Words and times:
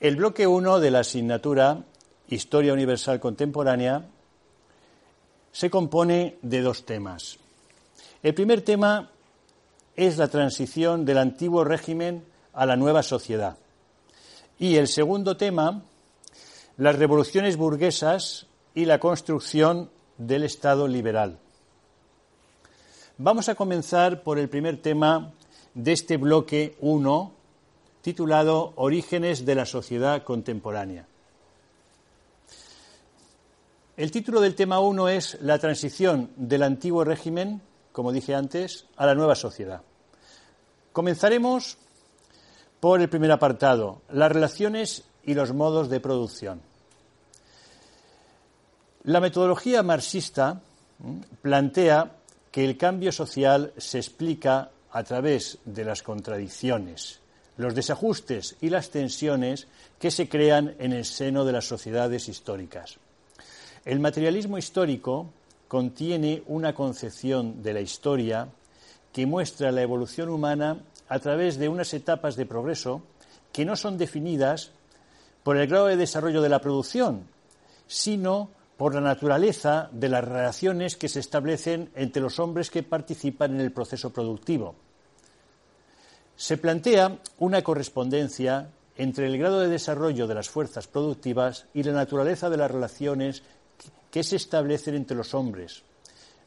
El 0.00 0.16
bloque 0.16 0.46
1 0.46 0.80
de 0.80 0.90
la 0.90 1.00
asignatura 1.00 1.84
Historia 2.28 2.72
Universal 2.72 3.20
Contemporánea 3.20 4.06
se 5.50 5.70
compone 5.70 6.38
de 6.42 6.60
dos 6.60 6.86
temas. 6.86 7.38
El 8.22 8.32
primer 8.32 8.62
tema 8.62 9.10
es 9.96 10.16
la 10.16 10.28
transición 10.28 11.04
del 11.04 11.18
antiguo 11.18 11.64
régimen 11.64 12.24
a 12.52 12.64
la 12.64 12.76
nueva 12.76 13.02
sociedad. 13.02 13.58
Y 14.58 14.76
el 14.76 14.88
segundo 14.88 15.36
tema, 15.36 15.82
las 16.76 16.96
revoluciones 16.96 17.56
burguesas 17.56 18.46
y 18.74 18.84
la 18.84 19.00
construcción 19.00 19.90
del 20.16 20.44
Estado 20.44 20.86
liberal. 20.86 21.38
Vamos 23.16 23.48
a 23.48 23.56
comenzar 23.56 24.22
por 24.22 24.38
el 24.38 24.48
primer 24.48 24.80
tema 24.80 25.32
de 25.78 25.92
este 25.92 26.16
bloque 26.16 26.76
1, 26.80 27.32
titulado 28.02 28.72
Orígenes 28.74 29.46
de 29.46 29.54
la 29.54 29.64
sociedad 29.64 30.24
contemporánea. 30.24 31.06
El 33.96 34.10
título 34.10 34.40
del 34.40 34.56
tema 34.56 34.80
1 34.80 35.08
es 35.08 35.38
La 35.40 35.60
transición 35.60 36.30
del 36.34 36.64
antiguo 36.64 37.04
régimen, 37.04 37.62
como 37.92 38.10
dije 38.10 38.34
antes, 38.34 38.86
a 38.96 39.06
la 39.06 39.14
nueva 39.14 39.36
sociedad. 39.36 39.82
Comenzaremos 40.92 41.78
por 42.80 43.00
el 43.00 43.08
primer 43.08 43.30
apartado, 43.30 44.02
las 44.10 44.32
relaciones 44.32 45.04
y 45.22 45.34
los 45.34 45.52
modos 45.52 45.88
de 45.88 46.00
producción. 46.00 46.60
La 49.04 49.20
metodología 49.20 49.84
marxista 49.84 50.60
plantea 51.40 52.16
que 52.50 52.64
el 52.64 52.76
cambio 52.76 53.12
social 53.12 53.72
se 53.76 53.98
explica 53.98 54.72
a 54.92 55.02
través 55.04 55.58
de 55.64 55.84
las 55.84 56.02
contradicciones, 56.02 57.20
los 57.56 57.74
desajustes 57.74 58.56
y 58.60 58.70
las 58.70 58.90
tensiones 58.90 59.66
que 59.98 60.10
se 60.10 60.28
crean 60.28 60.74
en 60.78 60.92
el 60.92 61.04
seno 61.04 61.44
de 61.44 61.52
las 61.52 61.66
sociedades 61.66 62.28
históricas. 62.28 62.98
El 63.84 64.00
materialismo 64.00 64.58
histórico 64.58 65.30
contiene 65.66 66.42
una 66.46 66.74
concepción 66.74 67.62
de 67.62 67.74
la 67.74 67.80
historia 67.80 68.48
que 69.12 69.26
muestra 69.26 69.72
la 69.72 69.82
evolución 69.82 70.28
humana 70.28 70.78
a 71.08 71.18
través 71.18 71.58
de 71.58 71.68
unas 71.68 71.92
etapas 71.94 72.36
de 72.36 72.46
progreso 72.46 73.02
que 73.52 73.64
no 73.64 73.76
son 73.76 73.98
definidas 73.98 74.70
por 75.42 75.56
el 75.56 75.66
grado 75.66 75.86
de 75.86 75.96
desarrollo 75.96 76.42
de 76.42 76.48
la 76.48 76.60
producción, 76.60 77.26
sino 77.86 78.50
por 78.78 78.94
la 78.94 79.00
naturaleza 79.00 79.90
de 79.92 80.08
las 80.08 80.22
relaciones 80.22 80.96
que 80.96 81.08
se 81.08 81.18
establecen 81.18 81.90
entre 81.96 82.22
los 82.22 82.38
hombres 82.38 82.70
que 82.70 82.84
participan 82.84 83.54
en 83.54 83.60
el 83.60 83.72
proceso 83.72 84.10
productivo. 84.10 84.76
Se 86.36 86.56
plantea 86.58 87.18
una 87.40 87.62
correspondencia 87.62 88.70
entre 88.96 89.26
el 89.26 89.36
grado 89.36 89.58
de 89.58 89.68
desarrollo 89.68 90.28
de 90.28 90.36
las 90.36 90.48
fuerzas 90.48 90.86
productivas 90.86 91.66
y 91.74 91.82
la 91.82 91.90
naturaleza 91.90 92.48
de 92.48 92.56
las 92.56 92.70
relaciones 92.70 93.42
que 94.12 94.22
se 94.22 94.36
establecen 94.36 94.94
entre 94.94 95.16
los 95.16 95.34
hombres, 95.34 95.82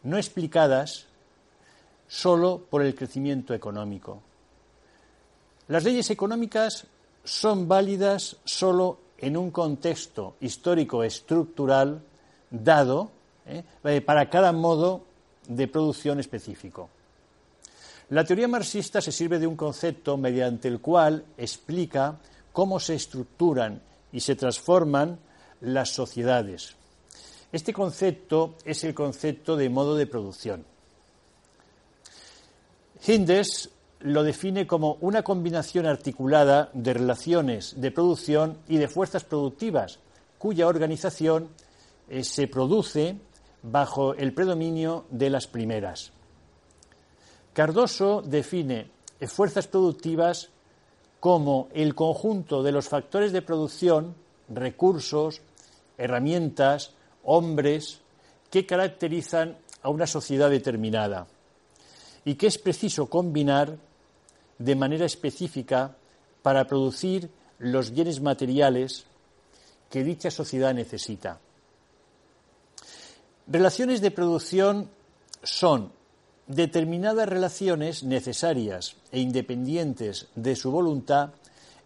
no 0.04 0.16
explicadas 0.16 1.08
solo 2.08 2.66
por 2.70 2.82
el 2.82 2.96
crecimiento 2.96 3.54
económico. 3.54 4.22
Las 5.68 5.84
leyes 5.84 6.10
económicas 6.10 6.86
son 7.26 7.68
válidas 7.68 8.38
solo 8.46 9.00
en 9.18 9.36
un 9.36 9.52
contexto 9.52 10.38
histórico 10.40 11.04
estructural 11.04 12.02
dado 12.52 13.12
¿eh? 13.48 13.64
Eh, 13.84 14.02
para 14.02 14.30
cada 14.30 14.52
modo 14.52 15.06
de 15.48 15.68
producción 15.68 16.20
específico. 16.20 16.90
La 18.10 18.26
teoría 18.26 18.48
marxista 18.48 19.02
se 19.02 19.12
sirve 19.12 19.40
de 19.40 19.48
un 19.48 19.56
concepto 19.56 20.18
mediante 20.18 20.68
el 20.68 20.82
cual 20.82 21.24
explica 21.38 22.20
cómo 22.52 22.80
se 22.80 22.96
estructuran 22.96 23.82
y 24.12 24.20
se 24.20 24.36
transforman 24.36 25.18
las 25.62 25.90
sociedades. 25.90 26.76
Este 27.52 27.74
concepto 27.74 28.56
es 28.66 28.84
el 28.84 28.94
concepto 28.94 29.56
de 29.56 29.70
modo 29.70 29.96
de 29.96 30.08
producción. 30.08 30.66
Hindes 33.06 33.70
lo 34.02 34.24
define 34.24 34.68
como 34.68 34.98
una 35.02 35.24
combinación 35.24 35.86
articulada 35.86 36.70
de 36.74 36.94
relaciones 36.94 37.80
de 37.80 37.92
producción 37.92 38.58
y 38.68 38.78
de 38.78 38.88
fuerzas 38.88 39.24
productivas, 39.24 40.00
cuya 40.38 40.68
organización 40.68 41.50
eh, 42.12 42.26
se 42.26 42.50
produce 42.50 43.16
bajo 43.64 44.14
el 44.16 44.34
predominio 44.34 45.06
de 45.10 45.30
las 45.30 45.48
primeras. 45.48 46.12
Cardoso 47.54 48.22
define 48.22 48.92
fuerzas 49.28 49.68
productivas 49.68 50.50
como 51.22 51.70
el 51.74 51.96
conjunto 51.96 52.64
de 52.64 52.74
los 52.74 52.90
factores 52.90 53.32
de 53.32 53.42
producción, 53.42 54.16
recursos, 54.50 55.42
herramientas, 55.98 56.92
hombres 57.24 58.02
que 58.50 58.66
caracterizan 58.66 59.58
a 59.82 59.90
una 59.90 60.06
sociedad 60.06 60.50
determinada 60.50 61.28
y 62.26 62.36
que 62.36 62.48
es 62.48 62.58
preciso 62.58 63.10
combinar 63.10 63.78
de 64.58 64.76
manera 64.76 65.06
específica 65.06 65.96
para 66.42 66.68
producir 66.68 67.30
los 67.58 67.92
bienes 67.92 68.20
materiales 68.20 69.06
que 69.90 70.04
dicha 70.04 70.30
sociedad 70.30 70.74
necesita. 70.74 71.40
Relaciones 73.52 74.00
de 74.00 74.12
producción 74.12 74.90
son 75.44 75.92
determinadas 76.48 77.28
relaciones 77.28 78.02
necesarias 78.02 78.96
e 79.12 79.20
independientes 79.20 80.28
de 80.36 80.56
su 80.56 80.72
voluntad 80.72 81.32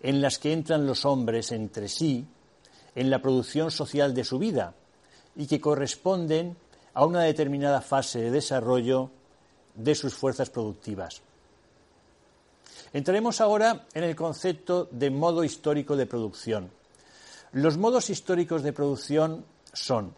en 0.03 0.21
las 0.21 0.37
que 0.37 0.53
entran 0.53 0.85
los 0.85 1.05
hombres 1.05 1.51
entre 1.51 1.87
sí 1.87 2.23
en 2.93 3.09
la 3.09 3.19
producción 3.19 3.71
social 3.71 4.13
de 4.13 4.23
su 4.23 4.37
vida 4.37 4.75
y 5.35 5.47
que 5.47 5.59
corresponden 5.59 6.55
a 6.93 7.03
una 7.03 7.23
determinada 7.23 7.81
fase 7.81 8.21
de 8.21 8.29
desarrollo 8.29 9.09
de 9.73 9.95
sus 9.95 10.13
fuerzas 10.13 10.51
productivas. 10.51 11.23
Entraremos 12.93 13.41
ahora 13.41 13.87
en 13.95 14.03
el 14.03 14.15
concepto 14.15 14.87
de 14.91 15.09
modo 15.09 15.43
histórico 15.43 15.95
de 15.95 16.05
producción. 16.05 16.69
Los 17.53 17.75
modos 17.77 18.11
históricos 18.11 18.61
de 18.61 18.71
producción 18.71 19.43
son 19.73 20.13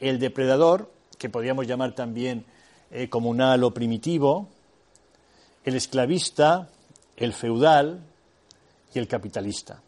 el 0.00 0.18
depredador, 0.18 0.90
que 1.18 1.28
podríamos 1.28 1.66
llamar 1.66 1.94
también 1.94 2.44
eh, 2.90 3.08
comunal 3.08 3.62
o 3.62 3.72
primitivo, 3.72 4.48
el 5.64 5.76
esclavista, 5.76 6.68
el 7.16 7.32
feudal 7.32 8.00
y 8.94 8.98
el 8.98 9.06
capitalista. 9.06 9.80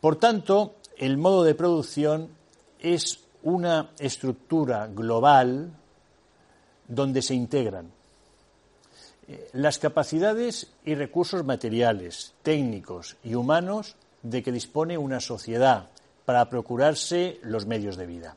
Por 0.00 0.16
tanto, 0.16 0.76
el 0.96 1.16
modo 1.16 1.44
de 1.44 1.54
producción 1.54 2.28
es 2.78 3.20
una 3.42 3.90
estructura 3.98 4.86
global 4.86 5.72
donde 6.86 7.22
se 7.22 7.34
integran 7.34 7.90
eh, 9.28 9.48
las 9.54 9.78
capacidades 9.78 10.68
y 10.84 10.94
recursos 10.94 11.44
materiales, 11.44 12.34
técnicos 12.42 13.16
y 13.24 13.34
humanos 13.34 13.96
de 14.22 14.42
que 14.42 14.52
dispone 14.52 14.98
una 14.98 15.20
sociedad 15.20 15.88
para 16.24 16.48
procurarse 16.48 17.40
los 17.42 17.66
medios 17.66 17.96
de 17.96 18.06
vida. 18.06 18.36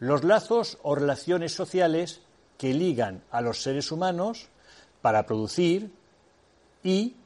Los 0.00 0.24
lazos 0.24 0.78
o 0.82 0.94
relaciones 0.94 1.52
sociales 1.54 2.22
que 2.58 2.74
ligan 2.74 3.22
a 3.30 3.42
los 3.42 3.62
seres 3.62 3.92
humanos 3.92 4.48
para 5.02 5.26
producir 5.26 5.92
y, 6.82 7.16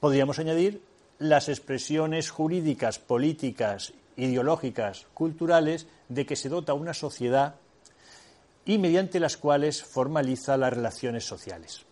podríamos 0.00 0.38
añadir, 0.38 0.82
las 1.18 1.48
expresiones 1.48 2.30
jurídicas, 2.30 2.98
políticas, 2.98 3.92
ideológicas, 4.16 5.06
culturales 5.14 5.86
de 6.08 6.26
que 6.26 6.36
se 6.36 6.48
dota 6.48 6.74
una 6.74 6.92
sociedad 6.92 7.54
y 8.64 8.78
mediante 8.78 9.20
las 9.20 9.36
cuales 9.36 9.82
formaliza 9.84 10.56
las 10.56 10.72
relaciones 10.72 11.24
sociales. 11.24 11.82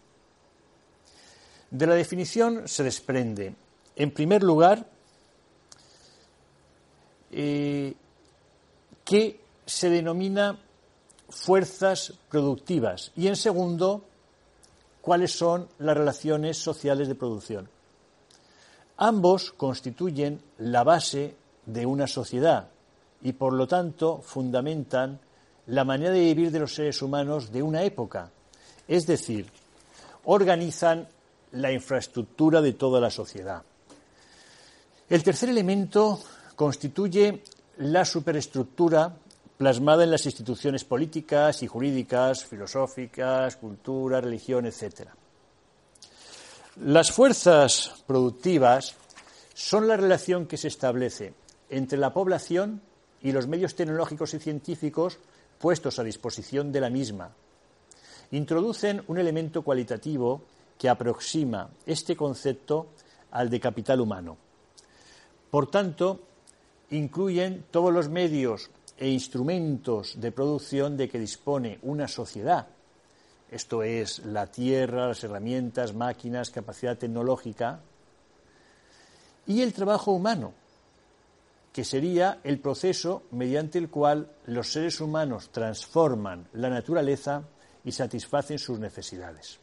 De 1.70 1.86
la 1.86 1.94
definición 1.94 2.66
se 2.66 2.82
desprende, 2.82 3.54
en 3.96 4.10
primer 4.10 4.42
lugar, 4.42 4.86
eh, 7.30 7.94
que 9.04 9.40
se 9.66 9.90
denomina 9.90 10.58
fuerzas 11.28 12.14
productivas 12.30 13.12
y, 13.16 13.28
en 13.28 13.36
segundo, 13.36 14.04
cuáles 15.00 15.32
son 15.32 15.68
las 15.78 15.96
relaciones 15.96 16.56
sociales 16.56 17.08
de 17.08 17.14
producción. 17.14 17.68
Ambos 18.96 19.52
constituyen 19.52 20.40
la 20.58 20.84
base 20.84 21.36
de 21.66 21.84
una 21.86 22.06
sociedad 22.06 22.68
y, 23.22 23.32
por 23.32 23.52
lo 23.52 23.66
tanto, 23.66 24.20
fundamentan 24.22 25.18
la 25.66 25.84
manera 25.84 26.12
de 26.12 26.20
vivir 26.20 26.50
de 26.50 26.60
los 26.60 26.74
seres 26.74 27.02
humanos 27.02 27.50
de 27.50 27.62
una 27.62 27.82
época. 27.82 28.30
Es 28.86 29.06
decir, 29.06 29.50
organizan 30.24 31.08
la 31.52 31.72
infraestructura 31.72 32.60
de 32.60 32.72
toda 32.74 33.00
la 33.00 33.10
sociedad. 33.10 33.62
El 35.08 35.22
tercer 35.22 35.48
elemento 35.48 36.20
constituye 36.56 37.42
la 37.78 38.04
superestructura 38.04 39.16
plasmada 39.56 40.04
en 40.04 40.10
las 40.10 40.26
instituciones 40.26 40.84
políticas 40.84 41.62
y 41.62 41.66
jurídicas, 41.66 42.44
filosóficas, 42.44 43.56
cultura, 43.56 44.20
religión, 44.20 44.66
etc. 44.66 45.08
Las 46.82 47.12
fuerzas 47.12 48.02
productivas 48.06 48.94
son 49.54 49.86
la 49.86 49.96
relación 49.96 50.46
que 50.46 50.56
se 50.56 50.68
establece 50.68 51.34
entre 51.70 51.98
la 51.98 52.12
población 52.12 52.82
y 53.22 53.32
los 53.32 53.46
medios 53.46 53.74
tecnológicos 53.74 54.34
y 54.34 54.38
científicos 54.38 55.18
puestos 55.58 55.98
a 55.98 56.04
disposición 56.04 56.72
de 56.72 56.80
la 56.80 56.90
misma. 56.90 57.30
Introducen 58.32 59.02
un 59.06 59.18
elemento 59.18 59.62
cualitativo 59.62 60.42
que 60.76 60.88
aproxima 60.88 61.70
este 61.86 62.16
concepto 62.16 62.88
al 63.30 63.48
de 63.48 63.60
capital 63.60 64.00
humano. 64.00 64.36
Por 65.50 65.70
tanto, 65.70 66.20
incluyen 66.94 67.64
todos 67.70 67.92
los 67.92 68.08
medios 68.08 68.70
e 68.96 69.08
instrumentos 69.08 70.20
de 70.20 70.30
producción 70.30 70.96
de 70.96 71.08
que 71.08 71.18
dispone 71.18 71.78
una 71.82 72.06
sociedad. 72.06 72.68
Esto 73.50 73.82
es 73.82 74.20
la 74.24 74.46
tierra, 74.46 75.08
las 75.08 75.22
herramientas, 75.24 75.94
máquinas, 75.94 76.50
capacidad 76.50 76.96
tecnológica 76.96 77.80
y 79.46 79.62
el 79.62 79.72
trabajo 79.72 80.12
humano, 80.12 80.54
que 81.72 81.84
sería 81.84 82.40
el 82.44 82.60
proceso 82.60 83.24
mediante 83.32 83.78
el 83.78 83.90
cual 83.90 84.30
los 84.46 84.72
seres 84.72 85.00
humanos 85.00 85.50
transforman 85.50 86.46
la 86.52 86.70
naturaleza 86.70 87.42
y 87.84 87.92
satisfacen 87.92 88.58
sus 88.58 88.78
necesidades. 88.78 89.58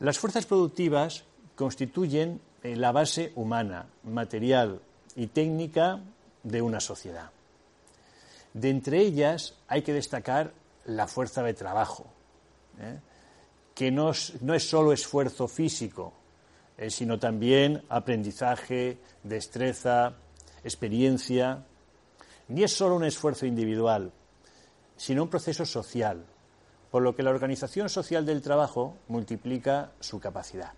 Las 0.00 0.18
fuerzas 0.18 0.46
productivas 0.46 1.24
constituyen 1.54 2.40
eh, 2.62 2.74
la 2.74 2.90
base 2.90 3.32
humana, 3.36 3.86
material 4.02 4.80
y 5.16 5.28
técnica 5.28 6.00
de 6.42 6.62
una 6.62 6.80
sociedad. 6.80 7.30
De 8.54 8.70
entre 8.70 9.00
ellas 9.00 9.54
hay 9.68 9.82
que 9.82 9.92
destacar 9.92 10.52
la 10.84 11.06
fuerza 11.06 11.42
de 11.42 11.54
trabajo, 11.54 12.06
¿eh? 12.80 12.98
que 13.74 13.90
no 13.90 14.10
es, 14.10 14.40
no 14.42 14.54
es, 14.54 14.68
solo 14.68 14.92
esfuerzo 14.92 15.48
físico, 15.48 16.12
eh, 16.76 16.90
sino 16.90 17.18
también 17.18 17.82
aprendizaje, 17.88 18.98
destreza, 19.22 20.14
experiencia. 20.64 21.64
Ni 22.48 22.64
es 22.64 22.76
solo 22.76 22.96
un 22.96 23.04
esfuerzo 23.04 23.46
individual, 23.46 24.12
sino 24.96 25.22
un 25.22 25.30
proceso 25.30 25.64
social, 25.64 26.24
por 26.90 27.02
lo 27.02 27.14
que 27.14 27.22
la 27.22 27.30
organización 27.30 27.88
social 27.88 28.26
del 28.26 28.42
trabajo 28.42 28.96
multiplica 29.08 29.92
su 30.00 30.20
capacidad. 30.20 30.72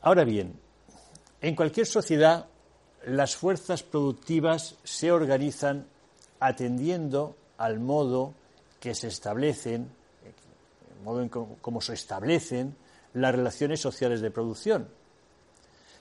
Ahora 0.00 0.24
bien, 0.24 0.58
en 1.44 1.54
cualquier 1.54 1.86
sociedad 1.86 2.46
las 3.04 3.36
fuerzas 3.36 3.82
productivas 3.82 4.76
se 4.82 5.12
organizan 5.12 5.86
atendiendo 6.40 7.36
al 7.58 7.80
modo 7.80 8.32
que 8.80 8.94
se 8.94 9.08
establecen, 9.08 9.90
el 10.24 11.04
modo 11.04 11.20
en 11.20 11.28
cómo 11.28 11.82
se 11.82 11.92
establecen 11.92 12.74
las 13.12 13.34
relaciones 13.34 13.78
sociales 13.78 14.22
de 14.22 14.30
producción, 14.30 14.88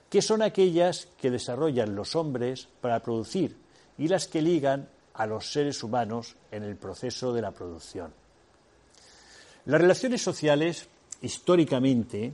que 0.10 0.22
son 0.22 0.42
aquellas 0.42 1.10
que 1.20 1.30
desarrollan 1.30 1.94
los 1.94 2.16
hombres 2.16 2.70
para 2.80 3.02
producir 3.02 3.58
y 3.98 4.08
las 4.08 4.28
que 4.28 4.42
ligan 4.42 4.88
a 5.14 5.26
los 5.26 5.52
seres 5.52 5.84
humanos 5.84 6.38
en 6.52 6.64
el 6.64 6.78
proceso 6.78 7.34
de 7.34 7.42
la 7.42 7.52
producción. 7.52 8.14
Las 9.66 9.82
relaciones 9.82 10.22
sociales, 10.22 10.88
históricamente, 11.22 12.32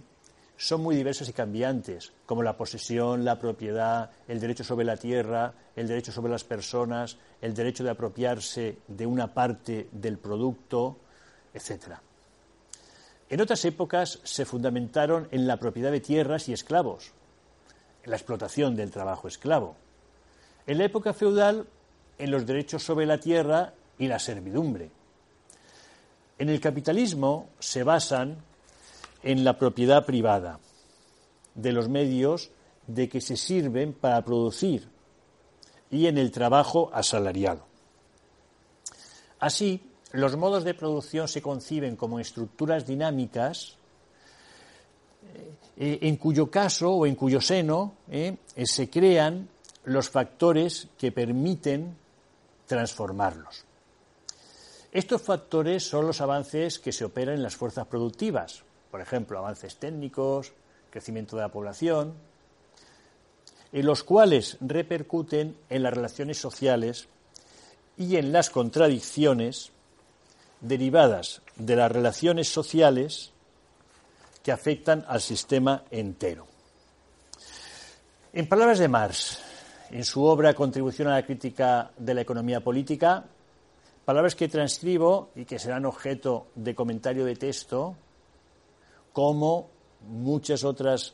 son 0.59 0.81
muy 0.81 0.97
diversas 0.97 1.29
y 1.29 1.33
cambiantes, 1.33 2.11
como 2.25 2.43
la 2.43 2.57
posesión, 2.57 3.23
la 3.23 3.39
propiedad, 3.39 4.11
el 4.27 4.41
derecho 4.41 4.65
sobre 4.65 4.83
la 4.83 4.97
tierra, 4.97 5.53
el 5.73 5.87
derecho 5.87 6.11
sobre 6.11 6.33
las 6.33 6.43
personas, 6.43 7.17
el 7.41 7.53
derecho 7.53 7.81
de 7.85 7.91
apropiarse 7.91 8.79
de 8.85 9.05
una 9.05 9.33
parte 9.33 9.87
del 9.93 10.17
producto, 10.17 10.97
etc. 11.53 11.93
En 13.29 13.39
otras 13.39 13.63
épocas 13.63 14.19
se 14.23 14.43
fundamentaron 14.43 15.29
en 15.31 15.47
la 15.47 15.55
propiedad 15.55 15.93
de 15.93 16.01
tierras 16.01 16.49
y 16.49 16.53
esclavos, 16.53 17.13
en 18.03 18.11
la 18.11 18.17
explotación 18.17 18.75
del 18.75 18.91
trabajo 18.91 19.29
esclavo. 19.29 19.77
En 20.67 20.77
la 20.77 20.83
época 20.83 21.13
feudal, 21.13 21.67
en 22.17 22.31
los 22.31 22.45
derechos 22.45 22.83
sobre 22.83 23.05
la 23.05 23.17
tierra 23.17 23.71
y 23.97 24.07
la 24.07 24.19
servidumbre. 24.19 24.91
En 26.37 26.49
el 26.49 26.59
capitalismo 26.59 27.47
se 27.59 27.83
basan 27.83 28.48
en 29.23 29.43
la 29.43 29.57
propiedad 29.57 30.05
privada 30.05 30.59
de 31.55 31.71
los 31.73 31.89
medios 31.89 32.51
de 32.87 33.09
que 33.09 33.21
se 33.21 33.37
sirven 33.37 33.93
para 33.93 34.23
producir 34.23 34.87
y 35.91 36.07
en 36.07 36.17
el 36.17 36.31
trabajo 36.31 36.89
asalariado. 36.93 37.65
Así, 39.39 39.81
los 40.11 40.35
modos 40.35 40.63
de 40.63 40.73
producción 40.73 41.27
se 41.27 41.41
conciben 41.41 41.95
como 41.95 42.19
estructuras 42.19 42.85
dinámicas 42.85 43.77
eh, 45.77 45.99
en 46.01 46.17
cuyo 46.17 46.49
caso 46.49 46.91
o 46.91 47.05
en 47.05 47.15
cuyo 47.15 47.39
seno 47.39 47.93
eh, 48.09 48.37
se 48.63 48.89
crean 48.89 49.47
los 49.85 50.09
factores 50.09 50.87
que 50.97 51.11
permiten 51.11 51.95
transformarlos. 52.67 53.63
Estos 54.91 55.21
factores 55.21 55.87
son 55.87 56.07
los 56.07 56.19
avances 56.21 56.79
que 56.79 56.91
se 56.91 57.05
operan 57.05 57.35
en 57.35 57.43
las 57.43 57.55
fuerzas 57.55 57.87
productivas, 57.87 58.63
por 58.91 59.01
ejemplo, 59.01 59.37
avances 59.37 59.77
técnicos, 59.77 60.53
crecimiento 60.89 61.35
de 61.35 61.43
la 61.43 61.49
población, 61.49 62.13
en 63.71 63.85
los 63.85 64.03
cuales 64.03 64.57
repercuten 64.61 65.55
en 65.69 65.83
las 65.83 65.93
relaciones 65.93 66.39
sociales 66.39 67.07
y 67.97 68.15
en 68.15 68.31
las 68.31 68.49
contradicciones 68.49 69.71
derivadas 70.61 71.41
de 71.55 71.75
las 71.75 71.91
relaciones 71.91 72.51
sociales 72.51 73.31
que 74.41 74.51
afectan 74.51 75.05
al 75.07 75.21
sistema 75.21 75.83
entero. 75.91 76.47
En 78.33 78.47
palabras 78.47 78.79
de 78.79 78.87
Marx, 78.87 79.39
en 79.91 80.03
su 80.03 80.23
obra 80.23 80.53
Contribución 80.53 81.07
a 81.07 81.15
la 81.15 81.25
crítica 81.25 81.91
de 81.97 82.13
la 82.13 82.21
economía 82.21 82.61
política, 82.61 83.25
palabras 84.05 84.35
que 84.35 84.47
transcribo 84.47 85.29
y 85.35 85.45
que 85.45 85.59
serán 85.59 85.85
objeto 85.85 86.47
de 86.55 86.75
comentario 86.75 87.25
de 87.25 87.35
texto 87.35 87.95
como 89.13 89.69
muchas 90.07 90.63
otras 90.63 91.13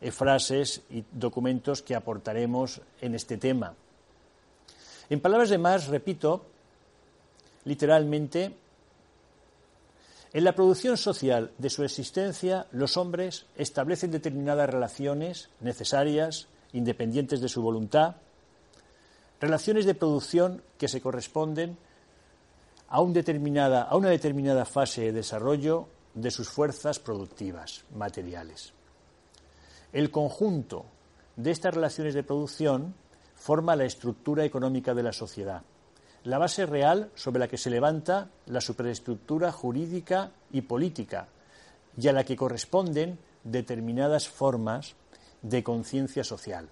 eh, 0.00 0.10
frases 0.10 0.82
y 0.90 1.04
documentos 1.12 1.82
que 1.82 1.94
aportaremos 1.94 2.80
en 3.00 3.14
este 3.14 3.36
tema. 3.36 3.74
En 5.08 5.20
palabras 5.20 5.50
de 5.50 5.58
Marx, 5.58 5.86
repito, 5.88 6.44
literalmente, 7.64 8.54
en 10.32 10.44
la 10.44 10.54
producción 10.54 10.96
social 10.96 11.52
de 11.56 11.70
su 11.70 11.84
existencia, 11.84 12.66
los 12.72 12.96
hombres 12.96 13.46
establecen 13.56 14.10
determinadas 14.10 14.68
relaciones 14.68 15.48
necesarias, 15.60 16.48
independientes 16.72 17.40
de 17.40 17.48
su 17.48 17.62
voluntad, 17.62 18.16
relaciones 19.40 19.86
de 19.86 19.94
producción 19.94 20.62
que 20.78 20.88
se 20.88 21.00
corresponden 21.00 21.78
a, 22.88 23.00
una 23.00 23.14
determinada 24.10 24.64
fase 24.64 25.02
de 25.02 25.12
desarrollo 25.12 25.88
de 26.16 26.30
sus 26.30 26.48
fuerzas 26.48 26.98
productivas 26.98 27.84
materiales. 27.94 28.72
El 29.92 30.10
conjunto 30.10 30.86
de 31.36 31.50
estas 31.52 31.74
relaciones 31.74 32.14
de 32.14 32.24
producción 32.24 32.94
forma 33.36 33.76
la 33.76 33.84
estructura 33.84 34.44
económica 34.44 34.94
de 34.94 35.02
la 35.02 35.12
sociedad, 35.12 35.62
la 36.24 36.38
base 36.38 36.66
real 36.66 37.10
sobre 37.14 37.38
la 37.38 37.48
que 37.48 37.58
se 37.58 37.70
levanta 37.70 38.30
la 38.46 38.60
superestructura 38.60 39.52
jurídica 39.52 40.32
y 40.50 40.62
política 40.62 41.28
y 41.96 42.08
a 42.08 42.12
la 42.12 42.24
que 42.24 42.36
corresponden 42.36 43.18
determinadas 43.44 44.28
formas 44.28 44.94
de 45.42 45.62
conciencia 45.62 46.24
social. 46.24 46.68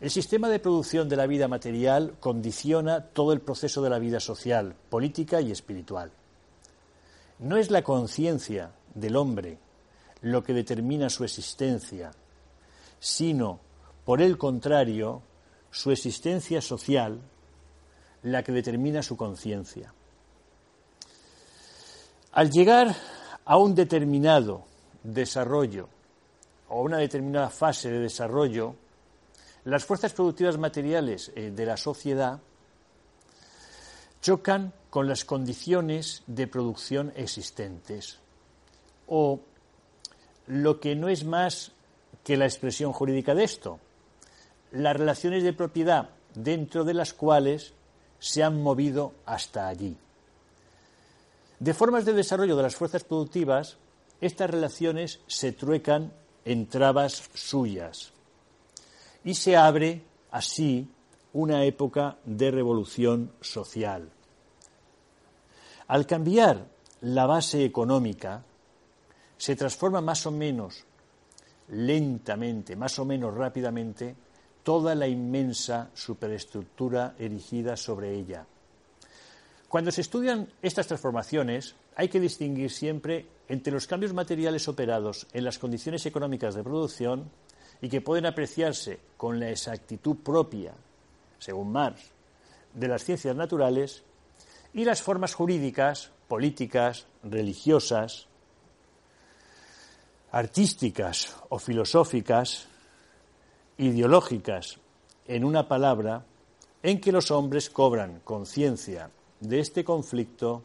El 0.00 0.10
sistema 0.10 0.48
de 0.48 0.58
producción 0.58 1.08
de 1.08 1.16
la 1.16 1.28
vida 1.28 1.46
material 1.46 2.16
condiciona 2.18 3.00
todo 3.00 3.32
el 3.32 3.40
proceso 3.40 3.80
de 3.80 3.90
la 3.90 4.00
vida 4.00 4.18
social, 4.18 4.74
política 4.90 5.40
y 5.40 5.52
espiritual. 5.52 6.10
No 7.42 7.56
es 7.56 7.72
la 7.72 7.82
conciencia 7.82 8.70
del 8.94 9.16
hombre 9.16 9.58
lo 10.20 10.44
que 10.44 10.54
determina 10.54 11.10
su 11.10 11.24
existencia, 11.24 12.12
sino, 13.00 13.58
por 14.04 14.22
el 14.22 14.38
contrario, 14.38 15.22
su 15.72 15.90
existencia 15.90 16.60
social 16.60 17.20
la 18.22 18.44
que 18.44 18.52
determina 18.52 19.02
su 19.02 19.16
conciencia. 19.16 19.92
Al 22.30 22.48
llegar 22.48 22.94
a 23.44 23.56
un 23.56 23.74
determinado 23.74 24.62
desarrollo 25.02 25.88
o 26.68 26.82
una 26.82 26.98
determinada 26.98 27.50
fase 27.50 27.90
de 27.90 27.98
desarrollo, 27.98 28.76
las 29.64 29.84
fuerzas 29.84 30.12
productivas 30.12 30.58
materiales 30.58 31.32
eh, 31.34 31.50
de 31.50 31.66
la 31.66 31.76
sociedad 31.76 32.38
chocan 34.20 34.72
con 34.92 35.08
las 35.08 35.24
condiciones 35.24 36.22
de 36.26 36.46
producción 36.46 37.14
existentes 37.16 38.18
o 39.06 39.40
lo 40.46 40.80
que 40.80 40.94
no 40.94 41.08
es 41.08 41.24
más 41.24 41.72
que 42.22 42.36
la 42.36 42.44
expresión 42.44 42.92
jurídica 42.92 43.34
de 43.34 43.44
esto, 43.44 43.80
las 44.70 44.94
relaciones 44.94 45.44
de 45.44 45.54
propiedad 45.54 46.10
dentro 46.34 46.84
de 46.84 46.92
las 46.92 47.14
cuales 47.14 47.72
se 48.18 48.42
han 48.42 48.62
movido 48.62 49.14
hasta 49.24 49.66
allí. 49.66 49.96
De 51.58 51.72
formas 51.72 52.04
de 52.04 52.12
desarrollo 52.12 52.54
de 52.54 52.64
las 52.64 52.76
fuerzas 52.76 53.02
productivas, 53.02 53.78
estas 54.20 54.50
relaciones 54.50 55.20
se 55.26 55.52
truecan 55.52 56.12
en 56.44 56.66
trabas 56.66 57.30
suyas 57.32 58.12
y 59.24 59.36
se 59.36 59.56
abre 59.56 60.02
así 60.30 60.86
una 61.32 61.64
época 61.64 62.18
de 62.26 62.50
revolución 62.50 63.32
social. 63.40 64.10
Al 65.92 66.06
cambiar 66.06 66.64
la 67.02 67.26
base 67.26 67.66
económica, 67.66 68.42
se 69.36 69.56
transforma 69.56 70.00
más 70.00 70.24
o 70.24 70.30
menos 70.30 70.86
lentamente, 71.68 72.76
más 72.76 72.98
o 72.98 73.04
menos 73.04 73.34
rápidamente, 73.34 74.16
toda 74.62 74.94
la 74.94 75.06
inmensa 75.06 75.90
superestructura 75.92 77.14
erigida 77.18 77.76
sobre 77.76 78.14
ella. 78.14 78.46
Cuando 79.68 79.90
se 79.90 80.00
estudian 80.00 80.48
estas 80.62 80.86
transformaciones, 80.86 81.74
hay 81.94 82.08
que 82.08 82.20
distinguir 82.20 82.70
siempre 82.70 83.26
entre 83.46 83.74
los 83.74 83.86
cambios 83.86 84.14
materiales 84.14 84.68
operados 84.68 85.26
en 85.34 85.44
las 85.44 85.58
condiciones 85.58 86.06
económicas 86.06 86.54
de 86.54 86.64
producción 86.64 87.30
y 87.82 87.90
que 87.90 88.00
pueden 88.00 88.24
apreciarse 88.24 88.98
con 89.18 89.38
la 89.38 89.50
exactitud 89.50 90.16
propia, 90.24 90.72
según 91.38 91.70
Marx, 91.70 92.00
de 92.72 92.88
las 92.88 93.04
ciencias 93.04 93.36
naturales, 93.36 94.04
y 94.74 94.84
las 94.84 95.02
formas 95.02 95.34
jurídicas, 95.34 96.10
políticas, 96.28 97.06
religiosas, 97.22 98.26
artísticas 100.30 101.36
o 101.50 101.58
filosóficas, 101.58 102.66
ideológicas, 103.76 104.78
en 105.26 105.44
una 105.44 105.68
palabra, 105.68 106.24
en 106.82 107.00
que 107.00 107.12
los 107.12 107.30
hombres 107.30 107.70
cobran 107.70 108.20
conciencia 108.24 109.10
de 109.40 109.60
este 109.60 109.84
conflicto 109.84 110.62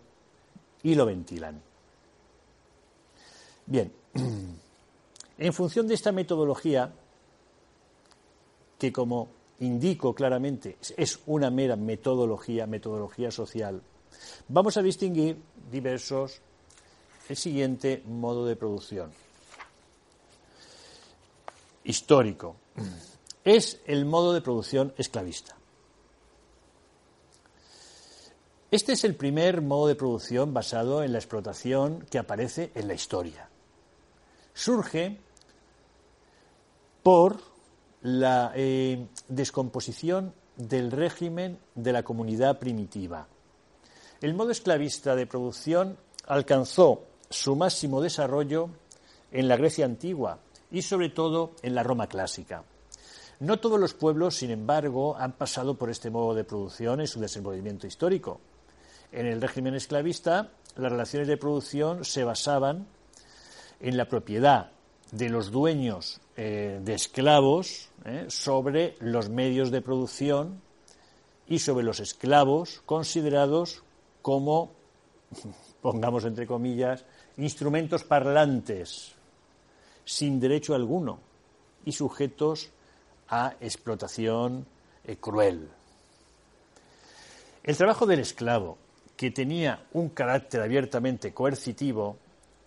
y 0.84 0.96
lo 0.96 1.06
ventilan. 1.06 1.62
Bien, 3.66 3.92
en 5.38 5.54
función 5.54 5.88
de 5.88 5.96
esta 5.96 6.12
metodología, 6.12 6.94
que 8.80 8.92
como 8.94 9.28
indico 9.60 10.14
claramente 10.14 10.78
es 10.96 11.20
una 11.26 11.50
mera 11.50 11.76
metodología, 11.76 12.68
metodología 12.68 13.32
social, 13.32 13.82
vamos 14.48 14.78
a 14.78 14.82
distinguir 14.82 15.42
diversos, 15.72 16.42
el 17.30 17.36
siguiente 17.36 18.04
modo 18.06 18.46
de 18.46 18.56
producción. 18.56 19.12
Histórico. 21.84 22.56
Es 23.44 23.80
el 23.86 24.06
modo 24.06 24.34
de 24.34 24.42
producción 24.42 24.94
esclavista. 24.98 25.56
Este 28.70 28.92
es 28.92 29.06
el 29.06 29.16
primer 29.16 29.62
modo 29.62 29.88
de 29.88 29.96
producción 29.96 30.54
basado 30.54 31.02
en 31.02 31.14
la 31.14 31.20
explotación 31.20 32.06
que 32.12 32.20
aparece 32.20 32.72
en 32.76 32.90
la 32.90 32.94
historia. 32.94 33.50
Surge 34.54 35.18
por 37.02 37.38
la 38.02 38.52
eh, 38.56 39.08
descomposición 39.30 40.34
del 40.58 40.92
régimen 40.92 41.60
de 41.76 41.94
la 41.94 42.04
comunidad 42.04 42.60
primitiva. 42.60 43.28
El 44.20 44.34
modo 44.34 44.50
esclavista 44.50 45.16
de 45.16 45.28
producción 45.28 45.96
alcanzó 46.26 47.04
su 47.30 47.56
máximo 47.56 48.02
desarrollo 48.02 48.70
en 49.32 49.48
la 49.48 49.58
Grecia 49.58 49.86
antigua 49.86 50.40
y 50.72 50.82
sobre 50.82 51.10
todo 51.10 51.52
en 51.62 51.76
la 51.76 51.84
Roma 51.84 52.08
clásica. 52.08 52.64
No 53.40 53.60
todos 53.60 53.80
los 53.80 53.94
pueblos, 53.94 54.36
sin 54.36 54.50
embargo, 54.50 55.16
han 55.16 55.34
pasado 55.34 55.76
por 55.76 55.92
este 55.92 56.10
modo 56.10 56.34
de 56.34 56.44
producción 56.44 57.00
en 57.00 57.08
su 57.08 57.20
desenvolvimiento 57.20 57.86
histórico. 57.86 58.42
En 59.12 59.28
el 59.28 59.40
régimen 59.40 59.76
esclavista, 59.76 60.50
las 60.76 60.92
relaciones 60.92 61.28
de 61.28 61.38
producción 61.38 62.04
se 62.04 62.24
basaban 62.24 62.88
en 63.80 63.98
la 63.98 64.08
propiedad 64.10 64.72
de 65.12 65.30
los 65.30 65.52
dueños 65.52 66.20
eh, 66.36 66.80
de 66.84 66.94
esclavos 66.96 67.90
eh, 68.04 68.26
sobre 68.30 68.96
los 69.00 69.30
medios 69.30 69.70
de 69.70 69.82
producción 69.82 70.60
y 71.48 71.60
sobre 71.60 71.86
los 71.86 72.00
esclavos 72.00 72.82
considerados 72.88 73.84
como, 74.22 74.72
pongamos 75.82 76.26
entre 76.26 76.48
comillas, 76.48 77.06
instrumentos 77.38 78.04
parlantes, 78.04 79.14
sin 80.06 80.40
derecho 80.40 80.74
alguno 80.74 81.20
y 81.86 81.92
sujetos 81.92 82.70
a 83.30 83.56
explotación 83.60 84.66
eh, 85.04 85.18
cruel. 85.18 85.70
El 87.64 87.76
trabajo 87.76 88.06
del 88.06 88.20
esclavo 88.20 88.78
que 89.18 89.32
tenía 89.32 89.84
un 89.94 90.10
carácter 90.10 90.62
abiertamente 90.62 91.34
coercitivo, 91.34 92.18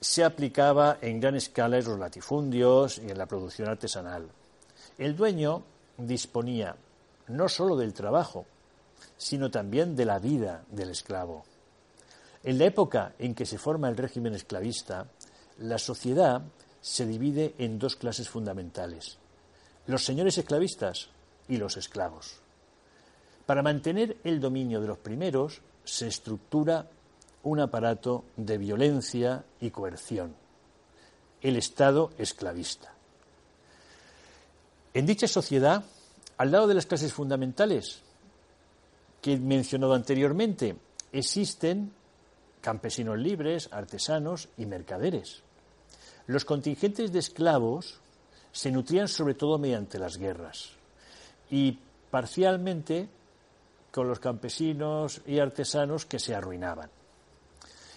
se 0.00 0.24
aplicaba 0.24 0.98
en 1.00 1.20
gran 1.20 1.36
escala 1.36 1.78
en 1.78 1.84
los 1.84 1.98
latifundios 1.98 2.98
y 2.98 3.08
en 3.08 3.16
la 3.16 3.26
producción 3.26 3.68
artesanal. 3.68 4.28
El 4.98 5.16
dueño 5.16 5.62
disponía 5.96 6.74
no 7.28 7.48
sólo 7.48 7.76
del 7.76 7.94
trabajo, 7.94 8.46
sino 9.20 9.50
también 9.50 9.94
de 9.96 10.06
la 10.06 10.18
vida 10.18 10.64
del 10.70 10.88
esclavo. 10.88 11.44
En 12.42 12.58
la 12.58 12.64
época 12.64 13.12
en 13.18 13.34
que 13.34 13.44
se 13.44 13.58
forma 13.58 13.90
el 13.90 13.98
régimen 13.98 14.34
esclavista, 14.34 15.08
la 15.58 15.76
sociedad 15.76 16.40
se 16.80 17.04
divide 17.04 17.54
en 17.58 17.78
dos 17.78 17.96
clases 17.96 18.30
fundamentales, 18.30 19.18
los 19.86 20.06
señores 20.06 20.38
esclavistas 20.38 21.10
y 21.48 21.58
los 21.58 21.76
esclavos. 21.76 22.40
Para 23.44 23.62
mantener 23.62 24.16
el 24.24 24.40
dominio 24.40 24.80
de 24.80 24.88
los 24.88 24.98
primeros, 24.98 25.60
se 25.84 26.08
estructura 26.08 26.88
un 27.42 27.60
aparato 27.60 28.24
de 28.38 28.56
violencia 28.56 29.44
y 29.60 29.70
coerción, 29.70 30.34
el 31.42 31.56
Estado 31.56 32.10
esclavista. 32.16 32.94
En 34.94 35.04
dicha 35.04 35.28
sociedad, 35.28 35.84
al 36.38 36.50
lado 36.52 36.66
de 36.68 36.74
las 36.74 36.86
clases 36.86 37.12
fundamentales 37.12 38.02
que 39.20 39.34
he 39.34 39.38
mencionado 39.38 39.94
anteriormente, 39.94 40.76
existen 41.12 41.92
campesinos 42.60 43.18
libres, 43.18 43.68
artesanos 43.72 44.48
y 44.56 44.66
mercaderes. 44.66 45.42
Los 46.26 46.44
contingentes 46.44 47.12
de 47.12 47.18
esclavos 47.18 48.00
se 48.52 48.70
nutrían 48.70 49.08
sobre 49.08 49.34
todo 49.34 49.58
mediante 49.58 49.98
las 49.98 50.16
guerras 50.16 50.70
y 51.50 51.78
parcialmente 52.10 53.08
con 53.90 54.08
los 54.08 54.20
campesinos 54.20 55.20
y 55.26 55.38
artesanos 55.38 56.06
que 56.06 56.18
se 56.18 56.34
arruinaban. 56.34 56.90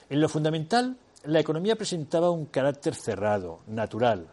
En 0.10 0.22
lo 0.22 0.30
fundamental, 0.30 0.98
la 1.26 1.40
economía 1.40 1.76
presentaba 1.76 2.32
un 2.32 2.46
carácter 2.48 2.96
cerrado, 2.96 3.62
natural, 3.68 4.28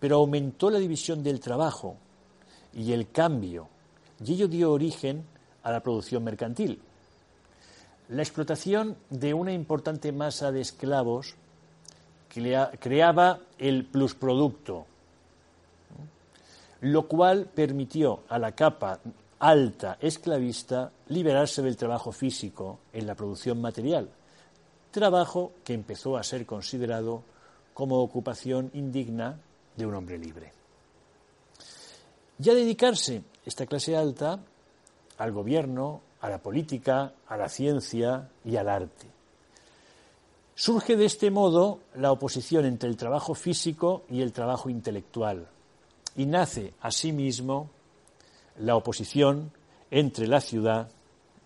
pero 0.00 0.16
aumentó 0.16 0.70
la 0.70 0.78
división 0.78 1.22
del 1.22 1.40
trabajo 1.40 1.96
y 2.74 2.92
el 2.92 3.10
cambio, 3.10 3.68
y 4.24 4.32
ello 4.32 4.48
dio 4.48 4.72
origen 4.72 5.24
a 5.66 5.72
la 5.72 5.80
producción 5.80 6.22
mercantil. 6.22 6.80
La 8.08 8.22
explotación 8.22 8.96
de 9.10 9.34
una 9.34 9.52
importante 9.52 10.12
masa 10.12 10.52
de 10.52 10.60
esclavos 10.60 11.34
creaba 12.28 13.40
el 13.58 13.84
plusproducto, 13.84 14.86
lo 16.82 17.08
cual 17.08 17.50
permitió 17.52 18.20
a 18.28 18.38
la 18.38 18.52
capa 18.52 19.00
alta 19.40 19.98
esclavista 20.00 20.92
liberarse 21.08 21.62
del 21.62 21.76
trabajo 21.76 22.12
físico 22.12 22.78
en 22.92 23.08
la 23.08 23.16
producción 23.16 23.60
material, 23.60 24.08
trabajo 24.92 25.52
que 25.64 25.74
empezó 25.74 26.16
a 26.16 26.22
ser 26.22 26.46
considerado 26.46 27.24
como 27.74 28.00
ocupación 28.00 28.70
indigna 28.74 29.40
de 29.76 29.84
un 29.84 29.96
hombre 29.96 30.16
libre. 30.16 30.52
Ya 32.38 32.54
dedicarse 32.54 33.24
esta 33.44 33.66
clase 33.66 33.96
alta 33.96 34.38
al 35.18 35.32
gobierno, 35.32 36.00
a 36.20 36.28
la 36.28 36.38
política, 36.38 37.12
a 37.28 37.36
la 37.36 37.48
ciencia 37.48 38.28
y 38.44 38.56
al 38.56 38.68
arte. 38.68 39.06
Surge 40.54 40.96
de 40.96 41.04
este 41.04 41.30
modo 41.30 41.80
la 41.94 42.12
oposición 42.12 42.64
entre 42.64 42.88
el 42.88 42.96
trabajo 42.96 43.34
físico 43.34 44.04
y 44.08 44.22
el 44.22 44.32
trabajo 44.32 44.70
intelectual 44.70 45.48
y 46.16 46.26
nace 46.26 46.72
asimismo 46.80 47.70
la 48.58 48.74
oposición 48.76 49.52
entre 49.90 50.26
la 50.26 50.40
ciudad 50.40 50.88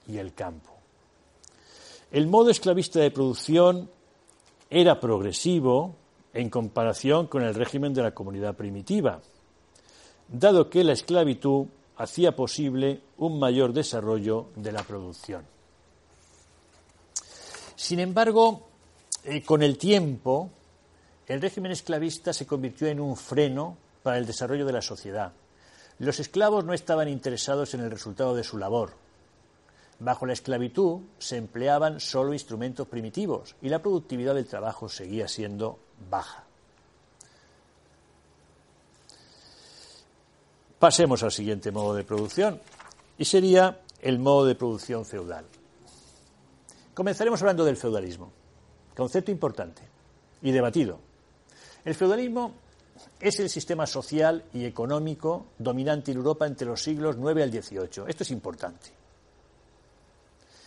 y 0.06 0.18
el 0.18 0.32
campo. 0.32 0.70
El 2.12 2.28
modo 2.28 2.50
esclavista 2.50 3.00
de 3.00 3.10
producción 3.10 3.90
era 4.70 5.00
progresivo 5.00 5.96
en 6.32 6.48
comparación 6.48 7.26
con 7.26 7.42
el 7.42 7.54
régimen 7.54 7.92
de 7.92 8.02
la 8.02 8.14
comunidad 8.14 8.54
primitiva, 8.54 9.20
dado 10.28 10.70
que 10.70 10.84
la 10.84 10.92
esclavitud 10.92 11.66
hacía 12.00 12.34
posible 12.34 13.02
un 13.18 13.38
mayor 13.38 13.74
desarrollo 13.74 14.46
de 14.56 14.72
la 14.72 14.82
producción. 14.82 15.44
Sin 17.76 18.00
embargo, 18.00 18.68
eh, 19.24 19.42
con 19.42 19.62
el 19.62 19.76
tiempo, 19.76 20.48
el 21.26 21.42
régimen 21.42 21.72
esclavista 21.72 22.32
se 22.32 22.46
convirtió 22.46 22.88
en 22.88 23.00
un 23.00 23.16
freno 23.16 23.76
para 24.02 24.16
el 24.16 24.24
desarrollo 24.24 24.64
de 24.64 24.72
la 24.72 24.80
sociedad, 24.80 25.32
los 25.98 26.18
esclavos 26.18 26.64
no 26.64 26.72
estaban 26.72 27.08
interesados 27.08 27.74
en 27.74 27.80
el 27.80 27.90
resultado 27.90 28.34
de 28.34 28.44
su 28.44 28.56
labor. 28.56 28.92
Bajo 29.98 30.24
la 30.24 30.32
esclavitud 30.32 31.00
se 31.18 31.36
empleaban 31.36 32.00
solo 32.00 32.32
instrumentos 32.32 32.88
primitivos 32.88 33.54
y 33.60 33.68
la 33.68 33.82
productividad 33.82 34.34
del 34.34 34.46
trabajo 34.46 34.88
seguía 34.88 35.28
siendo 35.28 35.78
baja. 36.08 36.49
Pasemos 40.80 41.22
al 41.22 41.30
siguiente 41.30 41.70
modo 41.70 41.94
de 41.94 42.04
producción 42.04 42.58
y 43.18 43.26
sería 43.26 43.82
el 44.00 44.18
modo 44.18 44.46
de 44.46 44.54
producción 44.54 45.04
feudal. 45.04 45.44
Comenzaremos 46.94 47.42
hablando 47.42 47.66
del 47.66 47.76
feudalismo, 47.76 48.32
concepto 48.96 49.30
importante 49.30 49.82
y 50.40 50.50
debatido. 50.50 50.98
El 51.84 51.94
feudalismo 51.94 52.54
es 53.20 53.38
el 53.40 53.50
sistema 53.50 53.86
social 53.86 54.42
y 54.54 54.64
económico 54.64 55.48
dominante 55.58 56.12
en 56.12 56.16
Europa 56.16 56.46
entre 56.46 56.66
los 56.66 56.82
siglos 56.82 57.16
IX 57.16 57.42
al 57.42 57.52
XVIII. 57.52 58.04
Esto 58.08 58.22
es 58.22 58.30
importante. 58.30 58.90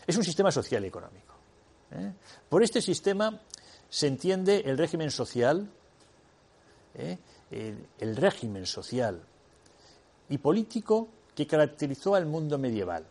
Es 0.05 0.15
un 0.15 0.23
sistema 0.23 0.51
social 0.51 0.83
y 0.83 0.87
económico. 0.89 1.33
¿eh? 1.91 2.11
Por 2.47 2.61
este 2.61 2.83
sistema 2.83 3.41
se 3.89 4.07
entiende 4.07 4.61
el 4.65 4.77
régimen 4.77 5.09
social, 5.09 5.67
¿eh? 6.93 7.17
el, 7.49 8.15
régimen 8.15 8.67
social 8.67 9.23
y 10.29 10.37
político 10.37 11.07
que 11.35 11.47
caracterizó 11.47 12.15
al 12.15 12.25
mundo 12.25 12.57
medieval. 12.57 13.05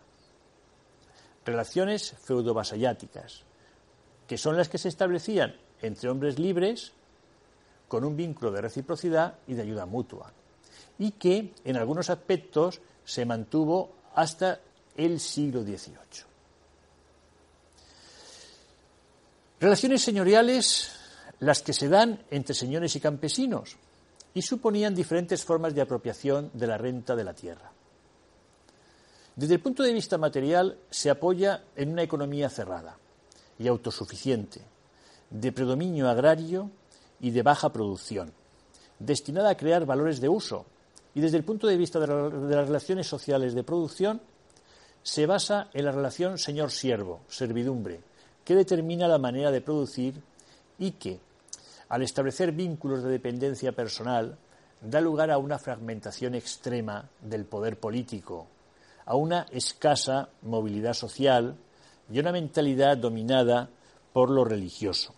Relaciones 1.44 2.14
feudo-vasalláticas, 2.22 3.42
que 4.26 4.38
son 4.38 4.56
las 4.56 4.68
que 4.68 4.78
se 4.78 4.88
establecían 4.88 5.54
entre 5.80 6.08
hombres 6.08 6.38
libres 6.38 6.92
con 7.88 8.04
un 8.04 8.16
vínculo 8.16 8.52
de 8.52 8.60
reciprocidad 8.60 9.34
y 9.46 9.54
de 9.54 9.62
ayuda 9.62 9.86
mutua, 9.86 10.32
y 10.98 11.12
que 11.12 11.52
en 11.64 11.76
algunos 11.76 12.10
aspectos 12.10 12.80
se 13.04 13.26
mantuvo 13.26 13.92
hasta 14.14 14.60
el 14.96 15.18
siglo 15.20 15.62
XVIII. 15.62 16.24
Relaciones 19.60 20.02
señoriales 20.02 20.92
las 21.40 21.62
que 21.62 21.72
se 21.72 21.88
dan 21.88 22.24
entre 22.30 22.54
señores 22.54 22.94
y 22.96 23.00
campesinos 23.00 23.76
y 24.34 24.42
suponían 24.42 24.94
diferentes 24.94 25.44
formas 25.44 25.74
de 25.74 25.82
apropiación 25.82 26.50
de 26.54 26.66
la 26.66 26.78
renta 26.78 27.14
de 27.14 27.24
la 27.24 27.34
tierra. 27.34 27.70
Desde 29.36 29.54
el 29.54 29.60
punto 29.60 29.82
de 29.82 29.92
vista 29.92 30.18
material 30.18 30.78
se 30.90 31.10
apoya 31.10 31.64
en 31.76 31.90
una 31.90 32.02
economía 32.02 32.50
cerrada 32.50 32.98
y 33.58 33.66
autosuficiente, 33.68 34.60
de 35.30 35.52
predominio 35.52 36.08
agrario 36.08 36.70
y 37.20 37.30
de 37.30 37.42
baja 37.42 37.72
producción, 37.72 38.32
destinada 38.98 39.50
a 39.50 39.56
crear 39.56 39.86
valores 39.86 40.20
de 40.20 40.28
uso 40.28 40.66
y 41.14 41.20
desde 41.20 41.36
el 41.36 41.44
punto 41.44 41.66
de 41.66 41.76
vista 41.76 42.00
de, 42.00 42.06
las 42.06 42.66
relaciones 42.66 43.06
sociales 43.06 43.54
de 43.54 43.64
producción 43.64 44.20
se 45.02 45.26
basa 45.26 45.68
en 45.72 45.84
la 45.84 45.92
relación 45.92 46.38
señor-siervo, 46.38 47.20
servidumbre, 47.28 48.00
que 48.44 48.54
determina 48.54 49.08
la 49.08 49.18
manera 49.18 49.50
de 49.50 49.60
producir 49.60 50.22
y 50.78 50.92
que, 50.92 51.20
al 51.92 52.00
establecer 52.00 52.52
vínculos 52.52 53.02
de 53.02 53.10
dependencia 53.10 53.72
personal, 53.72 54.38
da 54.80 54.98
lugar 54.98 55.30
a 55.30 55.36
una 55.36 55.58
fragmentación 55.58 56.34
extrema 56.34 57.10
del 57.20 57.44
poder 57.44 57.78
político, 57.78 58.46
a 59.04 59.14
una 59.14 59.44
escasa 59.50 60.30
movilidad 60.40 60.94
social 60.94 61.54
y 62.10 62.18
una 62.18 62.32
mentalidad 62.32 62.96
dominada 62.96 63.68
por 64.10 64.30
lo 64.30 64.42
religioso. 64.42 65.14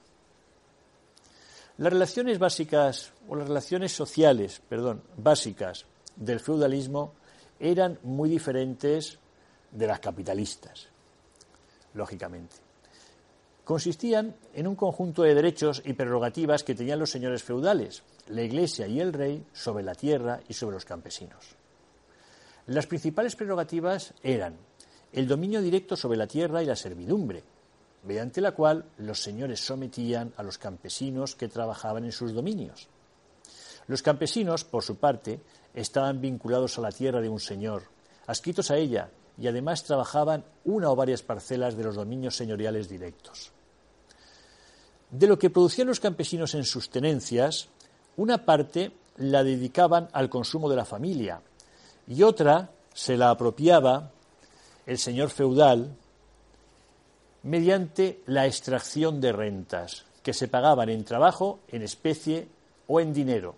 Las 1.78 1.92
relaciones 1.92 2.40
básicas 2.40 3.12
o 3.28 3.36
las 3.36 3.46
relaciones 3.46 3.92
sociales, 3.92 4.60
perdón, 4.68 5.00
básicas 5.16 5.86
del 6.16 6.40
feudalismo 6.40 7.12
eran 7.60 8.00
muy 8.02 8.28
diferentes 8.28 9.20
de 9.70 9.86
las 9.86 10.00
capitalistas, 10.00 10.88
lógicamente 11.94 12.63
consistían 13.64 14.36
en 14.52 14.66
un 14.66 14.76
conjunto 14.76 15.22
de 15.22 15.34
derechos 15.34 15.82
y 15.84 15.94
prerrogativas 15.94 16.62
que 16.62 16.74
tenían 16.74 16.98
los 16.98 17.10
señores 17.10 17.42
feudales, 17.42 18.02
la 18.28 18.42
Iglesia 18.42 18.86
y 18.86 19.00
el 19.00 19.12
rey, 19.12 19.44
sobre 19.52 19.82
la 19.82 19.94
tierra 19.94 20.40
y 20.48 20.54
sobre 20.54 20.74
los 20.74 20.84
campesinos. 20.84 21.56
Las 22.66 22.86
principales 22.86 23.36
prerrogativas 23.36 24.14
eran 24.22 24.56
el 25.12 25.26
dominio 25.26 25.62
directo 25.62 25.96
sobre 25.96 26.18
la 26.18 26.26
tierra 26.26 26.62
y 26.62 26.66
la 26.66 26.76
servidumbre, 26.76 27.42
mediante 28.04 28.40
la 28.40 28.52
cual 28.52 28.84
los 28.98 29.22
señores 29.22 29.60
sometían 29.60 30.32
a 30.36 30.42
los 30.42 30.58
campesinos 30.58 31.34
que 31.34 31.48
trabajaban 31.48 32.04
en 32.04 32.12
sus 32.12 32.34
dominios. 32.34 32.88
Los 33.86 34.02
campesinos, 34.02 34.64
por 34.64 34.82
su 34.82 34.96
parte, 34.96 35.40
estaban 35.74 36.20
vinculados 36.20 36.78
a 36.78 36.82
la 36.82 36.92
tierra 36.92 37.20
de 37.20 37.28
un 37.28 37.40
señor, 37.40 37.84
adscritos 38.26 38.70
a 38.70 38.76
ella, 38.76 39.10
y 39.38 39.46
además 39.46 39.84
trabajaban 39.84 40.44
una 40.64 40.90
o 40.90 40.96
varias 40.96 41.22
parcelas 41.22 41.76
de 41.76 41.84
los 41.84 41.96
dominios 41.96 42.36
señoriales 42.36 42.88
directos. 42.88 43.53
De 45.14 45.28
lo 45.28 45.38
que 45.38 45.48
producían 45.48 45.86
los 45.86 46.00
campesinos 46.00 46.56
en 46.56 46.64
sus 46.64 46.90
tenencias, 46.90 47.68
una 48.16 48.44
parte 48.44 48.90
la 49.18 49.44
dedicaban 49.44 50.08
al 50.12 50.28
consumo 50.28 50.68
de 50.68 50.74
la 50.74 50.84
familia 50.84 51.40
y 52.08 52.24
otra 52.24 52.72
se 52.92 53.16
la 53.16 53.30
apropiaba 53.30 54.10
el 54.86 54.98
señor 54.98 55.30
feudal 55.30 55.96
mediante 57.44 58.22
la 58.26 58.46
extracción 58.46 59.20
de 59.20 59.30
rentas 59.30 60.04
que 60.24 60.34
se 60.34 60.48
pagaban 60.48 60.88
en 60.88 61.04
trabajo, 61.04 61.60
en 61.68 61.82
especie 61.82 62.48
o 62.88 62.98
en 62.98 63.12
dinero. 63.12 63.54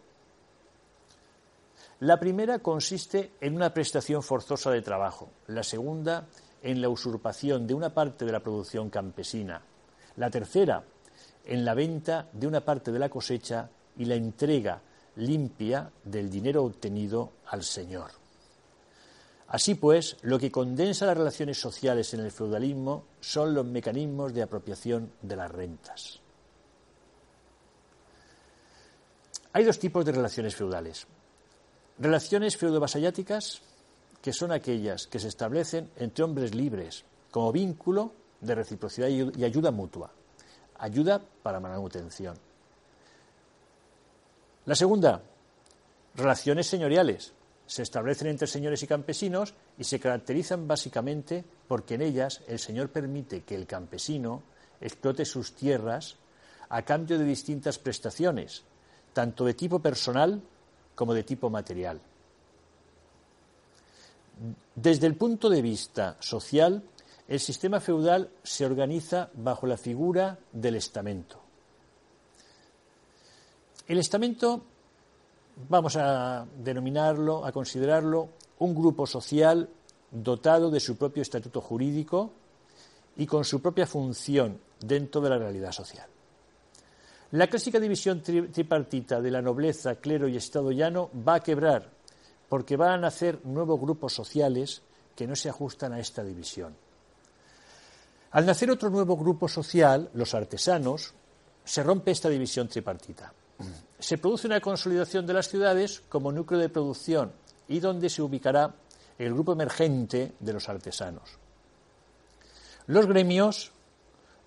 La 2.01 2.21
primera 2.21 2.59
consiste 2.59 3.33
en 3.41 3.57
una 3.57 3.73
prestación 3.73 4.23
forzosa 4.23 4.71
de 4.73 4.83
trabajo, 4.83 5.31
la 5.47 5.63
segunda 5.63 6.27
en 6.63 6.83
la 6.83 6.91
usurpación 6.91 7.67
de 7.67 7.73
una 7.73 7.95
parte 7.95 8.27
de 8.27 8.33
la 8.33 8.41
producción 8.41 8.91
campesina, 8.91 9.63
la 10.17 10.29
tercera 10.29 10.85
en 11.47 11.65
la 11.65 11.75
venta 11.75 12.29
de 12.33 12.47
una 12.47 12.61
parte 12.61 12.93
de 12.93 12.99
la 12.99 13.09
cosecha 13.09 13.69
y 13.97 14.05
la 14.05 14.15
entrega 14.15 14.81
limpia 15.17 15.91
del 16.05 16.29
dinero 16.29 16.65
obtenido 16.65 17.33
al 17.47 17.63
Señor. 17.63 18.11
Así 19.49 19.77
pues, 19.77 20.17
lo 20.23 20.39
que 20.39 20.51
condensa 20.51 21.07
las 21.07 21.17
relaciones 21.17 21.59
sociales 21.59 22.13
en 22.15 22.21
el 22.21 22.33
feudalismo 22.33 23.05
son 23.21 23.55
los 23.55 23.65
mecanismos 23.65 24.35
de 24.35 24.43
apropiación 24.43 25.13
de 25.23 25.37
las 25.37 25.51
rentas. 25.51 26.21
Hay 29.53 29.65
dos 29.65 29.79
tipos 29.79 30.05
de 30.05 30.13
relaciones 30.13 30.55
feudales. 30.55 31.07
Relaciones 31.99 32.57
feudo-vasalláticas, 32.57 33.63
que 34.21 34.33
son 34.33 34.53
aquellas 34.53 35.07
que 35.07 35.21
se 35.21 35.29
establecen 35.29 35.91
entre 35.97 36.25
hombres 36.25 36.55
libres 36.55 37.05
como 37.31 37.53
vínculo 37.53 38.13
de 38.41 38.55
reciprocidad 38.55 39.09
y 39.09 39.45
ayuda 39.45 39.71
mutua 39.71 40.13
ayuda 40.79 41.21
para 41.43 41.61
manutención. 41.61 42.37
La 44.67 44.75
segunda, 44.75 45.23
relaciones 46.15 46.67
señoriales. 46.67 47.33
Se 47.67 47.83
establecen 47.83 48.29
entre 48.29 48.47
señores 48.47 48.83
y 48.83 48.87
campesinos 48.87 49.55
y 49.79 49.85
se 49.85 49.99
caracterizan 49.99 50.69
básicamente 50.69 51.45
porque 51.67 51.95
en 51.95 52.03
ellas 52.03 52.43
el 52.47 52.59
señor 52.59 52.91
permite 52.91 53.43
que 53.43 53.55
el 53.55 53.67
campesino 53.67 54.43
explote 54.81 55.25
sus 55.25 55.55
tierras 55.55 56.17
a 56.69 56.83
cambio 56.83 57.19
de 57.19 57.25
distintas 57.25 57.79
prestaciones, 57.79 58.63
tanto 59.13 59.45
de 59.45 59.55
tipo 59.55 59.79
personal 59.79 60.43
como 60.95 61.15
de 61.15 61.23
tipo 61.23 61.51
material. 61.51 62.01
Desde 64.75 65.07
el 65.07 65.17
punto 65.17 65.49
de 65.49 65.63
vista 65.63 66.17
social, 66.21 66.83
el 67.29 67.41
sistema 67.41 67.81
feudal 67.81 68.31
se 68.43 68.65
organiza 68.65 69.31
bajo 69.35 69.67
la 69.67 69.77
figura 69.77 70.39
del 70.53 70.77
estamento. 70.77 71.41
El 73.89 73.99
estamento, 73.99 74.63
vamos 75.69 75.97
a 75.97 76.47
denominarlo, 76.59 77.45
a 77.45 77.53
considerarlo 77.53 78.31
un 78.59 78.75
grupo 78.75 79.07
social 79.07 79.69
dotado 80.11 80.71
de 80.71 80.81
su 80.81 80.97
propio 80.97 81.23
estatuto 81.23 81.61
jurídico 81.61 82.33
y 83.17 83.27
con 83.27 83.45
su 83.45 83.61
propia 83.61 83.87
función 83.87 84.61
dentro 84.81 85.21
de 85.21 85.31
la 85.31 85.39
realidad 85.39 85.73
social. 85.73 86.07
La 87.33 87.49
clásica 87.49 87.81
división 87.81 88.23
tripartita 88.23 89.21
de 89.21 89.31
la 89.33 89.43
nobleza, 89.43 89.97
clero 89.97 90.29
y 90.29 90.37
Estado 90.37 90.71
llano 90.71 91.11
va 91.27 91.35
a 91.37 91.43
quebrar 91.43 91.91
porque 92.49 92.77
van 92.77 92.91
a 92.91 92.99
nacer 92.99 93.45
nuevos 93.45 93.81
grupos 93.81 94.15
sociales 94.15 94.83
que 95.17 95.27
no 95.27 95.35
se 95.35 95.49
ajustan 95.49 95.93
a 95.93 95.99
esta 95.99 96.23
división. 96.23 96.86
Al 98.37 98.45
nacer 98.45 98.71
otro 98.71 98.91
nuevo 98.91 99.17
grupo 99.17 99.49
social, 99.49 100.11
los 100.13 100.35
artesanos, 100.35 101.15
se 101.65 101.83
rompe 101.83 102.11
esta 102.11 102.29
división 102.29 102.69
tripartita. 102.69 103.33
Se 103.99 104.19
produce 104.19 104.47
una 104.47 104.61
consolidación 104.61 105.27
de 105.27 105.33
las 105.33 105.49
ciudades 105.49 106.03
como 106.11 106.31
núcleo 106.31 106.61
de 106.61 106.69
producción 106.69 107.33
y 107.67 107.81
donde 107.81 108.11
se 108.11 108.21
ubicará 108.21 108.75
el 109.19 109.33
grupo 109.33 109.55
emergente 109.55 110.35
de 110.39 110.53
los 110.53 110.69
artesanos. 110.69 111.39
Los 112.89 113.07
gremios 113.07 113.73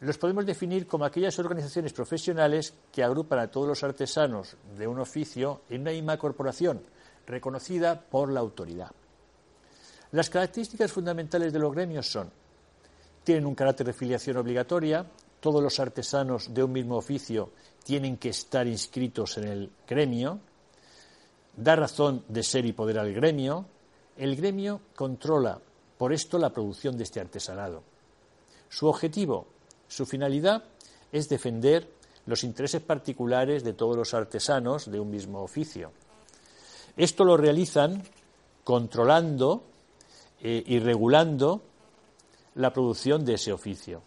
los 0.01 0.19
podemos 0.19 0.45
definir 0.45 0.85
como 0.85 1.05
aquellas 1.05 1.39
organizaciones 1.39 1.91
profesionales 1.91 2.75
que 2.91 3.03
agrupan 3.03 3.39
a 3.39 3.49
todos 3.49 3.67
los 3.67 3.83
artesanos 3.83 4.55
de 4.77 4.87
un 4.87 4.99
oficio 4.99 5.61
en 5.67 5.81
una 5.81 5.93
misma 5.93 6.19
corporación, 6.19 6.83
reconocida 7.25 7.99
por 7.99 8.31
la 8.31 8.39
autoridad. 8.39 8.91
Las 10.11 10.29
características 10.29 10.91
fundamentales 10.91 11.51
de 11.51 11.57
los 11.57 11.73
gremios 11.73 12.07
son 12.07 12.29
tienen 13.29 13.45
un 13.45 13.53
carácter 13.53 13.85
de 13.85 13.93
filiación 13.93 14.37
obligatoria, 14.37 15.05
todos 15.39 15.61
los 15.61 15.79
artesanos 15.79 16.51
de 16.51 16.63
un 16.63 16.71
mismo 16.71 16.97
oficio 16.97 17.51
tienen 17.83 18.17
que 18.17 18.29
estar 18.29 18.65
inscritos 18.65 19.37
en 19.37 19.43
el 19.43 19.71
gremio, 19.87 20.39
da 21.55 21.75
razón 21.75 22.23
de 22.27 22.41
ser 22.41 22.65
y 22.65 22.73
poder 22.73 22.97
al 22.97 23.13
gremio, 23.13 23.67
el 24.17 24.35
gremio 24.35 24.81
controla 24.95 25.61
por 25.99 26.11
esto 26.11 26.39
la 26.39 26.49
producción 26.49 26.97
de 26.97 27.03
este 27.03 27.19
artesanado. 27.19 27.83
Su 28.67 28.87
objetivo, 28.87 29.45
su 29.87 30.07
finalidad 30.07 30.63
es 31.11 31.29
defender 31.29 31.87
los 32.25 32.43
intereses 32.43 32.81
particulares 32.81 33.63
de 33.63 33.73
todos 33.73 33.95
los 33.95 34.15
artesanos 34.15 34.89
de 34.89 34.99
un 34.99 35.11
mismo 35.11 35.43
oficio. 35.43 35.91
Esto 36.97 37.23
lo 37.25 37.37
realizan 37.37 38.01
controlando 38.63 39.65
eh, 40.41 40.63
y 40.65 40.79
regulando 40.79 41.68
la 42.55 42.73
producción 42.73 43.23
de 43.23 43.35
ese 43.35 43.51
oficio 43.51 44.01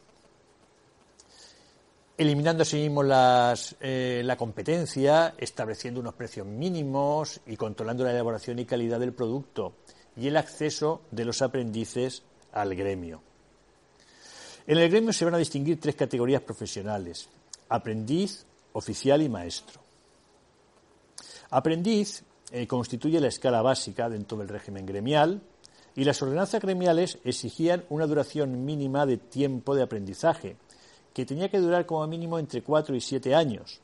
eliminando 2.23 2.63
asimismo 2.63 3.03
las, 3.03 3.77
eh, 3.81 4.23
la 4.25 4.37
competencia, 4.37 5.35
estableciendo 5.39 6.01
unos 6.01 6.15
precios 6.15 6.47
mínimos 6.47 7.41
y 7.47 7.57
controlando 7.57 8.05
la 8.05 8.13
elaboración 8.13 8.59
y 8.59 8.65
calidad 8.65 9.01
del 9.01 9.13
producto 9.13 9.75
y 10.17 10.29
el 10.29 10.37
acceso 10.37 11.03
de 11.11 11.25
los 11.25 11.43
aprendices 11.43 12.23
al 12.53 12.75
gremio. 12.75 13.23
En 14.67 14.79
el 14.79 14.89
gremio 14.89 15.13
se 15.13 15.25
van 15.25 15.35
a 15.35 15.39
distinguir 15.39 15.81
tres 15.81 15.97
categorías 15.97 16.43
profesionales, 16.43 17.29
aprendiz, 17.69 18.47
oficial 18.75 19.23
y 19.23 19.29
maestro. 19.29 19.81
Aprendiz 21.51 22.23
eh, 22.51 22.67
constituye 22.67 23.21
la 23.21 23.29
escala 23.29 23.63
básica 23.63 24.09
dentro 24.09 24.39
del 24.39 24.49
régimen 24.49 24.87
gremial 24.87 25.41
y 25.95 26.05
las 26.05 26.23
ordenanzas 26.23 26.63
gremiales 26.63 27.19
exigían 27.25 27.85
una 27.91 28.07
duración 28.07 28.65
mínima 28.65 29.05
de 29.07 29.19
tiempo 29.19 29.75
de 29.75 29.83
aprendizaje, 29.83 30.57
que 31.13 31.27
tenía 31.27 31.51
que 31.51 31.59
durar 31.59 31.85
como 31.85 32.07
mínimo 32.07 32.39
entre 32.39 32.63
cuatro 32.63 32.97
y 32.97 33.01
siete 33.01 33.35
años. 33.35 33.81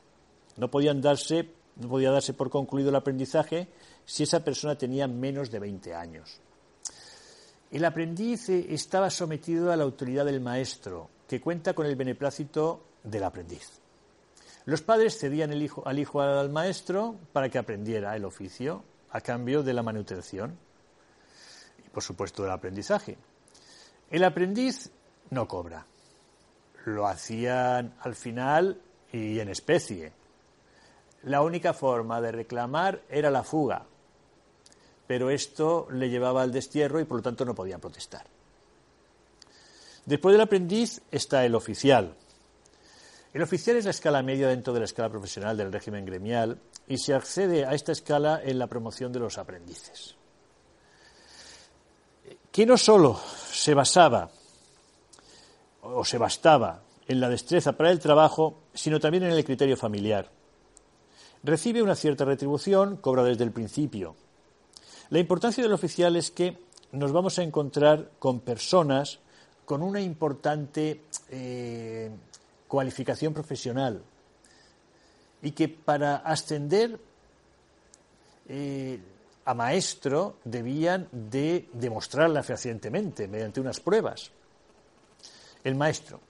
No, 0.57 0.71
podían 0.71 1.01
darse, 1.01 1.49
no 1.75 1.89
podía 1.89 2.11
darse 2.11 2.33
por 2.33 2.49
concluido 2.49 2.89
el 2.89 2.95
aprendizaje 2.95 3.67
si 4.05 4.23
esa 4.23 4.43
persona 4.43 4.77
tenía 4.77 5.07
menos 5.07 5.51
de 5.51 5.59
20 5.59 5.93
años. 5.93 6.39
El 7.71 7.85
aprendiz 7.85 8.49
estaba 8.49 9.11
sometido 9.11 9.71
a 9.71 9.75
la 9.75 9.83
autoridad 9.83 10.25
del 10.25 10.41
maestro, 10.41 11.09
que 11.27 11.39
cuenta 11.39 11.75
con 11.75 11.85
el 11.85 11.95
beneplácito 11.95 12.81
del 13.03 13.23
aprendiz. 13.23 13.79
Los 14.65 14.81
padres 14.81 15.17
cedían 15.19 15.51
el 15.51 15.69
al 15.85 15.99
hijo 15.99 16.21
al 16.21 16.49
maestro 16.49 17.15
para 17.31 17.49
que 17.49 17.59
aprendiera 17.59 18.15
el 18.15 18.25
oficio 18.25 18.83
a 19.11 19.21
cambio 19.21 19.61
de 19.61 19.73
la 19.73 19.83
manutención 19.83 20.57
por 21.99 22.03
supuesto, 22.05 22.43
del 22.43 22.51
aprendizaje. 22.53 23.17
El 24.09 24.23
aprendiz 24.23 24.89
no 25.31 25.47
cobra 25.47 25.85
lo 26.85 27.07
hacían 27.07 27.93
al 28.01 28.15
final 28.15 28.81
y 29.11 29.39
en 29.39 29.49
especie. 29.49 30.13
La 31.23 31.41
única 31.41 31.73
forma 31.73 32.21
de 32.21 32.31
reclamar 32.31 33.01
era 33.09 33.29
la 33.29 33.43
fuga, 33.43 33.85
pero 35.07 35.29
esto 35.29 35.87
le 35.91 36.09
llevaba 36.09 36.41
al 36.41 36.51
destierro 36.51 36.99
y 36.99 37.05
por 37.05 37.17
lo 37.17 37.23
tanto 37.23 37.45
no 37.45 37.55
podía 37.55 37.79
protestar. 37.79 38.25
Después 40.05 40.33
del 40.33 40.41
aprendiz 40.41 41.01
está 41.11 41.45
el 41.45 41.55
oficial. 41.55 42.15
El 43.33 43.43
oficial 43.43 43.75
es 43.75 43.85
la 43.85 43.91
escala 43.91 44.23
media 44.23 44.47
dentro 44.47 44.73
de 44.73 44.79
la 44.79 44.85
escala 44.85 45.09
profesional 45.09 45.55
del 45.57 45.71
régimen 45.71 46.05
gremial 46.05 46.59
y 46.87 46.97
se 46.97 47.13
accede 47.13 47.65
a 47.65 47.73
esta 47.73 47.91
escala 47.91 48.41
en 48.43 48.57
la 48.57 48.67
promoción 48.67 49.11
de 49.11 49.19
los 49.19 49.37
aprendices. 49.37 50.18
Que 52.51 52.65
no 52.65 52.77
solo 52.77 53.19
se 53.51 53.73
basaba 53.73 54.29
o 55.81 56.03
se 56.03 56.17
bastaba 56.17 56.81
en 57.07 57.19
la 57.19 57.29
destreza 57.29 57.73
para 57.73 57.91
el 57.91 57.99
trabajo, 57.99 58.59
sino 58.73 58.99
también 58.99 59.23
en 59.23 59.31
el 59.31 59.43
criterio 59.43 59.77
familiar. 59.77 60.29
Recibe 61.43 61.81
una 61.81 61.95
cierta 61.95 62.25
retribución, 62.25 62.97
cobra 62.97 63.23
desde 63.23 63.43
el 63.43 63.51
principio. 63.51 64.15
La 65.09 65.19
importancia 65.19 65.63
del 65.63 65.73
oficial 65.73 66.15
es 66.15 66.31
que 66.31 66.57
nos 66.91 67.11
vamos 67.11 67.39
a 67.39 67.43
encontrar 67.43 68.11
con 68.19 68.39
personas 68.41 69.19
con 69.65 69.83
una 69.83 70.01
importante 70.01 71.01
eh, 71.29 72.09
cualificación 72.67 73.33
profesional 73.33 74.01
y 75.43 75.51
que 75.51 75.69
para 75.69 76.17
ascender 76.17 76.99
eh, 78.47 78.99
a 79.49 79.55
maestro 79.55 80.37
debían 80.45 81.09
de 81.11 81.69
demostrarla 81.73 82.43
fehacientemente 82.43 83.27
mediante 83.27 83.59
unas 83.59 83.79
pruebas 83.79 84.29
el 85.63 85.73
maestro. 85.73 86.21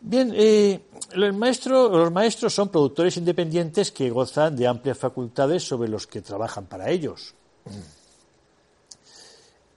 Bien, 0.00 0.32
eh, 0.34 0.80
los, 1.12 1.34
maestros, 1.36 2.54
son 2.54 2.70
productores 2.70 3.14
independientes 3.18 3.92
que 3.92 4.08
gozan 4.08 4.56
de 4.56 4.66
amplias 4.66 4.96
facultades 4.96 5.68
sobre 5.68 5.90
los 5.90 6.06
que 6.06 6.22
trabajan 6.22 6.64
para 6.64 6.88
ellos. 6.88 7.34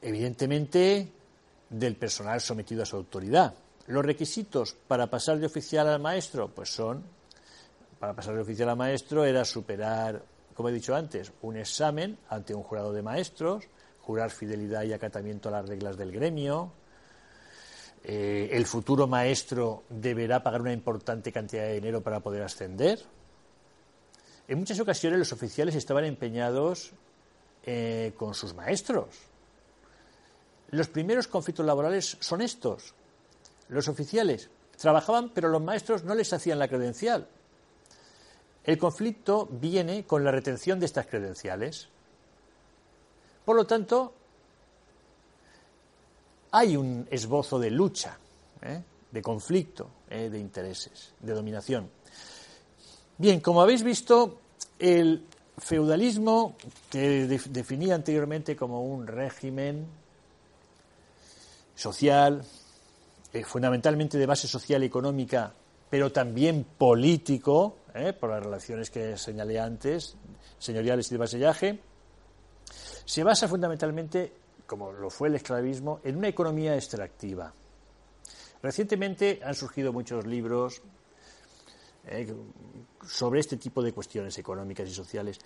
Evidentemente, 0.01 1.11
del 1.69 1.97
personal 1.97 2.39
sometido 2.39 2.83
a 2.83 2.85
su 2.85 2.95
autoridad. 2.95 3.53
Los 3.87 4.05
requisitos 4.05 4.73
para 4.87 5.07
pasar 5.07 5.37
de 5.37 5.47
oficial 5.47 5.85
al 5.89 5.99
maestro, 5.99 6.47
pues 6.47 6.73
son, 6.73 7.03
para 7.99 8.15
pasar 8.15 8.35
de 8.35 8.41
oficial 8.41 8.69
a 8.69 8.75
maestro 8.75 9.25
era 9.25 9.43
superar, 9.43 10.23
como 10.59 10.67
he 10.67 10.73
dicho 10.73 10.93
antes, 10.93 11.31
un 11.41 11.55
examen 11.55 12.17
ante 12.27 12.53
un 12.53 12.63
jurado 12.63 12.91
de 12.91 13.01
maestros, 13.01 13.63
jurar 14.01 14.29
fidelidad 14.29 14.83
y 14.83 14.91
acatamiento 14.91 15.47
a 15.47 15.53
las 15.53 15.69
reglas 15.69 15.95
del 15.95 16.11
gremio, 16.11 16.73
eh, 18.03 18.49
el 18.51 18.65
futuro 18.65 19.07
maestro 19.07 19.83
deberá 19.87 20.43
pagar 20.43 20.59
una 20.59 20.73
importante 20.73 21.31
cantidad 21.31 21.63
de 21.63 21.75
dinero 21.75 22.01
para 22.01 22.19
poder 22.19 22.43
ascender. 22.43 22.99
En 24.49 24.59
muchas 24.59 24.77
ocasiones 24.81 25.17
los 25.17 25.31
oficiales 25.31 25.75
estaban 25.75 26.03
empeñados 26.03 26.91
eh, 27.63 28.11
con 28.17 28.33
sus 28.33 28.53
maestros. 28.53 29.15
Los 30.71 30.89
primeros 30.89 31.29
conflictos 31.29 31.65
laborales 31.65 32.17
son 32.19 32.41
estos. 32.41 32.93
Los 33.69 33.87
oficiales 33.87 34.49
trabajaban, 34.77 35.29
pero 35.29 35.47
los 35.47 35.61
maestros 35.61 36.03
no 36.03 36.15
les 36.15 36.33
hacían 36.33 36.59
la 36.59 36.67
credencial. 36.67 37.29
El 38.69 38.77
conflicto 38.77 39.47
viene 39.49 40.05
con 40.05 40.23
la 40.23 40.29
retención 40.29 40.79
de 40.79 40.85
estas 40.85 41.07
credenciales. 41.07 41.87
Por 43.43 43.55
lo 43.55 43.65
tanto, 43.65 44.13
hay 46.51 46.77
un 46.77 47.07
esbozo 47.09 47.57
de 47.57 47.71
lucha, 47.71 48.19
¿eh? 48.61 48.79
de 49.09 49.21
conflicto, 49.23 49.89
¿eh? 50.07 50.29
de 50.29 50.37
intereses, 50.37 51.13
de 51.19 51.33
dominación. 51.33 51.89
Bien, 53.17 53.39
como 53.39 53.63
habéis 53.63 53.81
visto, 53.81 54.37
el 54.77 55.25
feudalismo, 55.57 56.55
que 56.91 57.25
definía 57.25 57.95
anteriormente 57.95 58.55
como 58.55 58.83
un 58.83 59.07
régimen 59.07 59.87
social, 61.73 62.45
eh, 63.33 63.43
fundamentalmente 63.43 64.19
de 64.19 64.27
base 64.27 64.47
social 64.47 64.83
y 64.83 64.85
económica, 64.85 65.55
pero 65.89 66.11
también 66.11 66.67
político, 66.77 67.78
por 68.19 68.29
las 68.29 68.43
relaciones 68.43 68.89
que 68.89 69.17
señalé 69.17 69.59
antes, 69.59 70.15
señoriales 70.57 71.07
y 71.07 71.15
de 71.15 71.17
vasallaje, 71.17 71.79
se 73.05 73.23
basa 73.23 73.47
fundamentalmente 73.47 74.33
como 74.69 74.91
lo 74.91 75.09
fue 75.09 75.29
el 75.29 75.35
esclavismo, 75.35 75.99
en 76.03 76.15
una 76.15 76.27
economía 76.27 76.75
extractiva. 76.75 77.51
Recientemente 78.61 79.41
han 79.43 79.55
surgido 79.55 79.91
muchos 79.91 80.27
libros 80.27 80.81
eh, 82.05 82.31
sobre 83.05 83.39
este 83.39 83.57
tipo 83.57 83.81
de 83.81 83.91
cuestiones 83.91 84.37
económicas 84.37 84.87
y 84.87 84.93
sociales. 84.93 85.39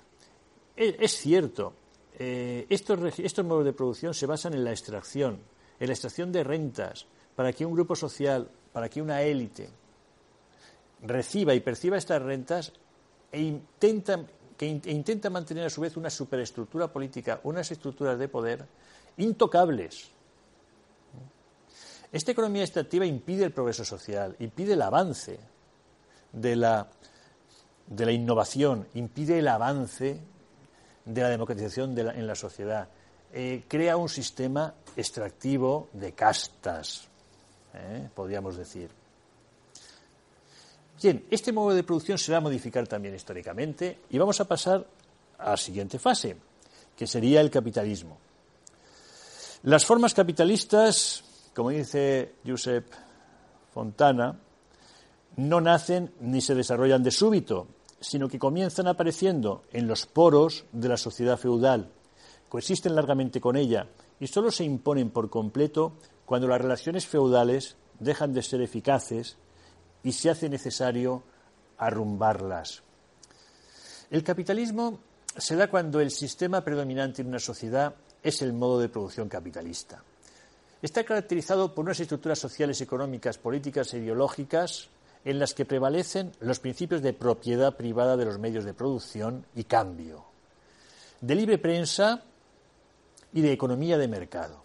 Es, 0.75 1.17
cierto, 1.17 1.73
eh, 2.19 2.65
estos, 2.69 3.17
estos 3.17 3.45
modos 3.45 3.63
de 3.63 3.71
producción 3.71 4.13
se 4.13 4.25
basan 4.25 4.55
en 4.55 4.65
la 4.65 4.71
extracción, 4.71 5.39
en 5.79 5.87
la 5.87 5.93
extracción 5.93 6.31
de 6.31 6.43
rentas, 6.43 7.07
para 7.33 7.53
que 7.53 7.65
un 7.65 7.73
grupo 7.73 7.95
social, 7.95 8.49
para 8.73 8.89
que 8.89 9.01
una 9.01 9.21
élite 9.21 9.69
reciba 11.03 11.53
y 11.53 11.59
perciba 11.59 11.97
estas 11.97 12.21
rentas 12.21 12.71
e 13.31 13.41
intenta, 13.41 14.25
que 14.57 14.65
e 14.65 14.91
intenta 14.91 15.29
mantener 15.29 15.65
a 15.65 15.69
su 15.69 15.81
vez 15.81 15.97
una 15.97 16.09
superestructura 16.09 16.87
política, 16.87 17.41
unas 17.43 17.69
estructuras 17.71 18.17
de 18.17 18.27
poder 18.27 18.65
intocables. 19.17 20.09
Esta 22.11 22.31
economía 22.31 22.63
extractiva 22.63 23.05
impide 23.05 23.43
el 23.43 23.51
progreso 23.51 23.83
social, 23.83 24.35
impide 24.39 24.73
el 24.73 24.81
avance 24.81 25.39
de 26.31 26.55
la, 26.55 26.87
de 27.87 28.05
la 28.05 28.11
innovación, 28.11 28.87
impide 28.93 29.39
el 29.39 29.47
avance 29.47 30.19
de 31.05 31.21
la 31.21 31.29
democratización 31.29 31.97
en 31.97 32.27
la 32.27 32.35
sociedad, 32.35 32.87
eh, 33.33 33.63
crea 33.67 33.97
un 33.97 34.09
sistema 34.09 34.75
extractivo 34.95 35.89
de 35.93 36.13
castas, 36.13 37.07
eh, 37.73 38.07
podríamos 38.13 38.57
decir. 38.57 39.02
Bien, 41.01 41.25
este 41.29 41.51
modo 41.51 41.75
de 41.75 41.83
producción 41.83 42.17
se 42.17 42.31
va 42.31 42.37
a 42.37 42.41
modificar 42.41 42.87
también 42.87 43.15
históricamente 43.15 43.99
y 44.09 44.17
vamos 44.17 44.39
a 44.39 44.45
pasar 44.45 44.85
a 45.37 45.51
la 45.51 45.57
siguiente 45.57 45.99
fase, 45.99 46.37
que 46.95 47.07
sería 47.07 47.41
el 47.41 47.49
capitalismo. 47.49 48.17
Las 49.63 49.85
formas 49.85 50.13
capitalistas 50.13 51.23
como 51.53 51.69
dice 51.69 52.35
Josep 52.45 52.85
Fontana, 53.73 54.39
no 55.37 55.61
nacen 55.61 56.11
ni 56.21 56.41
se 56.41 56.55
desarrollan 56.55 57.03
de 57.03 57.11
súbito, 57.11 57.67
sino 57.99 58.27
que 58.27 58.39
comienzan 58.39 58.87
apareciendo 58.87 59.63
en 59.71 59.87
los 59.87 60.05
poros 60.05 60.65
de 60.71 60.89
la 60.89 60.97
sociedad 60.97 61.37
feudal, 61.37 61.89
coexisten 62.49 62.95
largamente 62.95 63.39
con 63.39 63.55
ella 63.55 63.87
y 64.19 64.27
solo 64.27 64.51
se 64.51 64.63
imponen 64.63 65.09
por 65.09 65.29
completo 65.29 65.93
cuando 66.25 66.47
las 66.47 66.61
relaciones 66.61 67.07
feudales 67.07 67.77
dejan 67.99 68.33
de 68.33 68.43
ser 68.43 68.61
eficaces 68.61 69.37
y 70.03 70.11
se 70.11 70.29
hace 70.29 70.49
necesario 70.49 71.23
arrumbarlas. 71.77 72.83
El 74.09 74.23
capitalismo 74.23 74.99
se 75.35 75.55
da 75.55 75.69
cuando 75.69 75.99
el 75.99 76.11
sistema 76.11 76.63
predominante 76.63 77.21
en 77.21 77.29
una 77.29 77.39
sociedad 77.39 77.95
es 78.21 78.41
el 78.41 78.53
modo 78.53 78.79
de 78.79 78.89
producción 78.89 79.27
capitalista. 79.27 80.03
Está 80.81 81.03
caracterizado 81.03 81.73
por 81.73 81.85
unas 81.85 81.99
estructuras 81.99 82.39
sociales, 82.39 82.81
económicas, 82.81 83.37
políticas 83.37 83.93
e 83.93 83.99
ideológicas 83.99 84.89
en 85.25 85.39
las 85.39 85.53
que 85.53 85.65
prevalecen 85.65 86.33
los 86.41 86.59
principios 86.59 87.01
de 87.01 87.13
propiedad 87.13 87.75
privada 87.75 88.17
de 88.17 88.25
los 88.25 88.37
medios 88.37 88.65
de 88.65 88.73
producción 88.73 89.45
y 89.55 89.63
cambio, 89.63 90.25
de 91.21 91.35
libre 91.35 91.57
prensa 91.57 92.23
y 93.31 93.41
de 93.41 93.53
economía 93.53 93.97
de 93.97 94.07
mercado. 94.07 94.62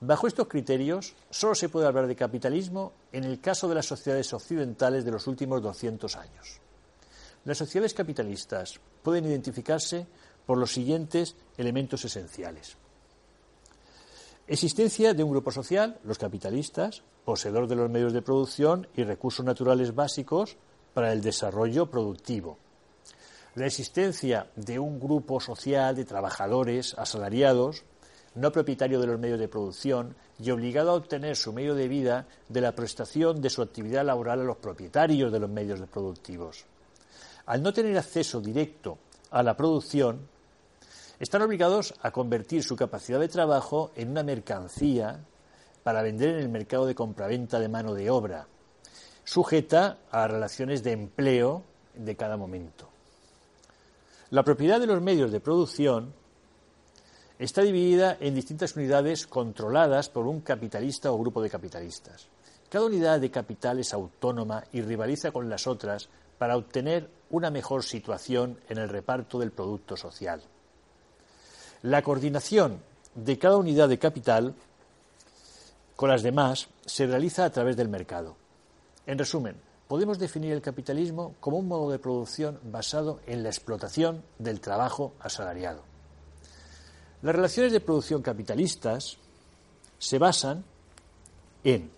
Bajo 0.00 0.28
estos 0.28 0.46
criterios, 0.46 1.14
solo 1.30 1.54
se 1.54 1.68
puede 1.68 1.86
hablar 1.86 2.06
de 2.06 2.14
capitalismo 2.14 2.92
en 3.12 3.24
el 3.24 3.40
caso 3.40 3.68
de 3.68 3.74
las 3.74 3.86
sociedades 3.86 4.32
occidentales 4.32 5.04
de 5.04 5.10
los 5.10 5.26
últimos 5.26 5.60
200 5.60 6.16
años. 6.16 6.60
Las 7.44 7.58
sociedades 7.58 7.94
capitalistas 7.94 8.78
pueden 9.02 9.26
identificarse 9.26 10.06
por 10.46 10.56
los 10.56 10.72
siguientes 10.72 11.34
elementos 11.56 12.04
esenciales. 12.04 12.76
Existencia 14.46 15.14
de 15.14 15.22
un 15.22 15.30
grupo 15.30 15.50
social, 15.50 15.98
los 16.04 16.16
capitalistas, 16.16 17.02
poseedor 17.24 17.66
de 17.66 17.76
los 17.76 17.90
medios 17.90 18.12
de 18.12 18.22
producción 18.22 18.88
y 18.96 19.02
recursos 19.02 19.44
naturales 19.44 19.94
básicos 19.94 20.56
para 20.94 21.12
el 21.12 21.20
desarrollo 21.20 21.90
productivo. 21.90 22.56
La 23.56 23.66
existencia 23.66 24.50
de 24.56 24.78
un 24.78 25.00
grupo 25.00 25.40
social 25.40 25.96
de 25.96 26.04
trabajadores 26.04 26.94
asalariados, 26.96 27.84
no 28.38 28.52
propietario 28.52 29.00
de 29.00 29.06
los 29.06 29.18
medios 29.18 29.38
de 29.38 29.48
producción 29.48 30.14
y 30.38 30.50
obligado 30.50 30.90
a 30.90 30.94
obtener 30.94 31.36
su 31.36 31.52
medio 31.52 31.74
de 31.74 31.88
vida 31.88 32.26
de 32.48 32.60
la 32.60 32.72
prestación 32.72 33.40
de 33.40 33.50
su 33.50 33.62
actividad 33.62 34.04
laboral 34.04 34.40
a 34.40 34.44
los 34.44 34.58
propietarios 34.58 35.32
de 35.32 35.40
los 35.40 35.50
medios 35.50 35.80
productivos. 35.88 36.64
Al 37.46 37.62
no 37.62 37.72
tener 37.72 37.96
acceso 37.98 38.40
directo 38.40 38.98
a 39.30 39.42
la 39.42 39.56
producción, 39.56 40.28
están 41.18 41.42
obligados 41.42 41.94
a 42.02 42.12
convertir 42.12 42.62
su 42.62 42.76
capacidad 42.76 43.18
de 43.18 43.28
trabajo 43.28 43.90
en 43.96 44.10
una 44.10 44.22
mercancía 44.22 45.20
para 45.82 46.02
vender 46.02 46.30
en 46.30 46.40
el 46.40 46.48
mercado 46.48 46.86
de 46.86 46.94
compraventa 46.94 47.58
de 47.58 47.68
mano 47.68 47.94
de 47.94 48.10
obra, 48.10 48.46
sujeta 49.24 49.98
a 50.10 50.28
relaciones 50.28 50.82
de 50.82 50.92
empleo 50.92 51.64
de 51.94 52.14
cada 52.14 52.36
momento. 52.36 52.88
La 54.30 54.44
propiedad 54.44 54.78
de 54.78 54.86
los 54.86 55.02
medios 55.02 55.32
de 55.32 55.40
producción 55.40 56.12
está 57.38 57.62
dividida 57.62 58.16
en 58.20 58.34
distintas 58.34 58.74
unidades 58.74 59.26
controladas 59.26 60.08
por 60.08 60.26
un 60.26 60.40
capitalista 60.40 61.12
o 61.12 61.18
grupo 61.18 61.40
de 61.40 61.50
capitalistas. 61.50 62.26
Cada 62.68 62.86
unidad 62.86 63.20
de 63.20 63.30
capital 63.30 63.78
es 63.78 63.94
autónoma 63.94 64.64
y 64.72 64.82
rivaliza 64.82 65.30
con 65.30 65.48
las 65.48 65.66
otras 65.66 66.08
para 66.36 66.56
obtener 66.56 67.08
una 67.30 67.50
mejor 67.50 67.84
situación 67.84 68.58
en 68.68 68.78
el 68.78 68.88
reparto 68.88 69.38
del 69.38 69.52
producto 69.52 69.96
social. 69.96 70.42
La 71.82 72.02
coordinación 72.02 72.80
de 73.14 73.38
cada 73.38 73.56
unidad 73.56 73.88
de 73.88 73.98
capital 73.98 74.54
con 75.96 76.08
las 76.08 76.22
demás 76.22 76.68
se 76.86 77.06
realiza 77.06 77.44
a 77.44 77.50
través 77.50 77.76
del 77.76 77.88
mercado. 77.88 78.36
En 79.06 79.18
resumen, 79.18 79.56
podemos 79.86 80.18
definir 80.18 80.52
el 80.52 80.60
capitalismo 80.60 81.34
como 81.40 81.58
un 81.58 81.68
modo 81.68 81.90
de 81.90 81.98
producción 81.98 82.60
basado 82.64 83.20
en 83.26 83.42
la 83.42 83.48
explotación 83.48 84.22
del 84.38 84.60
trabajo 84.60 85.14
asalariado. 85.20 85.82
Las 87.22 87.34
relaciones 87.34 87.72
de 87.72 87.80
producción 87.80 88.22
capitalistas 88.22 89.18
se 89.98 90.18
basan 90.18 90.64
en 91.64 91.90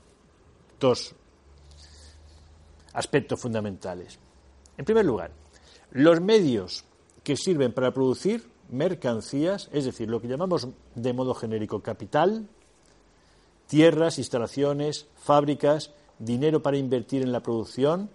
dos 0.79 1.15
aspectos 2.95 3.39
fundamentales. 3.39 4.19
En 4.79 4.85
primer 4.85 5.05
lugar, 5.05 5.31
los 5.93 6.21
medios 6.21 6.85
que 7.23 7.37
sirven 7.37 7.73
para 7.73 7.93
producir 7.93 8.49
mercancías, 8.71 9.69
es 9.73 9.85
decir, 9.85 10.09
lo 10.09 10.21
que 10.21 10.29
llamamos 10.29 10.69
de 10.95 11.13
modo 11.13 11.35
genérico 11.35 11.81
capital, 11.81 12.49
tierras, 13.67 14.19
instalaciones, 14.19 15.07
fábricas, 15.17 15.93
dinero 16.19 16.63
para 16.63 16.79
invertir 16.79 17.23
en 17.23 17.33
la 17.33 17.41
producción, 17.41 18.09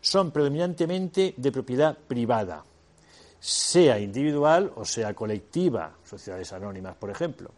son 0.00 0.30
predominantemente 0.30 1.32
de 1.36 1.52
propiedad 1.52 1.96
privada, 1.96 2.64
sea 3.46 3.98
individual 3.98 4.72
o 4.74 4.86
sea 4.86 5.12
colectiva, 5.12 5.98
sociedades 6.02 6.50
anónimas, 6.54 6.96
por 6.96 7.10
ejemplo. 7.10 7.50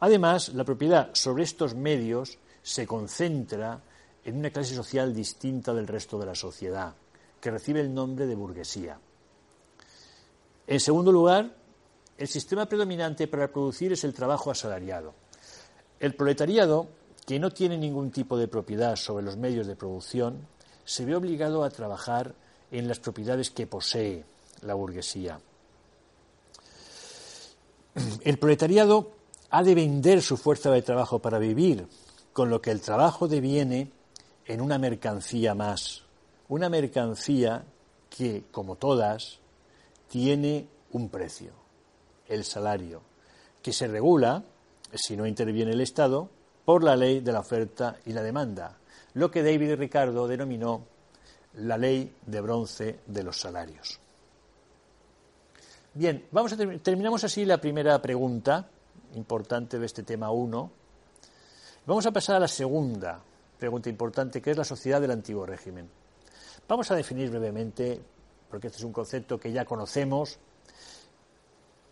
Además, 0.00 0.50
la 0.50 0.62
propiedad 0.62 1.08
sobre 1.14 1.44
estos 1.44 1.74
medios 1.74 2.36
se 2.62 2.86
concentra 2.86 3.80
en 4.22 4.36
una 4.36 4.50
clase 4.50 4.74
social 4.74 5.14
distinta 5.14 5.72
del 5.72 5.86
resto 5.86 6.18
de 6.18 6.26
la 6.26 6.34
sociedad, 6.34 6.94
que 7.40 7.50
recibe 7.50 7.80
el 7.80 7.94
nombre 7.94 8.26
de 8.26 8.34
burguesía. 8.34 8.98
En 10.66 10.80
segundo 10.80 11.10
lugar, 11.10 11.56
el 12.18 12.28
sistema 12.28 12.66
predominante 12.66 13.26
para 13.26 13.50
producir 13.50 13.94
es 13.94 14.04
el 14.04 14.12
trabajo 14.12 14.50
asalariado. 14.50 15.14
El 15.98 16.14
proletariado, 16.14 16.88
que 17.24 17.38
no 17.38 17.50
tiene 17.50 17.78
ningún 17.78 18.10
tipo 18.10 18.36
de 18.36 18.48
propiedad 18.48 18.96
sobre 18.96 19.24
los 19.24 19.38
medios 19.38 19.66
de 19.66 19.76
producción, 19.76 20.46
se 20.84 21.06
ve 21.06 21.16
obligado 21.16 21.64
a 21.64 21.70
trabajar 21.70 22.34
en 22.70 22.86
las 22.86 23.00
propiedades 23.00 23.48
que 23.48 23.66
posee 23.66 24.26
la 24.62 24.74
burguesía. 24.74 25.40
El 28.22 28.38
proletariado 28.38 29.12
ha 29.50 29.62
de 29.62 29.74
vender 29.74 30.22
su 30.22 30.36
fuerza 30.36 30.70
de 30.70 30.82
trabajo 30.82 31.20
para 31.20 31.38
vivir, 31.38 31.86
con 32.32 32.50
lo 32.50 32.60
que 32.60 32.70
el 32.70 32.80
trabajo 32.80 33.28
deviene 33.28 33.92
en 34.46 34.60
una 34.60 34.78
mercancía 34.78 35.54
más, 35.54 36.02
una 36.48 36.68
mercancía 36.68 37.64
que, 38.10 38.44
como 38.50 38.76
todas, 38.76 39.38
tiene 40.08 40.66
un 40.92 41.08
precio, 41.08 41.52
el 42.28 42.44
salario, 42.44 43.02
que 43.62 43.72
se 43.72 43.86
regula, 43.86 44.42
si 44.92 45.16
no 45.16 45.26
interviene 45.26 45.72
el 45.72 45.80
Estado, 45.80 46.28
por 46.64 46.82
la 46.82 46.96
ley 46.96 47.20
de 47.20 47.32
la 47.32 47.40
oferta 47.40 47.96
y 48.06 48.12
la 48.12 48.22
demanda, 48.22 48.76
lo 49.14 49.30
que 49.30 49.42
David 49.42 49.76
Ricardo 49.76 50.26
denominó 50.26 50.84
la 51.54 51.78
ley 51.78 52.14
de 52.26 52.40
bronce 52.40 53.00
de 53.06 53.22
los 53.22 53.38
salarios. 53.38 54.00
Bien, 55.96 56.26
vamos 56.32 56.52
a 56.52 56.56
terminamos 56.56 57.22
así 57.22 57.44
la 57.44 57.60
primera 57.60 58.02
pregunta 58.02 58.68
importante 59.14 59.78
de 59.78 59.86
este 59.86 60.02
tema 60.02 60.28
1. 60.32 60.70
Vamos 61.86 62.04
a 62.04 62.10
pasar 62.10 62.34
a 62.34 62.40
la 62.40 62.48
segunda 62.48 63.22
pregunta 63.56 63.90
importante, 63.90 64.42
que 64.42 64.50
es 64.50 64.56
la 64.56 64.64
sociedad 64.64 65.00
del 65.00 65.12
antiguo 65.12 65.46
régimen. 65.46 65.88
Vamos 66.66 66.90
a 66.90 66.96
definir 66.96 67.30
brevemente 67.30 68.00
porque 68.50 68.66
este 68.66 68.78
es 68.78 68.84
un 68.84 68.92
concepto 68.92 69.38
que 69.38 69.52
ya 69.52 69.64
conocemos. 69.64 70.36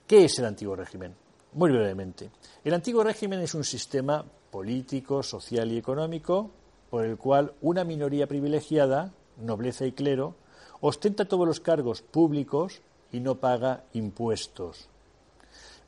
¿Qué 0.08 0.24
es 0.24 0.36
el 0.40 0.46
antiguo 0.46 0.74
régimen? 0.74 1.14
Muy 1.52 1.70
brevemente. 1.70 2.28
El 2.64 2.74
antiguo 2.74 3.04
régimen 3.04 3.38
es 3.38 3.54
un 3.54 3.62
sistema 3.62 4.24
político, 4.50 5.22
social 5.22 5.70
y 5.70 5.78
económico 5.78 6.50
por 6.90 7.04
el 7.04 7.16
cual 7.16 7.54
una 7.60 7.84
minoría 7.84 8.26
privilegiada, 8.26 9.12
nobleza 9.36 9.86
y 9.86 9.92
clero, 9.92 10.34
ostenta 10.80 11.28
todos 11.28 11.46
los 11.46 11.60
cargos 11.60 12.02
públicos 12.02 12.82
y 13.12 13.20
no 13.20 13.36
paga 13.36 13.84
impuestos, 13.92 14.88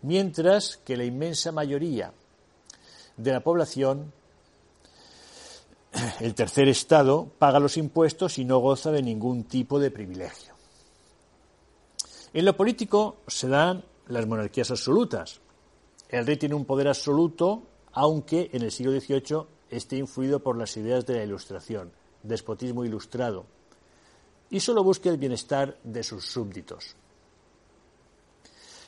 mientras 0.03 0.77
que 0.77 0.97
la 0.97 1.05
inmensa 1.05 1.51
mayoría 1.53 2.13
de 3.17 3.33
la 3.33 3.41
población 3.41 4.13
el 6.21 6.35
tercer 6.35 6.69
estado 6.69 7.29
paga 7.39 7.61
los 7.61 7.77
impuestos 7.77 8.39
y 8.39 8.45
no 8.45 8.59
goza 8.59 8.91
de 8.91 9.03
ningún 9.03 9.45
tipo 9.45 9.79
de 9.79 9.91
privilegio. 9.91 10.55
En 12.33 12.45
lo 12.45 12.57
político 12.57 13.19
se 13.29 13.49
dan 13.49 13.85
las 14.09 14.27
monarquías 14.27 14.71
absolutas. 14.71 15.41
El 16.09 16.27
rey 16.27 16.37
tiene 16.37 16.57
un 16.57 16.65
poder 16.65 16.89
absoluto, 16.89 17.63
aunque 17.93 18.51
en 18.53 18.63
el 18.63 18.73
siglo 18.73 18.93
XVIII 18.93 19.47
esté 19.71 19.97
influido 19.97 20.41
por 20.41 20.57
las 20.57 20.77
ideas 20.77 21.07
de 21.07 21.17
la 21.17 21.25
Ilustración, 21.25 21.93
despotismo 22.23 22.85
ilustrado, 22.85 23.47
y 24.51 24.61
solo 24.61 24.83
busca 24.83 25.11
el 25.11 25.17
bienestar 25.17 25.79
de 25.85 26.03
sus 26.03 26.27
súbditos. 26.27 26.97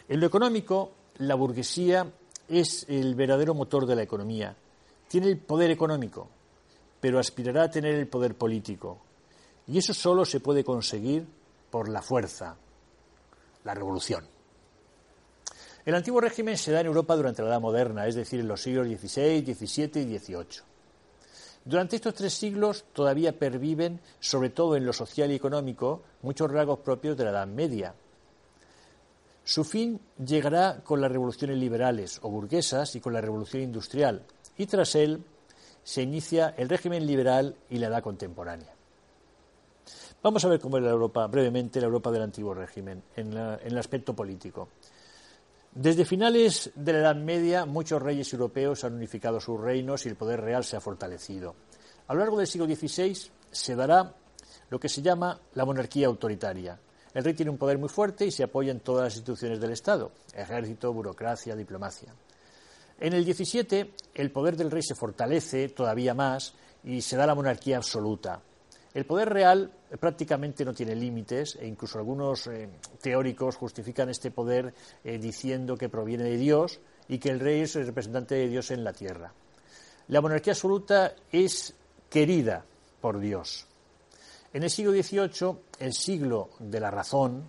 En 0.09 0.21
lo 0.21 0.27
económico, 0.27 0.92
la 1.19 1.35
burguesía 1.35 2.07
es 2.49 2.87
el 2.88 3.14
verdadero 3.14 3.55
motor 3.55 3.87
de 3.87 3.97
la 3.97 4.03
economía. 4.03 4.57
Tiene 5.09 5.29
el 5.29 5.38
poder 5.38 5.71
económico, 5.71 6.29
pero 7.01 7.19
aspirará 7.19 7.64
a 7.64 7.71
tener 7.71 7.95
el 7.95 8.07
poder 8.07 8.37
político. 8.37 8.99
Y 9.66 9.79
eso 9.79 9.92
solo 9.92 10.25
se 10.25 10.40
puede 10.40 10.62
conseguir 10.62 11.27
por 11.71 11.88
la 11.88 12.03
fuerza, 12.03 12.57
la 13.64 13.75
revolución. 13.75 14.25
El 15.85 15.95
antiguo 15.95 16.21
régimen 16.21 16.57
se 16.57 16.73
da 16.73 16.81
en 16.81 16.87
Europa 16.87 17.16
durante 17.16 17.42
la 17.42 17.49
Edad 17.49 17.61
Moderna, 17.61 18.07
es 18.07 18.14
decir, 18.14 18.40
en 18.40 18.49
los 18.49 18.62
siglos 18.62 18.87
XVI, 18.87 19.55
XVII 19.55 20.03
y 20.03 20.19
XVIII. 20.19 20.62
Durante 21.64 21.97
estos 21.97 22.14
tres 22.14 22.33
siglos 22.35 22.85
todavía 22.92 23.37
perviven, 23.37 24.01
sobre 24.21 24.51
todo 24.51 24.77
en 24.77 24.87
lo 24.87 24.92
social 24.92 25.33
y 25.33 25.35
económico, 25.35 26.03
muchos 26.23 26.51
rasgos 26.51 26.79
propios 26.81 27.16
de 27.16 27.25
la 27.25 27.31
Edad 27.31 27.47
Media. 27.47 27.95
Su 29.46 29.62
fin 29.62 30.00
llegará 30.18 30.82
con 30.82 31.00
las 31.00 31.12
revoluciones 31.12 31.56
liberales 31.56 32.18
o 32.20 32.28
burguesas 32.28 32.96
y 32.96 33.00
con 33.00 33.12
la 33.12 33.20
revolución 33.20 33.62
industrial, 33.62 34.24
y 34.59 34.66
tras 34.66 34.96
él 34.96 35.22
se 35.85 36.02
inicia 36.02 36.52
el 36.56 36.68
régimen 36.68 37.06
liberal 37.06 37.54
y 37.70 37.78
la 37.78 37.87
edad 37.87 38.02
contemporánea. 38.02 38.74
Vamos 40.20 40.44
a 40.44 40.48
ver 40.48 40.59
cómo 40.59 40.78
era 40.78 40.87
la 40.87 40.92
Europa, 40.92 41.28
brevemente, 41.28 41.78
la 41.80 41.87
Europa 41.87 42.11
del 42.11 42.22
antiguo 42.22 42.54
régimen, 42.54 43.04
en, 43.14 43.37
en 43.37 43.59
el 43.61 43.78
aspecto 43.78 44.16
político. 44.16 44.68
Desde 45.72 46.04
finales 46.04 46.72
de 46.74 46.92
la 46.94 46.98
Edad 46.98 47.14
Media, 47.14 47.66
muchos 47.66 48.02
reyes 48.02 48.32
europeos 48.32 48.82
han 48.82 48.94
unificado 48.94 49.38
sus 49.38 49.61
reinos 49.61 50.06
y 50.06 50.09
el 50.09 50.16
poder 50.16 50.40
real 50.40 50.64
se 50.64 50.76
ha 50.76 50.80
fortalecido. 50.80 51.54
A 52.09 52.14
lo 52.14 52.18
largo 52.18 52.38
del 52.38 52.48
siglo 52.48 52.66
XVI 52.66 53.30
se 53.52 53.76
dará 53.76 54.12
lo 54.70 54.80
que 54.80 54.88
se 54.88 55.02
llama 55.02 55.38
la 55.54 55.64
monarquía 55.64 56.09
autoritaria. 56.09 56.80
El 57.16 57.24
rey 57.24 57.33
tiene 57.33 57.50
un 57.50 57.57
poder 57.57 57.79
muy 57.79 57.88
fuerte 57.88 58.26
y 58.26 58.31
se 58.31 58.42
apoya 58.42 58.70
en 58.70 58.81
todas 58.81 59.05
las 59.05 59.14
instituciones 59.14 59.59
del 59.59 59.72
Estado, 59.72 60.12
ejército, 60.35 60.92
burocracia, 60.92 61.57
diplomacia. 61.57 62.12
En 63.00 63.14
el 63.14 63.24
XVII, 63.24 63.90
el 64.16 64.31
poder 64.31 64.55
del 64.55 64.70
rey 64.70 64.83
se 64.83 64.94
fortalece 64.94 65.70
todavía 65.70 66.12
más 66.12 66.52
y 66.85 67.00
se 67.00 67.16
da 67.16 67.26
la 67.26 67.35
monarquía 67.35 67.79
absoluta. 67.79 68.42
El 68.92 69.07
poder 69.07 69.31
real 69.31 69.72
prácticamente 69.98 70.62
no 70.62 70.74
tiene 70.74 70.94
límites 70.94 71.57
e 71.59 71.66
incluso 71.66 71.98
algunos 71.98 72.48
eh, 72.48 72.68
teóricos 73.00 73.57
justifican 73.57 74.11
este 74.11 74.31
poder 74.31 74.74
eh, 75.02 75.16
diciendo 75.16 75.74
que 75.74 75.88
proviene 75.88 76.24
de 76.24 76.37
Dios 76.37 76.81
y 77.09 77.16
que 77.16 77.31
el 77.31 77.40
rey 77.40 77.62
es 77.62 77.76
el 77.76 77.87
representante 77.87 78.35
de 78.35 78.48
Dios 78.48 78.70
en 78.72 78.85
la 78.85 78.92
tierra. 78.92 79.33
La 80.09 80.20
monarquía 80.20 80.52
absoluta 80.52 81.14
es 81.33 81.72
querida 82.11 82.62
por 83.00 83.18
Dios. 83.20 83.65
En 84.57 84.62
el 84.62 84.71
siglo 84.71 84.92
XVIII, 84.92 85.59
el 85.81 85.92
siglo 85.92 86.49
de 86.61 86.81
la 86.81 86.90
razón, 86.90 87.45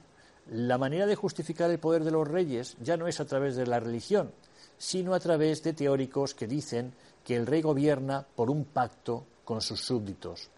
la 0.51 0.77
manera 0.77 1.05
de 1.05 1.15
justificar 1.15 1.71
el 1.71 1.79
poder 1.79 2.03
de 2.03 2.11
los 2.11 2.27
reyes 2.27 2.75
ya 2.81 2.97
no 2.97 3.07
es 3.07 3.21
a 3.21 3.25
través 3.25 3.55
de 3.55 3.65
la 3.65 3.79
religión, 3.79 4.33
sino 4.77 5.13
a 5.13 5.19
través 5.21 5.63
de 5.63 5.71
teóricos 5.71 6.33
que 6.33 6.47
dicen 6.47 6.91
que 7.23 7.37
el 7.37 7.45
rey 7.45 7.61
gobierna 7.61 8.27
por 8.35 8.49
un 8.49 8.65
pacto 8.65 9.23
con 9.45 9.61
sus 9.61 9.79
súbditos. 9.79 10.49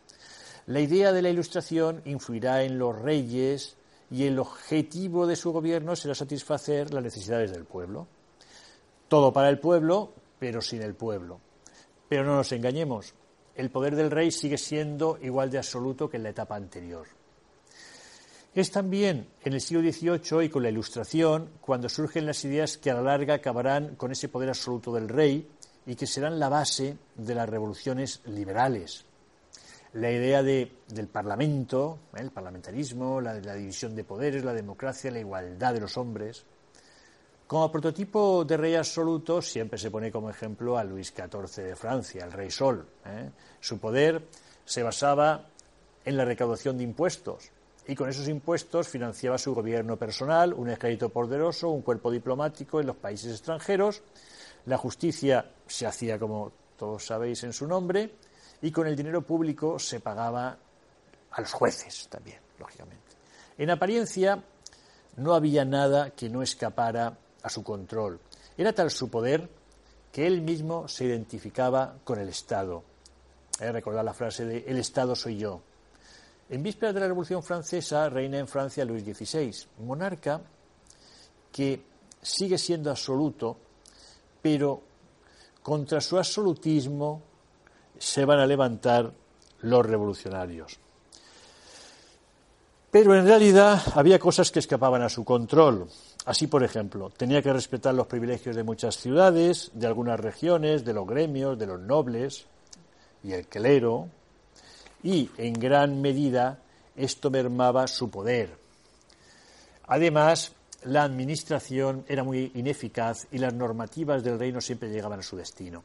La 0.66 0.80
idea 0.80 1.12
de 1.12 1.22
la 1.22 1.30
Ilustración 1.30 2.02
influirá 2.06 2.64
en 2.64 2.80
los 2.80 3.00
reyes 3.00 3.76
y 4.10 4.26
el 4.26 4.40
objetivo 4.40 5.28
de 5.28 5.36
su 5.36 5.52
gobierno 5.52 5.96
será 5.96 6.16
satisfacer 6.16 6.92
las 6.96 7.04
necesidades 7.04 7.52
del 7.52 7.66
pueblo. 7.66 8.08
Todo 9.08 9.32
para 9.32 9.50
el 9.50 9.60
pueblo, 9.60 10.14
pero 10.40 10.62
sin 10.62 10.82
el 10.82 10.96
pueblo. 10.96 11.42
Pero 12.10 12.24
no 12.24 12.38
nos 12.38 12.52
engañemos, 12.54 13.14
el 13.60 13.72
poder 13.72 13.96
del 13.96 14.12
rey 14.12 14.32
sigue 14.32 14.58
siendo 14.58 15.20
igual 15.22 15.52
de 15.52 15.58
absoluto 15.58 16.10
que 16.10 16.18
en 16.18 16.24
la 16.24 16.30
etapa 16.30 16.56
anterior. 16.56 17.08
Es 18.56 18.72
también 18.72 19.28
en 19.44 19.54
el 19.54 19.62
siglo 19.62 19.82
XVIII 19.82 20.46
y 20.46 20.50
con 20.50 20.64
la 20.64 20.70
Ilustración 20.70 21.50
cuando 21.62 21.90
surgen 21.90 22.26
las 22.26 22.44
ideas 22.46 22.78
que 22.78 22.90
a 22.90 22.96
la 22.96 23.02
larga 23.02 23.36
acabarán 23.36 23.96
con 23.96 24.12
ese 24.12 24.30
poder 24.30 24.50
absoluto 24.50 24.94
del 24.94 25.10
rey 25.10 25.48
y 25.86 25.96
que 25.96 26.08
serán 26.08 26.40
la 26.40 26.50
base 26.50 26.98
de 27.16 27.36
las 27.36 27.50
revoluciones 27.50 28.22
liberales 28.26 29.06
la 29.94 30.12
idea 30.12 30.44
de, 30.44 30.72
del 30.88 31.08
Parlamento, 31.08 32.00
¿eh? 32.16 32.22
el 32.22 32.32
parlamentarismo, 32.32 33.20
la, 33.22 33.40
la 33.40 33.56
división 33.56 33.96
de 33.96 34.04
poderes, 34.04 34.44
la 34.44 34.54
democracia, 34.54 35.12
la 35.12 35.20
igualdad 35.20 35.74
de 35.74 35.82
los 35.82 35.98
hombres. 35.98 36.46
Como 37.50 37.72
prototipo 37.72 38.46
de 38.46 38.58
rey 38.58 38.76
absoluto 38.76 39.42
siempre 39.42 39.80
se 39.80 39.90
pone 39.90 40.12
como 40.12 40.30
ejemplo 40.30 40.78
a 40.78 40.84
Luis 40.84 41.12
XIV 41.12 41.64
de 41.64 41.76
Francia, 41.76 42.24
el 42.24 42.32
rey 42.32 42.52
Sol. 42.52 42.86
¿eh? 43.08 43.32
Su 43.60 43.80
poder 43.80 44.22
se 44.64 44.84
basaba 44.84 45.48
en 46.06 46.16
la 46.16 46.26
recaudación 46.26 46.78
de 46.78 46.84
impuestos 46.84 47.50
y 47.88 47.96
con 47.96 48.08
esos 48.08 48.28
impuestos 48.28 48.88
financiaba 48.88 49.40
su 49.40 49.56
gobierno 49.56 49.98
personal, 49.98 50.54
un 50.54 50.70
ejército 50.70 51.10
poderoso, 51.10 51.70
un 51.70 51.82
cuerpo 51.82 52.12
diplomático 52.12 52.82
en 52.82 52.86
los 52.86 52.98
países 52.98 53.32
extranjeros. 53.32 54.04
La 54.68 54.78
justicia 54.78 55.50
se 55.66 55.88
hacía, 55.88 56.20
como 56.20 56.52
todos 56.78 57.04
sabéis, 57.04 57.44
en 57.46 57.54
su 57.54 57.66
nombre 57.66 58.14
y 58.62 58.70
con 58.70 58.86
el 58.86 58.96
dinero 58.96 59.24
público 59.24 59.80
se 59.80 60.02
pagaba 60.02 60.56
a 61.32 61.42
los 61.42 61.52
jueces 61.52 62.10
también, 62.10 62.38
lógicamente. 62.60 63.16
En 63.58 63.72
apariencia 63.72 64.38
no 65.18 65.34
había 65.34 65.66
nada 65.66 66.12
que 66.12 66.30
no 66.30 66.44
escapara 66.44 67.18
a 67.44 67.50
su 67.50 67.64
control. 67.64 68.20
Era 68.58 68.74
tal 68.74 68.92
su 68.92 69.10
poder 69.10 69.50
que 70.12 70.26
él 70.26 70.42
mismo 70.42 70.88
se 70.88 71.06
identificaba 71.06 71.96
con 72.04 72.20
el 72.20 72.30
Estado. 72.30 72.84
Hay 73.60 73.72
recordar 73.72 74.04
la 74.04 74.14
frase 74.14 74.46
de 74.46 74.66
El 74.68 74.78
Estado 74.78 75.16
soy 75.16 75.38
yo. 75.38 75.62
En 76.50 76.64
vísperas 76.64 76.96
de 76.96 77.02
la 77.02 77.08
Revolución 77.08 77.44
Francesa 77.44 78.10
reina 78.10 78.40
en 78.40 78.48
Francia 78.48 78.84
Luis 78.84 79.04
XVI, 79.04 79.54
monarca 79.86 80.42
que 81.52 81.84
sigue 82.22 82.58
siendo 82.58 82.90
absoluto, 82.90 83.58
pero 84.42 84.82
contra 85.62 86.02
su 86.02 86.18
absolutismo 86.18 87.22
se 87.98 88.26
van 88.26 88.40
a 88.40 88.48
levantar 88.48 89.12
los 89.62 89.86
revolucionarios. 89.86 90.80
Pero 92.92 93.16
en 93.16 93.26
realidad 93.26 93.82
había 93.94 94.18
cosas 94.18 94.52
que 94.52 94.60
escapaban 94.60 95.04
a 95.04 95.10
su 95.10 95.24
control. 95.24 95.88
Así, 96.26 96.48
por 96.48 96.64
ejemplo, 96.64 97.10
tenía 97.10 97.42
que 97.42 97.54
respetar 97.54 97.94
los 97.94 98.08
privilegios 98.08 98.56
de 98.56 98.64
muchas 98.64 98.98
ciudades, 98.98 99.72
de 99.74 99.88
algunas 99.88 100.20
regiones, 100.20 100.86
de 100.86 100.94
los 100.94 101.08
gremios, 101.08 101.58
de 101.58 101.68
los 101.68 101.80
nobles 101.80 102.46
y 103.24 103.32
el 103.32 103.48
clero, 103.48 104.10
y 105.02 105.30
en 105.38 105.54
gran 105.54 106.02
medida 106.02 106.60
esto 106.96 107.32
mermaba 107.32 107.88
su 107.88 108.10
poder. 108.10 108.58
Además, 109.88 110.54
la 110.84 111.04
administración 111.04 112.06
era 112.08 112.24
muy 112.24 112.52
ineficaz 112.56 113.28
y 113.32 113.38
las 113.38 113.54
normativas 113.54 114.24
del 114.24 114.38
reino 114.38 114.62
siempre 114.62 114.90
llegaban 114.90 115.20
a 115.20 115.24
su 115.24 115.36
destino 115.36 115.84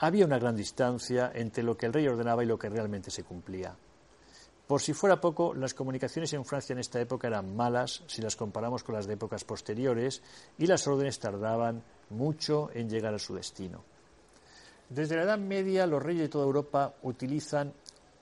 había 0.00 0.24
una 0.24 0.38
gran 0.38 0.56
distancia 0.56 1.30
entre 1.34 1.62
lo 1.62 1.76
que 1.76 1.86
el 1.86 1.92
rey 1.92 2.08
ordenaba 2.08 2.42
y 2.42 2.46
lo 2.46 2.58
que 2.58 2.70
realmente 2.70 3.10
se 3.10 3.22
cumplía. 3.22 3.74
Por 4.70 4.80
si 4.80 4.92
fuera 4.92 5.20
poco, 5.20 5.52
las 5.52 5.74
comunicaciones 5.74 6.32
en 6.32 6.44
Francia 6.44 6.74
en 6.74 6.78
esta 6.78 7.00
época 7.00 7.26
eran 7.26 7.56
malas 7.56 8.04
si 8.06 8.22
las 8.22 8.36
comparamos 8.36 8.84
con 8.84 8.94
las 8.94 9.08
de 9.08 9.14
épocas 9.14 9.42
posteriores 9.42 10.22
y 10.58 10.68
las 10.68 10.86
órdenes 10.86 11.18
tardaban 11.18 11.82
mucho 12.10 12.70
en 12.72 12.88
llegar 12.88 13.12
a 13.12 13.18
su 13.18 13.34
destino. 13.34 13.82
Desde 14.88 15.16
la 15.16 15.24
Edad 15.24 15.38
Media, 15.38 15.88
los 15.88 16.00
reyes 16.00 16.22
de 16.22 16.28
toda 16.28 16.44
Europa 16.44 16.94
utilizan 17.02 17.72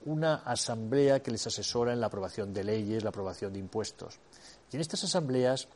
una 0.05 0.37
asamblea 0.37 1.21
que 1.21 1.29
les 1.29 1.45
asesora 1.45 1.93
en 1.93 1.99
la 1.99 2.07
aprobación 2.07 2.51
de 2.51 2.63
leyes, 2.63 3.03
la 3.03 3.09
aprobación 3.09 3.53
de 3.53 3.59
impuestos. 3.59 4.17
Y 4.71 4.77
en 4.77 4.81
estas 4.81 5.03
asambleas 5.03 5.67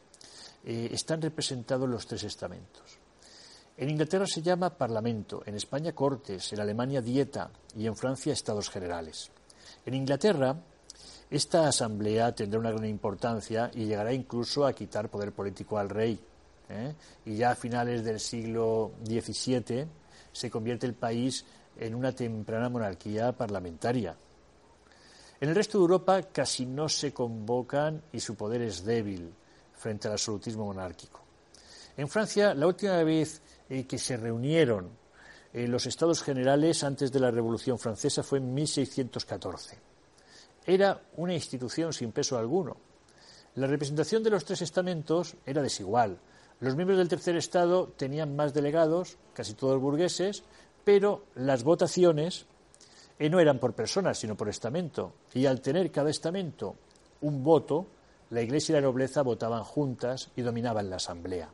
eh, 0.65 0.89
están 0.91 1.21
representados 1.21 1.87
los 1.87 2.07
tres 2.07 2.23
estamentos. 2.23 2.97
En 3.77 3.91
Inglaterra 3.91 4.25
se 4.25 4.41
llama 4.41 4.75
Parlamento, 4.75 5.43
en 5.45 5.53
España 5.53 5.93
Cortes, 5.93 6.51
en 6.51 6.61
Alemania 6.61 6.99
Dieta 6.99 7.51
y 7.77 7.85
en 7.85 7.95
Francia 7.95 8.33
Estados 8.33 8.71
Generales. 8.71 9.29
En 9.85 9.93
Inglaterra, 9.93 10.55
esta 11.29 11.67
asamblea 11.67 12.33
tendrá 12.33 12.59
una 12.59 12.71
gran 12.71 12.85
importancia 12.85 13.71
y 13.73 13.85
llegará 13.85 14.13
incluso 14.13 14.65
a 14.65 14.73
quitar 14.73 15.09
poder 15.09 15.31
político 15.33 15.77
al 15.77 15.89
rey. 15.89 16.19
¿eh? 16.69 16.93
Y 17.25 17.35
ya 17.35 17.51
a 17.51 17.55
finales 17.55 18.03
del 18.03 18.19
siglo 18.19 18.91
XVII 19.05 19.85
se 20.31 20.49
convierte 20.49 20.85
el 20.85 20.93
país 20.93 21.45
en 21.77 21.95
una 21.95 22.11
temprana 22.11 22.69
monarquía 22.69 23.31
parlamentaria. 23.31 24.15
En 25.41 25.49
el 25.49 25.55
resto 25.55 25.77
de 25.77 25.81
Europa 25.81 26.21
casi 26.31 26.65
no 26.65 26.87
se 26.87 27.11
convocan 27.13 28.01
y 28.13 28.19
su 28.19 28.35
poder 28.35 28.61
es 28.61 28.85
débil 28.85 29.33
frente 29.73 30.07
al 30.07 30.13
absolutismo 30.13 30.65
monárquico. 30.65 31.19
En 31.97 32.07
Francia, 32.07 32.53
la 32.53 32.67
última 32.67 33.03
vez 33.03 33.41
eh, 33.69 33.85
que 33.85 33.97
se 33.97 34.17
reunieron 34.17 34.89
en 35.53 35.71
los 35.71 35.85
estados 35.85 36.23
generales 36.23 36.83
antes 36.83 37.11
de 37.11 37.19
la 37.19 37.29
Revolución 37.29 37.77
Francesa 37.77 38.23
fue 38.23 38.39
en 38.39 38.53
1614. 38.53 39.77
Era 40.65 41.01
una 41.17 41.35
institución 41.35 41.93
sin 41.93 42.11
peso 42.11 42.37
alguno. 42.37 42.77
La 43.55 43.67
representación 43.67 44.23
de 44.23 44.31
los 44.31 44.45
tres 44.45 44.63
estamentos 44.63 45.35
era 45.45 45.61
desigual. 45.61 46.17
Los 46.59 46.75
miembros 46.75 46.97
del 46.97 47.09
tercer 47.09 47.35
estado 47.35 47.93
tenían 47.95 48.35
más 48.35 48.53
delegados, 48.53 49.17
casi 49.33 49.53
todos 49.53 49.79
burgueses, 49.79 50.43
pero 50.83 51.25
las 51.35 51.63
votaciones 51.63 52.47
eh, 53.19 53.29
no 53.29 53.39
eran 53.39 53.59
por 53.59 53.73
personas, 53.73 54.17
sino 54.17 54.35
por 54.35 54.49
estamento. 54.49 55.13
Y 55.33 55.45
al 55.45 55.61
tener 55.61 55.91
cada 55.91 56.09
estamento 56.09 56.75
un 57.21 57.43
voto, 57.43 57.87
la 58.31 58.41
Iglesia 58.41 58.73
y 58.73 58.75
la 58.75 58.87
nobleza 58.87 59.21
votaban 59.21 59.63
juntas 59.63 60.31
y 60.35 60.41
dominaban 60.41 60.89
la 60.89 60.95
asamblea. 60.95 61.49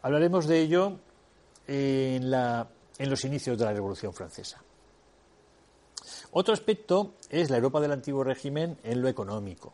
Hablaremos 0.00 0.46
de 0.46 0.60
ello 0.60 0.98
en, 1.66 2.30
los 2.30 3.24
inicios 3.24 3.58
de 3.58 3.64
la 3.64 3.72
Revolución 3.72 4.12
Francesa. 4.12 4.62
Otro 6.32 6.54
aspecto 6.54 7.14
es 7.28 7.50
la 7.50 7.56
Europa 7.56 7.80
del 7.80 7.92
antiguo 7.92 8.24
régimen 8.24 8.78
en 8.82 9.02
lo 9.02 9.08
económico. 9.08 9.72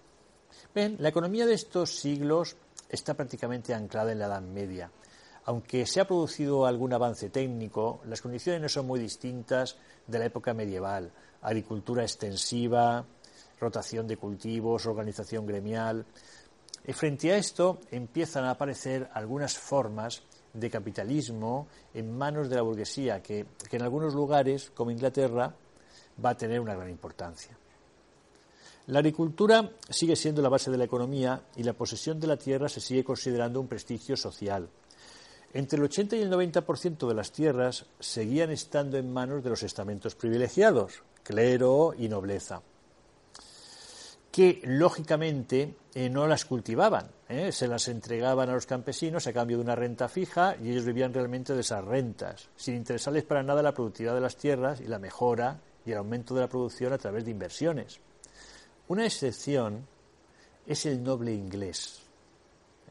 la 0.74 1.08
economía 1.08 1.46
de 1.46 1.54
estos 1.54 1.98
siglos 1.98 2.56
está 2.88 3.14
prácticamente 3.14 3.74
anclada 3.74 4.12
en 4.12 4.18
la 4.18 4.26
Edad 4.26 4.42
Media. 4.42 4.90
Aunque 5.44 5.86
se 5.86 6.00
ha 6.00 6.06
producido 6.06 6.66
algún 6.66 6.92
avance 6.92 7.30
técnico, 7.30 8.00
las 8.04 8.20
condiciones 8.20 8.60
no 8.60 8.68
son 8.68 8.86
muy 8.86 9.00
distintas 9.00 9.76
de 10.06 10.18
la 10.18 10.26
época 10.26 10.52
medieval. 10.52 11.10
Agricultura 11.40 12.02
extensiva, 12.02 13.04
rotación 13.58 14.06
de 14.06 14.16
cultivos, 14.16 14.86
organización 14.86 15.46
gremial. 15.46 16.04
Y 16.86 16.92
frente 16.92 17.32
a 17.32 17.38
esto 17.38 17.80
empiezan 17.90 18.44
a 18.44 18.50
aparecer 18.50 19.08
algunas 19.14 19.56
formas 19.56 20.22
de 20.52 20.70
capitalismo 20.70 21.68
en 21.94 22.16
manos 22.16 22.48
de 22.48 22.56
la 22.56 22.62
burguesía, 22.62 23.22
que, 23.22 23.46
que 23.68 23.76
en 23.76 23.82
algunos 23.82 24.14
lugares, 24.14 24.70
como 24.74 24.90
Inglaterra, 24.90 25.54
va 26.24 26.30
a 26.30 26.36
tener 26.36 26.60
una 26.60 26.74
gran 26.74 26.90
importancia. 26.90 27.56
La 28.88 29.00
agricultura 29.00 29.70
sigue 29.90 30.16
siendo 30.16 30.40
la 30.40 30.48
base 30.48 30.70
de 30.70 30.78
la 30.78 30.84
economía 30.84 31.42
y 31.56 31.62
la 31.62 31.74
posesión 31.74 32.18
de 32.18 32.26
la 32.26 32.38
tierra 32.38 32.70
se 32.70 32.80
sigue 32.80 33.04
considerando 33.04 33.60
un 33.60 33.68
prestigio 33.68 34.16
social. 34.16 34.68
Entre 35.52 35.78
el 35.78 35.84
80 35.84 36.16
y 36.16 36.22
el 36.22 36.30
90% 36.30 37.06
de 37.06 37.14
las 37.14 37.32
tierras 37.32 37.86
seguían 38.00 38.50
estando 38.50 38.96
en 38.96 39.12
manos 39.12 39.44
de 39.44 39.50
los 39.50 39.62
estamentos 39.62 40.14
privilegiados, 40.14 41.02
clero 41.22 41.94
y 41.98 42.08
nobleza, 42.08 42.62
que 44.30 44.60
lógicamente 44.64 45.76
eh, 45.94 46.08
no 46.10 46.26
las 46.26 46.44
cultivaban, 46.44 47.10
¿eh? 47.28 47.50
se 47.50 47.66
las 47.66 47.88
entregaban 47.88 48.48
a 48.50 48.54
los 48.54 48.66
campesinos 48.66 49.26
a 49.26 49.32
cambio 49.32 49.56
de 49.56 49.64
una 49.64 49.74
renta 49.74 50.08
fija 50.08 50.56
y 50.60 50.70
ellos 50.70 50.84
vivían 50.84 51.14
realmente 51.14 51.54
de 51.54 51.60
esas 51.60 51.84
rentas, 51.84 52.48
sin 52.56 52.74
interesarles 52.74 53.24
para 53.24 53.42
nada 53.42 53.62
la 53.62 53.74
productividad 53.74 54.14
de 54.14 54.20
las 54.20 54.36
tierras 54.36 54.80
y 54.80 54.84
la 54.84 54.98
mejora 54.98 55.60
y 55.84 55.92
el 55.92 55.98
aumento 55.98 56.34
de 56.34 56.42
la 56.42 56.48
producción 56.48 56.92
a 56.92 56.98
través 56.98 57.24
de 57.24 57.30
inversiones. 57.30 58.00
Una 58.88 59.06
excepción 59.06 59.86
es 60.66 60.86
el 60.86 61.02
noble 61.02 61.32
inglés. 61.32 62.02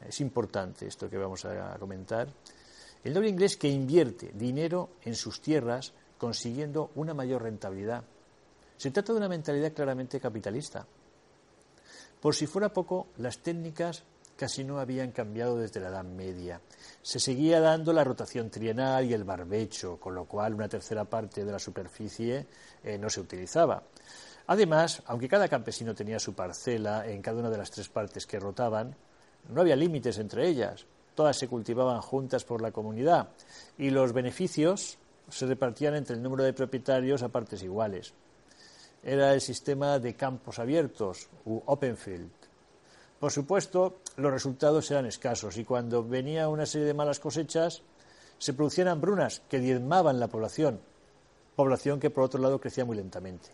Es 0.06 0.20
importante 0.20 0.86
esto 0.86 1.08
que 1.08 1.16
vamos 1.16 1.44
a 1.44 1.76
comentar. 1.78 2.28
El 3.02 3.14
noble 3.14 3.28
inglés 3.28 3.56
que 3.56 3.68
invierte 3.68 4.32
dinero 4.34 4.90
en 5.04 5.14
sus 5.14 5.40
tierras 5.40 5.92
consiguiendo 6.18 6.90
una 6.96 7.14
mayor 7.14 7.42
rentabilidad. 7.42 8.04
Se 8.76 8.90
trata 8.90 9.12
de 9.12 9.18
una 9.18 9.28
mentalidad 9.28 9.72
claramente 9.72 10.20
capitalista. 10.20 10.86
Por 12.20 12.34
si 12.34 12.46
fuera 12.46 12.72
poco, 12.72 13.08
las 13.18 13.38
técnicas 13.38 14.02
casi 14.36 14.64
no 14.64 14.78
habían 14.78 15.10
cambiado 15.12 15.56
desde 15.56 15.80
la 15.80 15.88
Edad 15.88 16.04
Media. 16.04 16.60
Se 17.02 17.18
seguía 17.18 17.60
dando 17.60 17.92
la 17.92 18.04
rotación 18.04 18.50
trienal 18.50 19.04
y 19.04 19.12
el 19.12 19.24
barbecho, 19.24 19.98
con 19.98 20.14
lo 20.14 20.24
cual 20.24 20.54
una 20.54 20.68
tercera 20.68 21.04
parte 21.04 21.44
de 21.44 21.52
la 21.52 21.58
superficie 21.58 22.46
eh, 22.82 22.98
no 22.98 23.10
se 23.10 23.20
utilizaba. 23.20 23.82
Además, 24.46 25.02
aunque 25.06 25.28
cada 25.28 25.48
campesino 25.48 25.94
tenía 25.94 26.18
su 26.18 26.34
parcela 26.34 27.06
en 27.06 27.20
cada 27.20 27.40
una 27.40 27.50
de 27.50 27.58
las 27.58 27.70
tres 27.70 27.88
partes 27.88 28.26
que 28.26 28.40
rotaban, 28.40 28.94
no 29.48 29.60
había 29.60 29.76
límites 29.76 30.18
entre 30.18 30.48
ellas. 30.48 30.86
Todas 31.14 31.36
se 31.36 31.48
cultivaban 31.48 32.00
juntas 32.00 32.44
por 32.44 32.62
la 32.62 32.70
comunidad 32.70 33.28
y 33.76 33.90
los 33.90 34.12
beneficios 34.12 34.98
se 35.28 35.46
repartían 35.46 35.96
entre 35.96 36.16
el 36.16 36.22
número 36.22 36.44
de 36.44 36.52
propietarios 36.52 37.22
a 37.22 37.28
partes 37.28 37.62
iguales. 37.62 38.14
Era 39.08 39.32
el 39.32 39.40
sistema 39.40 39.98
de 39.98 40.12
campos 40.12 40.58
abiertos, 40.58 41.28
u 41.46 41.62
open 41.64 41.96
field. 41.96 42.30
Por 43.18 43.32
supuesto, 43.32 44.00
los 44.18 44.30
resultados 44.30 44.90
eran 44.90 45.06
escasos 45.06 45.56
y 45.56 45.64
cuando 45.64 46.04
venía 46.04 46.50
una 46.50 46.66
serie 46.66 46.86
de 46.86 46.92
malas 46.92 47.18
cosechas, 47.18 47.80
se 48.36 48.52
producían 48.52 48.88
hambrunas 48.88 49.40
que 49.48 49.60
diezmaban 49.60 50.20
la 50.20 50.28
población, 50.28 50.78
población 51.56 51.98
que 51.98 52.10
por 52.10 52.24
otro 52.24 52.38
lado 52.38 52.60
crecía 52.60 52.84
muy 52.84 52.98
lentamente. 52.98 53.48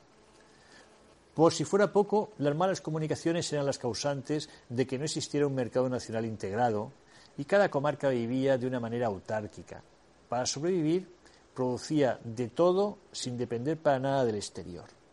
Por 1.34 1.52
si 1.52 1.62
fuera 1.62 1.92
poco, 1.92 2.32
las 2.38 2.56
malas 2.56 2.80
comunicaciones 2.80 3.52
eran 3.52 3.66
las 3.66 3.78
causantes 3.78 4.50
de 4.68 4.88
que 4.88 4.98
no 4.98 5.04
existiera 5.04 5.46
un 5.46 5.54
mercado 5.54 5.88
nacional 5.88 6.26
integrado 6.26 6.90
y 7.38 7.44
cada 7.44 7.70
comarca 7.70 8.08
vivía 8.08 8.58
de 8.58 8.66
una 8.66 8.80
manera 8.80 9.06
autárquica. 9.06 9.84
Para 10.28 10.46
sobrevivir, 10.46 11.08
producía 11.54 12.18
de 12.24 12.48
todo 12.48 12.98
sin 13.12 13.38
depender 13.38 13.78
para 13.78 14.00
nada 14.00 14.24
del 14.24 14.34
exterior. 14.34 15.03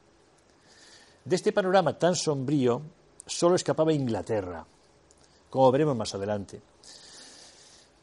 De 1.24 1.36
este 1.36 1.51
panorama 1.51 1.97
tan 1.97 2.15
sombrío 2.15 2.82
solo 3.26 3.55
escapaba 3.55 3.93
Inglaterra, 3.93 4.65
como 5.49 5.72
veremos 5.72 5.95
más 5.95 6.13
adelante. 6.15 6.61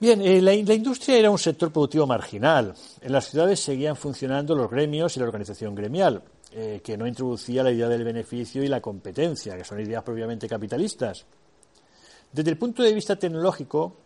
Bien, 0.01 0.23
eh, 0.23 0.41
la, 0.41 0.55
industria 0.55 1.19
era 1.19 1.31
un 1.31 1.39
sector 1.39 1.73
productivo 1.73 2.07
marginal. 2.07 2.73
En 3.01 3.11
las 3.11 3.29
ciudades 3.29 3.59
seguían 3.59 3.97
funcionando 3.97 4.55
los 4.55 4.71
gremios 4.71 5.17
y 5.17 5.21
la 5.21 5.27
organización 5.27 5.75
gremial. 5.75 6.23
Eh, 6.51 6.81
que 6.83 6.97
no 6.97 7.07
introducía 7.07 7.63
la 7.63 7.71
idea 7.71 7.89
del 7.89 8.05
beneficio 8.05 8.65
y 8.65 8.69
la 8.69 8.81
competencia, 8.81 9.55
que 9.55 9.65
son 9.65 9.81
ideas 9.81 10.03
propiamente 10.03 10.49
capitalistas. 10.49 11.27
Desde 12.33 12.51
el 12.51 12.57
punto 12.57 12.83
de 12.83 12.95
vista 12.95 13.17
tecnológico, 13.17 13.97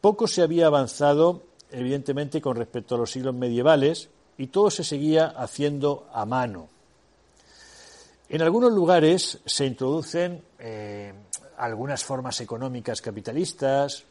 poco 0.00 0.28
se 0.28 0.42
había 0.42 0.66
avanzado, 0.66 1.42
evidentemente, 1.68 2.40
con 2.40 2.54
respecto 2.54 2.94
a 2.94 2.98
los 2.98 3.10
siglos 3.10 3.34
medievales, 3.34 4.08
y 4.38 4.46
todo 4.46 4.70
se 4.70 4.84
seguía 4.84 5.26
haciendo 5.26 6.06
a 6.12 6.24
mano. 6.26 6.68
En 8.32 8.42
algunos 8.42 8.72
lugares 8.72 9.40
se 9.44 9.66
introducen 9.66 10.40
eh, 10.60 11.12
algunas 11.56 12.04
formas 12.04 12.40
económicas 12.40 13.02
capitalistas, 13.02 14.04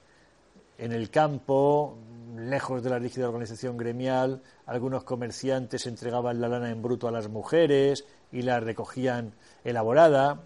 en 0.77 0.91
el 0.91 1.09
campo 1.09 1.97
lejos 2.35 2.83
de 2.83 2.89
la 2.89 2.99
rígida 2.99 3.29
organización 3.29 3.77
gremial, 3.77 4.41
algunos 4.65 5.05
comerciantes 5.05 5.87
entregaban 5.87 6.41
la 6.41 6.49
lana 6.49 6.69
en 6.69 6.81
bruto 6.81 7.07
a 7.07 7.11
las 7.11 7.29
mujeres 7.29 8.03
y 8.29 8.41
la 8.41 8.59
recogían 8.59 9.35
elaborada, 9.63 10.43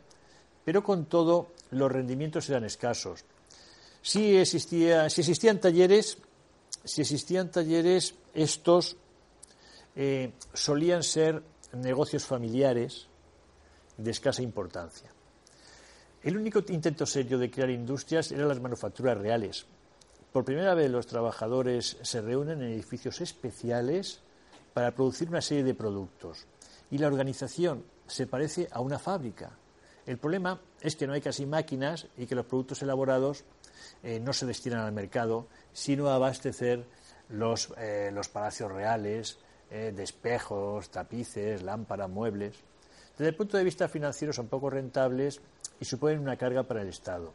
pero 0.64 0.84
con 0.84 1.06
todo 1.06 1.48
los 1.72 1.92
rendimientos 1.92 2.48
eran 2.52 2.66
escasos. 2.66 3.26
Si, 4.04 4.38
existía, 4.38 5.10
si 5.10 5.22
existían 5.22 5.60
talleres, 5.60 6.20
si 6.84 7.02
existían 7.02 7.50
talleres, 7.50 8.14
estos 8.36 8.98
eh, 9.96 10.32
solían 10.54 11.02
ser 11.02 11.42
negocios 11.74 12.24
familiares 12.24 13.08
de 13.98 14.12
escasa 14.12 14.42
importancia. 14.42 15.12
El 16.22 16.38
único 16.38 16.64
intento 16.70 17.06
serio 17.06 17.38
de 17.38 17.52
crear 17.52 17.70
industrias 17.70 18.32
eran 18.32 18.48
las 18.48 18.62
manufacturas 18.62 19.18
reales, 19.18 19.66
por 20.34 20.46
primera 20.46 20.74
vez 20.74 20.90
los 20.90 21.06
trabajadores 21.06 21.96
se 22.02 22.20
reúnen 22.20 22.64
en 22.64 22.70
edificios 22.70 23.22
especiales 23.22 24.20
para 24.74 24.90
producir 24.90 25.30
una 25.30 25.42
serie 25.42 25.64
de 25.64 25.76
productos 25.76 26.48
y 26.90 26.98
la 26.98 27.06
organización 27.06 27.86
se 28.08 28.26
parece 28.26 28.68
a 28.72 28.82
una 28.82 28.98
fábrica. 28.98 29.52
El 30.08 30.18
problema 30.18 30.60
es 30.82 30.96
que 30.96 31.06
no 31.06 31.14
hay 31.14 31.22
casi 31.22 31.46
máquinas 31.46 32.08
y 32.18 32.26
que 32.26 32.34
los 32.34 32.48
productos 32.48 32.82
elaborados 32.82 33.44
eh, 34.02 34.20
no 34.20 34.34
se 34.34 34.48
destinan 34.48 34.80
al 34.80 34.92
mercado, 34.92 35.46
sino 35.72 36.10
a 36.10 36.16
abastecer 36.16 36.84
los, 37.30 37.72
eh, 37.78 38.12
palacios 38.34 38.72
reales 38.72 39.38
eh, 39.70 39.94
de 39.96 40.84
tapices, 40.92 41.62
lámparas, 41.62 42.10
muebles. 42.10 42.56
Desde 43.18 43.30
el 43.30 43.36
punto 43.36 43.58
de 43.58 43.64
vista 43.64 43.88
financiero 43.88 44.34
son 44.34 44.48
poco 44.48 44.70
rentables 44.70 45.40
y 45.80 45.86
suponen 45.86 46.20
una 46.20 46.38
carga 46.38 46.64
para 46.64 46.82
el 46.82 46.90
Estado. 46.90 47.34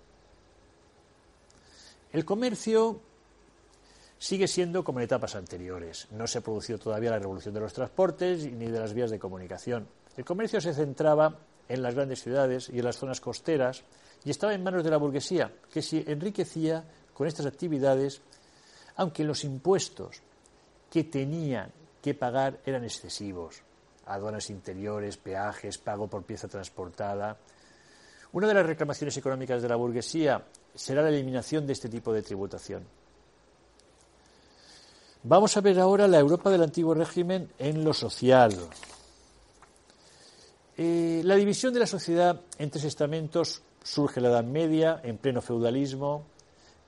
El 2.13 2.25
comercio 2.25 3.01
sigue 4.19 4.49
siendo 4.49 4.83
como 4.83 4.99
en 4.99 5.05
etapas 5.05 5.37
anteriores. 5.37 6.09
No 6.11 6.27
se 6.27 6.39
ha 6.39 6.41
producido 6.41 6.79
todavía 6.79 7.11
la 7.11 7.19
revolución 7.19 7.55
de 7.55 7.61
los 7.61 7.73
transportes 7.73 8.51
ni 8.51 8.67
de 8.67 8.81
las 8.81 8.93
vías 8.93 9.11
de 9.11 9.19
comunicación. 9.19 9.87
El 10.17 10.25
comercio 10.25 10.61
se 10.61 10.75
centraba 10.75 11.39
en 11.69 11.83
las 11.83 11.95
grandes 11.95 12.23
ciudades 12.23 12.69
y 12.71 12.79
en 12.79 12.85
las 12.85 12.97
zonas 12.97 13.21
costeras 13.21 13.85
y 14.25 14.31
estaba 14.31 14.55
en 14.55 14.65
manos 14.65 14.83
de 14.83 14.91
la 14.91 14.97
burguesía, 14.97 15.53
que 15.71 15.83
se 15.83 16.11
enriquecía 16.11 16.85
con 17.15 17.29
estas 17.29 17.47
actividades, 17.47 18.21
aunque 18.97 19.23
los 19.23 19.45
impuestos 19.45 20.23
que 20.91 21.05
tenían 21.05 21.71
que 22.03 22.15
pagar 22.15 22.59
eran 22.65 22.85
excesivos. 22.85 23.63
Aduanas 24.09 24.51
interiores, 24.51 25.17
peajes, 25.17 25.79
pago 25.79 26.09
por 26.09 26.25
pieza 26.25 26.49
transportada. 26.49 27.37
Una 28.33 28.47
de 28.47 28.55
las 28.55 28.67
reclamaciones 28.67 29.17
económicas 29.17 29.63
de 29.63 29.69
la 29.69 29.77
burguesía 29.77 30.45
será 30.75 31.03
la 31.03 31.09
eliminación 31.09 31.67
de 31.67 31.73
este 31.73 31.89
tipo 31.89 32.13
de 32.13 32.23
tributación. 32.23 32.85
Vamos 35.25 35.57
a 35.57 35.61
ver 35.61 35.79
ahora 35.81 36.07
la 36.07 36.19
Europa 36.19 36.49
del 36.51 36.63
antiguo 36.63 36.95
régimen 36.95 37.51
en 37.59 37.85
lo 37.85 37.93
social. 37.93 38.55
Eh, 40.77 41.23
la 41.25 41.35
división 41.35 41.75
de 41.75 41.81
la 41.81 41.87
sociedad 41.87 42.41
en 42.57 42.71
tres 42.71 42.85
estamentos 42.85 43.63
surge 43.83 44.21
en 44.21 44.25
la 44.25 44.31
Edad 44.31 44.45
Media, 44.45 45.01
en 45.03 45.19
pleno 45.19 45.43
feudalismo. 45.43 46.25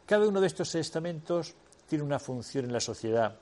Cada 0.07 0.29
uno 0.29 0.41
de 0.41 0.47
estos 0.47 0.75
estamentos 0.77 1.55
tiene 1.89 2.05
una 2.05 2.21
función 2.21 2.66
en 2.66 2.73
la 2.73 2.81
sociedad. 2.81 3.37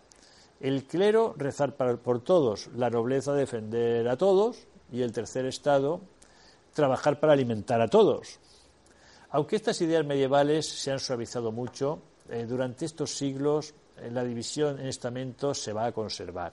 El 0.60 0.84
clero, 0.84 1.34
rezar 1.36 1.76
por 1.76 2.20
todos, 2.20 2.68
la 2.74 2.90
nobleza, 2.90 3.32
defender 3.32 4.08
a 4.08 4.16
todos, 4.16 4.66
y 4.90 5.02
el 5.02 5.12
tercer 5.12 5.46
estado, 5.46 6.00
trabajar 6.72 7.20
para 7.20 7.32
alimentar 7.32 7.80
a 7.80 7.88
todos. 7.88 8.38
Aunque 9.30 9.56
estas 9.56 9.80
ideas 9.82 10.04
medievales 10.04 10.66
se 10.66 10.90
han 10.90 10.98
suavizado 10.98 11.52
mucho, 11.52 12.00
eh, 12.30 12.46
durante 12.46 12.84
estos 12.84 13.16
siglos 13.16 13.74
eh, 13.98 14.10
la 14.10 14.24
división 14.24 14.78
en 14.80 14.86
estamentos 14.86 15.60
se 15.60 15.72
va 15.72 15.86
a 15.86 15.92
conservar. 15.92 16.52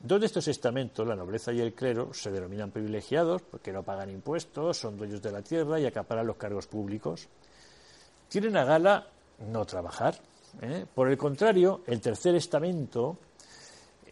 Dos 0.00 0.20
de 0.20 0.26
estos 0.26 0.46
estamentos, 0.48 1.06
la 1.06 1.16
nobleza 1.16 1.52
y 1.52 1.60
el 1.60 1.74
clero, 1.74 2.14
se 2.14 2.30
denominan 2.30 2.70
privilegiados 2.70 3.42
porque 3.42 3.72
no 3.72 3.82
pagan 3.82 4.10
impuestos, 4.10 4.78
son 4.78 4.96
dueños 4.96 5.20
de 5.20 5.32
la 5.32 5.42
tierra 5.42 5.80
y 5.80 5.86
acaparan 5.86 6.26
los 6.26 6.36
cargos 6.36 6.66
públicos. 6.66 7.28
tienen 8.28 8.56
a 8.56 8.64
gala 8.64 9.08
no 9.38 9.64
trabajar. 9.64 10.14
¿Eh? 10.62 10.86
Por 10.92 11.08
el 11.08 11.16
contrario, 11.16 11.82
el 11.86 12.00
tercer 12.00 12.34
estamento, 12.34 13.16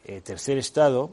el 0.05 0.23
tercer 0.23 0.59
estado, 0.59 1.11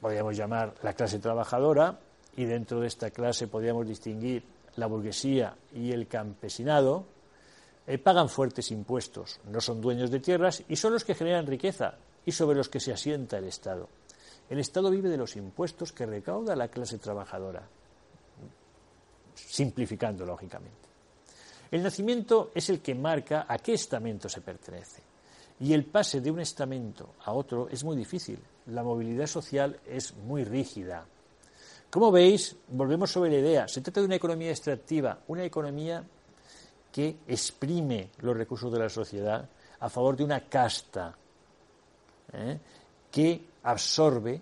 podríamos 0.00 0.36
llamar 0.36 0.74
la 0.82 0.92
clase 0.92 1.18
trabajadora, 1.18 1.98
y 2.36 2.44
dentro 2.44 2.80
de 2.80 2.86
esta 2.86 3.10
clase 3.10 3.48
podríamos 3.48 3.88
distinguir 3.88 4.44
la 4.76 4.86
burguesía 4.86 5.56
y 5.74 5.92
el 5.92 6.06
campesinado, 6.06 7.04
eh, 7.86 7.98
pagan 7.98 8.28
fuertes 8.28 8.70
impuestos, 8.70 9.40
no 9.50 9.60
son 9.60 9.80
dueños 9.80 10.10
de 10.10 10.20
tierras 10.20 10.62
y 10.68 10.76
son 10.76 10.92
los 10.92 11.04
que 11.04 11.14
generan 11.14 11.46
riqueza 11.46 11.94
y 12.24 12.32
sobre 12.32 12.56
los 12.56 12.68
que 12.68 12.80
se 12.80 12.92
asienta 12.92 13.38
el 13.38 13.44
Estado. 13.44 13.88
El 14.50 14.58
Estado 14.58 14.90
vive 14.90 15.08
de 15.08 15.16
los 15.16 15.36
impuestos 15.36 15.92
que 15.92 16.04
recauda 16.04 16.54
la 16.54 16.68
clase 16.68 16.98
trabajadora, 16.98 17.62
simplificando 19.34 20.26
lógicamente. 20.26 20.85
El 21.70 21.82
nacimiento 21.82 22.50
es 22.54 22.70
el 22.70 22.80
que 22.80 22.94
marca 22.94 23.46
a 23.48 23.58
qué 23.58 23.74
estamento 23.74 24.28
se 24.28 24.40
pertenece. 24.40 25.02
Y 25.60 25.72
el 25.72 25.84
pase 25.84 26.20
de 26.20 26.30
un 26.30 26.40
estamento 26.40 27.14
a 27.24 27.32
otro 27.32 27.68
es 27.68 27.82
muy 27.82 27.96
difícil. 27.96 28.38
La 28.66 28.82
movilidad 28.82 29.26
social 29.26 29.80
es 29.86 30.14
muy 30.14 30.44
rígida. 30.44 31.06
Como 31.90 32.12
veis, 32.12 32.56
volvemos 32.68 33.10
sobre 33.10 33.30
la 33.30 33.38
idea. 33.38 33.68
Se 33.68 33.80
trata 33.80 34.00
de 34.00 34.06
una 34.06 34.16
economía 34.16 34.50
extractiva, 34.50 35.18
una 35.28 35.44
economía 35.44 36.04
que 36.92 37.16
exprime 37.26 38.10
los 38.20 38.36
recursos 38.36 38.72
de 38.72 38.78
la 38.78 38.88
sociedad 38.88 39.48
a 39.80 39.88
favor 39.88 40.16
de 40.16 40.24
una 40.24 40.40
casta 40.48 41.16
¿eh? 42.32 42.58
que 43.10 43.44
absorbe, 43.62 44.40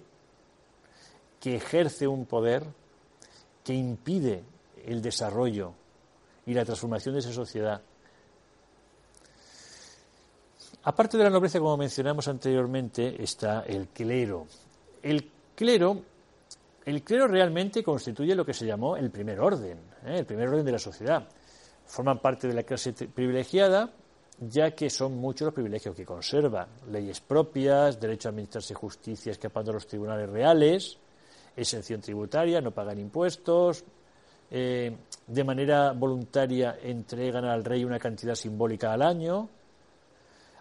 que 1.41 1.57
ejerce 1.57 2.07
un 2.07 2.27
poder, 2.27 2.65
que 3.63 3.75
impide 3.75 4.43
el 4.87 5.01
desarrollo 5.01 5.75
y 6.47 6.55
la 6.55 6.65
transformación 6.65 7.15
de 7.15 7.21
esa 7.21 7.33
sociedad. 7.33 7.81
Aparte 10.85 11.17
de 11.17 11.25
la 11.25 11.31
nobleza, 11.31 11.59
como 11.59 11.77
mencionamos 11.79 12.29
anteriormente, 12.29 13.23
está 13.23 13.61
el 13.67 13.89
clero. 13.89 14.47
El 15.03 15.31
clero, 15.55 16.03
el 16.85 17.03
clero 17.03 17.27
realmente 17.27 17.83
constituye 17.83 18.35
lo 18.35 18.45
que 18.45 18.53
se 18.53 18.67
llamó 18.67 18.97
el 18.97 19.11
primer 19.11 19.41
orden, 19.41 19.79
¿eh? 20.05 20.19
el 20.19 20.27
primer 20.27 20.49
orden 20.49 20.65
de 20.65 20.73
la 20.73 20.79
sociedad. 20.79 21.27
Forman 21.87 22.19
parte 22.19 22.49
de 22.49 22.55
la 22.55 22.65
clase 22.65 22.93
privilegiada, 22.93 23.91
ya 24.41 24.73
que 24.73 24.91
son 24.91 25.17
muchos 25.17 25.47
los 25.47 25.55
privilegios 25.55 25.95
que 25.95 26.05
conserva. 26.05 26.69
Leyes 26.91 27.21
propias, 27.21 27.99
derecho 27.99 28.29
a 28.29 28.31
administrarse 28.31 28.75
justicia 28.75 29.33
escapando 29.33 29.71
a 29.71 29.75
los 29.75 29.87
tribunales 29.87 30.29
reales, 30.29 30.99
exención 31.57 32.03
tributaria, 32.03 32.61
no 32.61 32.73
pagan 32.73 32.99
impuestos, 32.99 33.85
eh, 34.57 34.97
de 35.27 35.43
manera 35.43 35.91
voluntaria 35.91 36.79
entregan 36.81 37.45
al 37.45 37.65
rey 37.65 37.85
una 37.85 37.99
cantidad 37.99 38.37
simbólica 38.37 38.93
al 38.93 39.03
año. 39.03 39.49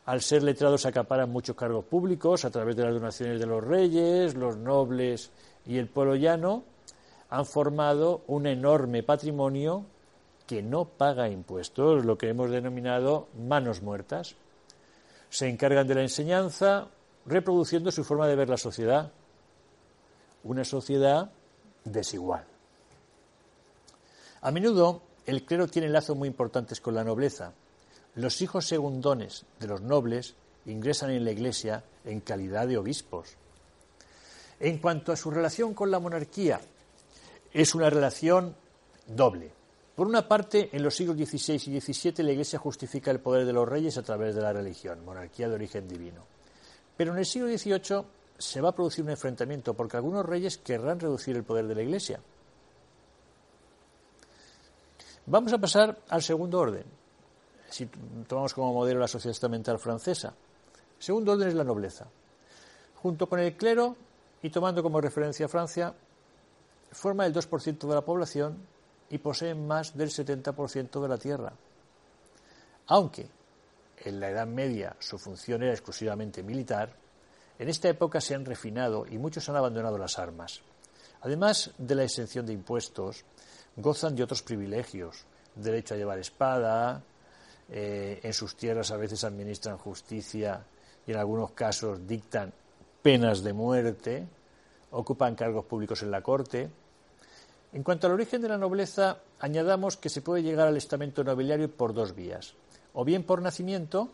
Al 0.05 0.19
ser 0.21 0.41
letrados 0.41 0.87
acaparan 0.87 1.29
muchos 1.29 1.55
cargos 1.55 1.85
públicos 1.85 2.43
a 2.43 2.49
través 2.49 2.75
de 2.75 2.85
las 2.85 2.95
donaciones 2.95 3.39
de 3.39 3.45
los 3.45 3.63
reyes, 3.63 4.33
los 4.33 4.57
nobles 4.57 5.29
y 5.67 5.77
el 5.77 5.89
pueblo 5.89 6.15
llano 6.15 6.63
han 7.29 7.45
formado 7.45 8.23
un 8.25 8.47
enorme 8.47 9.03
patrimonio 9.03 9.85
que 10.47 10.63
no 10.63 10.85
paga 10.85 11.29
impuestos, 11.29 12.03
lo 12.03 12.17
que 12.17 12.29
hemos 12.29 12.49
denominado 12.49 13.27
manos 13.37 13.83
muertas. 13.83 14.35
Se 15.29 15.47
encargan 15.47 15.87
de 15.87 15.93
la 15.93 16.01
enseñanza, 16.01 16.87
reproduciendo 17.27 17.91
su 17.91 18.03
forma 18.03 18.27
de 18.27 18.35
ver 18.37 18.49
la 18.49 18.57
sociedad. 18.57 19.11
Una 20.43 20.65
sociedad 20.65 21.31
desigual. 21.85 22.52
A 24.43 24.51
menudo 24.51 25.01
el 25.25 25.45
clero 25.45 25.69
tiene 25.69 25.87
lazos 25.87 26.17
muy 26.17 26.27
importantes 26.27 26.81
con 26.81 26.93
la 26.95 27.05
nobleza. 27.05 27.53
Los 28.15 28.41
hijos 28.41 28.67
segundones 28.67 29.45
de 29.57 29.67
los 29.67 29.79
nobles 29.79 30.35
ingresan 30.65 31.11
en 31.11 31.23
la 31.23 31.31
Iglesia 31.31 31.81
en 32.03 32.19
calidad 32.19 32.67
de 32.67 32.77
obispos. 32.77 33.37
En 34.59 34.79
cuanto 34.79 35.13
a 35.13 35.15
su 35.15 35.31
relación 35.31 35.73
con 35.73 35.89
la 35.89 36.01
monarquía, 36.01 36.59
es 37.53 37.73
una 37.73 37.89
relación 37.89 38.53
doble. 39.07 39.49
Por 39.95 40.07
una 40.07 40.27
parte, 40.27 40.69
en 40.73 40.83
los 40.83 40.93
siglos 40.93 41.15
XVI 41.15 41.53
y 41.71 41.79
XVII 41.79 42.25
la 42.25 42.33
Iglesia 42.33 42.59
justifica 42.59 43.11
el 43.11 43.21
poder 43.21 43.45
de 43.45 43.53
los 43.53 43.67
reyes 43.67 43.97
a 43.97 44.03
través 44.03 44.35
de 44.35 44.41
la 44.41 44.51
religión, 44.51 45.05
monarquía 45.05 45.47
de 45.47 45.55
origen 45.55 45.87
divino. 45.87 46.25
Pero 46.97 47.13
en 47.13 47.19
el 47.19 47.25
siglo 47.25 47.47
XVIII 47.47 48.03
se 48.37 48.59
va 48.59 48.69
a 48.69 48.75
producir 48.75 49.05
un 49.05 49.11
enfrentamiento 49.11 49.73
porque 49.73 49.95
algunos 49.95 50.25
reyes 50.25 50.57
querrán 50.57 50.99
reducir 50.99 51.37
el 51.37 51.45
poder 51.45 51.65
de 51.65 51.75
la 51.75 51.83
Iglesia 51.83 52.19
Vamos 55.26 55.53
a 55.53 55.57
pasar 55.57 55.97
al 56.09 56.21
segundo 56.21 56.59
orden. 56.59 56.84
Si 57.69 57.86
tomamos 58.28 58.53
como 58.53 58.74
modelo 58.74 58.99
la 58.99 59.07
sociedad 59.07 59.32
estamental 59.32 59.80
francesa. 59.80 60.34
El 60.97 61.03
segundo 61.03 61.32
orden 61.32 61.47
es 61.47 61.55
la 61.55 61.63
nobleza. 61.63 62.07
Junto 62.95 63.28
con 63.28 63.39
el 63.39 63.55
clero 63.55 63.95
y 64.41 64.49
tomando 64.49 64.84
como 64.84 64.99
referencia 64.99 65.45
a 65.45 65.49
Francia, 65.49 65.93
forma 66.91 67.26
el 67.26 67.34
2% 67.34 67.88
de 67.88 67.95
la 67.95 68.01
población 68.01 68.57
y 69.09 69.17
poseen 69.17 69.65
más 69.65 69.95
del 69.97 70.09
70% 70.09 71.01
de 71.01 71.07
la 71.07 71.17
tierra. 71.17 71.53
Aunque 72.88 73.30
en 73.99 74.19
la 74.19 74.30
Edad 74.30 74.47
Media 74.47 74.95
su 74.99 75.17
función 75.17 75.63
era 75.63 75.71
exclusivamente 75.71 76.43
militar, 76.43 76.93
en 77.59 77.69
esta 77.69 77.88
época 77.88 78.19
se 78.19 78.36
han 78.36 78.45
refinado 78.45 79.05
y 79.09 79.17
muchos 79.17 79.47
han 79.47 79.55
abandonado 79.55 79.97
las 79.97 80.19
armas. 80.19 80.61
Además 81.21 81.71
de 81.78 81.95
la 81.95 82.03
exención 82.03 82.45
de 82.45 82.53
impuestos, 82.53 83.24
gozan 83.76 84.15
de 84.15 84.24
otros 84.24 84.41
privilegios, 84.43 85.26
derecho 85.55 85.93
a 85.93 85.97
llevar 85.97 86.19
espada, 86.19 87.03
eh, 87.69 88.19
en 88.21 88.34
sus 88.34 88.55
tierras 88.55 88.91
a 88.91 88.97
veces 88.97 89.24
administran 89.24 89.78
justicia 89.78 90.65
y 91.07 91.11
en 91.11 91.17
algunos 91.17 91.51
casos 91.51 92.05
dictan 92.07 92.53
penas 93.01 93.43
de 93.43 93.53
muerte, 93.53 94.28
ocupan 94.91 95.36
cargos 95.36 95.65
públicos 95.65 96.01
en 96.03 96.11
la 96.11 96.21
corte. 96.21 96.69
En 97.74 97.84
cuanto 97.84 98.07
al 98.07 98.13
origen 98.13 98.41
de 98.41 98.49
la 98.49 98.57
nobleza, 98.57 99.19
añadamos 99.39 99.97
que 99.97 100.09
se 100.09 100.21
puede 100.21 100.43
llegar 100.43 100.67
al 100.67 100.78
estamento 100.78 101.24
nobiliario 101.24 101.69
por 101.71 101.93
dos 101.93 102.15
vías, 102.15 102.53
o 102.93 103.03
bien 103.03 103.24
por 103.24 103.41
nacimiento, 103.41 104.09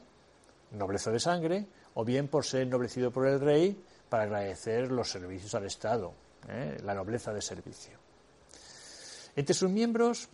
nobleza 0.72 1.12
de 1.12 1.20
sangre, 1.20 1.68
o 1.96 2.06
bien 2.06 2.28
por 2.28 2.46
ser 2.46 2.62
ennoblecido 2.62 3.12
por 3.12 3.28
el 3.28 3.40
rey 3.40 3.84
para 4.08 4.24
agradecer 4.24 4.92
los 4.92 5.10
servicios 5.10 5.54
al 5.56 5.66
Estado, 5.66 6.14
¿eh? 6.48 6.78
la 6.84 6.94
nobleza 6.94 7.34
de 7.34 7.42
servicio. 7.42 8.09
Entre 9.40 9.56
sus 9.56 9.70
miembros 9.70 10.28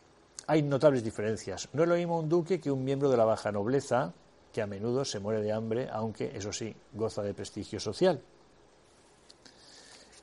hay 0.47 0.63
notables 0.63 1.03
diferencias. 1.03 1.69
No 1.73 1.83
es 1.83 1.89
lo 1.89 1.93
mismo 1.93 2.19
un 2.19 2.27
duque 2.27 2.59
que 2.59 2.71
un 2.71 2.83
miembro 2.83 3.07
de 3.07 3.15
la 3.15 3.23
baja 3.23 3.51
nobleza, 3.51 4.15
que 4.51 4.63
a 4.63 4.65
menudo 4.65 5.05
se 5.05 5.19
muere 5.19 5.43
de 5.43 5.51
hambre, 5.51 5.87
aunque, 5.91 6.35
eso 6.35 6.51
sí, 6.51 6.75
goza 6.91 7.21
de 7.21 7.35
prestigio 7.35 7.79
social. 7.79 8.19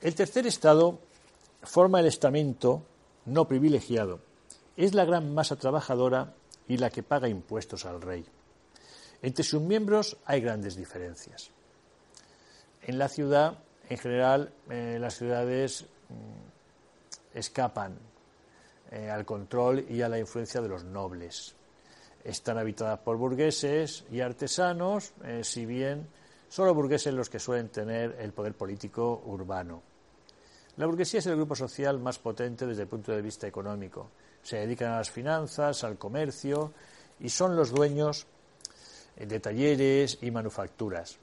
El 0.00 0.16
tercer 0.16 0.48
estado 0.48 0.98
forma 1.62 2.00
el 2.00 2.06
estamento 2.06 2.82
no 3.26 3.46
privilegiado. 3.46 4.18
Es 4.76 4.94
la 4.94 5.04
gran 5.04 5.32
masa 5.32 5.54
trabajadora 5.54 6.34
y 6.66 6.76
la 6.76 6.90
que 6.90 7.04
paga 7.04 7.28
impuestos 7.28 7.84
al 7.84 8.02
rey. 8.02 8.26
Entre 9.22 9.44
sus 9.44 9.62
miembros 9.62 10.16
hay 10.24 10.40
grandes 10.40 10.74
diferencias. 10.74 11.50
En 12.82 12.98
la 12.98 13.08
ciudad, 13.08 13.60
en 13.88 13.98
general, 13.98 14.52
eh, 14.68 14.98
las 15.00 15.18
ciudades 15.18 15.84
mm, 16.08 17.38
escapan 17.38 18.10
eh, 18.92 19.08
al 19.08 19.24
control 19.24 19.86
y 19.88 20.02
a 20.02 20.08
la 20.10 20.18
influencia 20.18 20.60
de 20.60 20.68
los 20.68 20.84
nobles. 20.84 21.54
Están 22.22 22.58
habitadas 22.58 22.98
por 22.98 23.16
burgueses 23.16 24.04
y 24.12 24.20
artesanos, 24.20 25.14
eh, 25.24 25.40
si 25.42 25.64
bien 25.64 26.06
solo 26.46 26.74
burgueses 26.74 27.14
los 27.14 27.30
que 27.30 27.38
suelen 27.38 27.70
tener 27.70 28.16
el 28.20 28.34
poder 28.34 28.52
político 28.52 29.22
urbano. 29.24 29.82
La 30.76 30.84
burguesía 30.84 31.20
es 31.20 31.26
el 31.26 31.36
grupo 31.36 31.56
social 31.56 31.98
más 32.00 32.18
potente 32.18 32.66
desde 32.66 32.82
el 32.82 32.88
punto 32.88 33.12
de 33.12 33.22
vista 33.22 33.46
económico. 33.46 34.10
Se 34.42 34.56
dedican 34.58 34.92
a 34.92 34.98
las 34.98 35.10
finanzas, 35.10 35.84
al 35.84 35.96
comercio 35.96 36.74
y 37.18 37.30
son 37.30 37.56
los 37.56 37.70
dueños 37.70 38.26
eh, 39.16 39.24
de 39.24 39.40
talleres 39.40 40.18
y 40.20 40.30
manufacturas. 40.30 41.16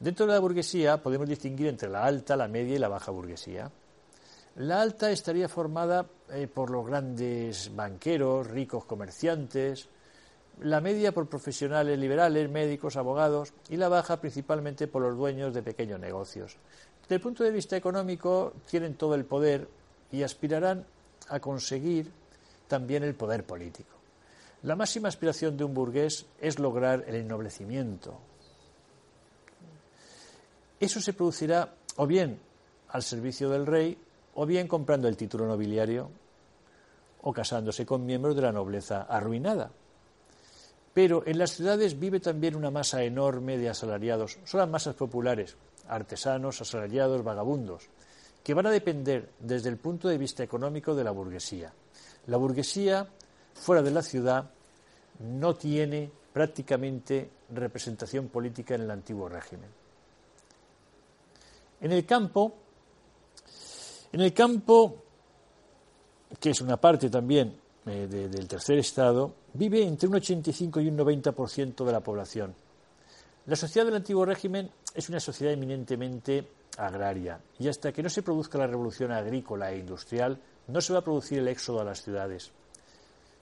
Dentro 0.00 0.26
de 0.26 0.32
la 0.32 0.40
burguesía 0.40 1.00
podemos 1.00 1.28
distinguir 1.28 1.68
entre 1.68 1.88
la 1.88 2.04
alta, 2.04 2.34
la 2.34 2.48
media 2.48 2.74
y 2.74 2.80
la 2.80 2.88
baja 2.88 3.12
burguesía. 3.12 3.70
La 4.56 4.82
alta 4.82 5.10
estaría 5.10 5.48
formada 5.48 6.06
eh, 6.30 6.48
por 6.52 6.70
los 6.70 6.86
grandes 6.86 7.74
banqueros, 7.74 8.48
ricos 8.48 8.84
comerciantes, 8.84 9.88
la 10.62 10.80
media 10.80 11.12
por 11.12 11.28
profesionales 11.28 11.98
liberales, 11.98 12.50
médicos, 12.50 12.96
abogados 12.96 13.52
y 13.68 13.76
la 13.76 13.88
baja 13.88 14.20
principalmente 14.20 14.86
por 14.86 15.02
los 15.02 15.16
dueños 15.16 15.54
de 15.54 15.62
pequeños 15.62 16.00
negocios. 16.00 16.56
Desde 17.02 17.14
el 17.14 17.20
punto 17.20 17.44
de 17.44 17.50
vista 17.50 17.76
económico 17.76 18.52
tienen 18.68 18.94
todo 18.94 19.14
el 19.14 19.24
poder 19.24 19.68
y 20.12 20.22
aspirarán 20.22 20.84
a 21.28 21.40
conseguir 21.40 22.10
también 22.68 23.04
el 23.04 23.14
poder 23.14 23.44
político. 23.44 23.96
La 24.62 24.76
máxima 24.76 25.08
aspiración 25.08 25.56
de 25.56 25.64
un 25.64 25.72
burgués 25.72 26.26
es 26.40 26.58
lograr 26.58 27.04
el 27.06 27.14
ennoblecimiento. 27.14 28.18
Eso 30.78 31.00
se 31.00 31.14
producirá 31.14 31.72
o 31.96 32.06
bien 32.06 32.38
al 32.88 33.02
servicio 33.02 33.48
del 33.48 33.66
rey 33.66 33.96
o 34.40 34.46
bien 34.46 34.66
comprando 34.66 35.06
el 35.06 35.18
título 35.18 35.46
nobiliario 35.46 36.08
o 37.20 37.30
casándose 37.30 37.84
con 37.84 38.06
miembros 38.06 38.34
de 38.34 38.40
la 38.40 38.52
nobleza 38.52 39.02
arruinada. 39.02 39.70
Pero 40.94 41.22
en 41.26 41.36
las 41.36 41.50
ciudades 41.50 42.00
vive 42.00 42.20
también 42.20 42.56
una 42.56 42.70
masa 42.70 43.04
enorme 43.04 43.58
de 43.58 43.68
asalariados. 43.68 44.38
Son 44.44 44.60
las 44.60 44.68
masas 44.70 44.94
populares, 44.94 45.58
artesanos, 45.88 46.58
asalariados, 46.62 47.22
vagabundos, 47.22 47.90
que 48.42 48.54
van 48.54 48.64
a 48.64 48.70
depender 48.70 49.28
desde 49.40 49.68
el 49.68 49.76
punto 49.76 50.08
de 50.08 50.16
vista 50.16 50.42
económico 50.42 50.94
de 50.94 51.04
la 51.04 51.10
burguesía. 51.10 51.74
La 52.26 52.38
burguesía, 52.38 53.06
fuera 53.52 53.82
de 53.82 53.90
la 53.90 54.00
ciudad, 54.00 54.48
no 55.18 55.54
tiene 55.54 56.10
prácticamente 56.32 57.28
representación 57.50 58.28
política 58.28 58.74
en 58.74 58.80
el 58.80 58.90
antiguo 58.90 59.28
régimen. 59.28 59.68
En 61.82 61.92
el 61.92 62.06
campo, 62.06 62.54
en 64.12 64.20
el 64.20 64.32
campo, 64.32 64.96
que 66.38 66.50
es 66.50 66.60
una 66.60 66.76
parte 66.76 67.08
también 67.08 67.56
eh, 67.86 68.06
del 68.08 68.48
tercer 68.48 68.78
estado, 68.78 69.34
vive 69.54 69.82
entre 69.82 70.08
un 70.08 70.16
85 70.16 70.80
y 70.80 70.88
un 70.88 70.98
90% 70.98 71.84
de 71.84 71.92
la 71.92 72.00
población. 72.00 72.54
La 73.46 73.56
sociedad 73.56 73.86
del 73.86 73.96
antiguo 73.96 74.24
régimen 74.24 74.70
es 74.94 75.08
una 75.08 75.20
sociedad 75.20 75.52
eminentemente 75.52 76.46
agraria 76.76 77.40
y 77.58 77.68
hasta 77.68 77.92
que 77.92 78.02
no 78.02 78.08
se 78.08 78.22
produzca 78.22 78.58
la 78.58 78.66
revolución 78.66 79.12
agrícola 79.12 79.72
e 79.72 79.78
industrial 79.78 80.38
no 80.68 80.80
se 80.80 80.92
va 80.92 81.00
a 81.00 81.04
producir 81.04 81.38
el 81.38 81.48
éxodo 81.48 81.80
a 81.80 81.84
las 81.84 82.02
ciudades. 82.02 82.52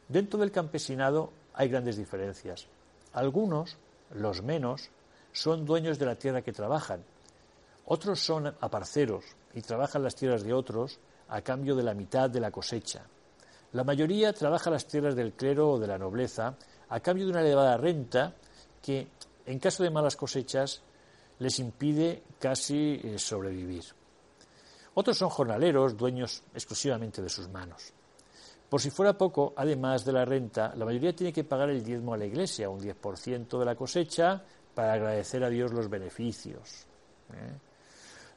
Dentro 0.08 0.38
del 0.38 0.50
campesinado 0.50 1.32
hay 1.54 1.68
grandes 1.68 1.96
diferencias. 1.96 2.66
Algunos, 3.12 3.76
los 4.14 4.42
menos, 4.42 4.90
son 5.32 5.66
dueños 5.66 5.98
de 5.98 6.06
la 6.06 6.16
tierra 6.16 6.42
que 6.42 6.52
trabajan. 6.52 7.02
Otros 7.86 8.20
son 8.20 8.46
aparceros 8.46 9.24
y 9.54 9.62
trabajan 9.62 10.02
las 10.02 10.14
tierras 10.14 10.42
de 10.42 10.52
otros 10.52 10.98
a 11.28 11.42
cambio 11.42 11.74
de 11.74 11.82
la 11.82 11.94
mitad 11.94 12.30
de 12.30 12.40
la 12.40 12.50
cosecha. 12.50 13.04
La 13.72 13.84
mayoría 13.84 14.32
trabaja 14.32 14.70
las 14.70 14.86
tierras 14.86 15.14
del 15.14 15.32
clero 15.32 15.72
o 15.72 15.78
de 15.78 15.86
la 15.86 15.98
nobleza 15.98 16.56
a 16.88 17.00
cambio 17.00 17.26
de 17.26 17.32
una 17.32 17.42
elevada 17.42 17.76
renta 17.76 18.34
que, 18.82 19.08
en 19.44 19.58
caso 19.58 19.82
de 19.82 19.90
malas 19.90 20.16
cosechas, 20.16 20.82
les 21.38 21.58
impide 21.58 22.22
casi 22.38 23.00
eh, 23.02 23.18
sobrevivir. 23.18 23.84
Otros 24.94 25.18
son 25.18 25.28
jornaleros, 25.28 25.96
dueños 25.96 26.42
exclusivamente 26.54 27.22
de 27.22 27.28
sus 27.28 27.48
manos. 27.48 27.92
Por 28.68 28.80
si 28.80 28.90
fuera 28.90 29.16
poco, 29.16 29.54
además 29.56 30.04
de 30.04 30.12
la 30.12 30.24
renta, 30.24 30.74
la 30.74 30.84
mayoría 30.84 31.14
tiene 31.14 31.32
que 31.32 31.44
pagar 31.44 31.70
el 31.70 31.82
diezmo 31.82 32.14
a 32.14 32.18
la 32.18 32.26
Iglesia, 32.26 32.68
un 32.68 32.80
10% 32.80 33.58
de 33.58 33.64
la 33.64 33.74
cosecha, 33.74 34.42
para 34.74 34.94
agradecer 34.94 35.42
a 35.44 35.48
Dios 35.48 35.72
los 35.72 35.88
beneficios. 35.88 36.86
¿eh? 37.32 37.67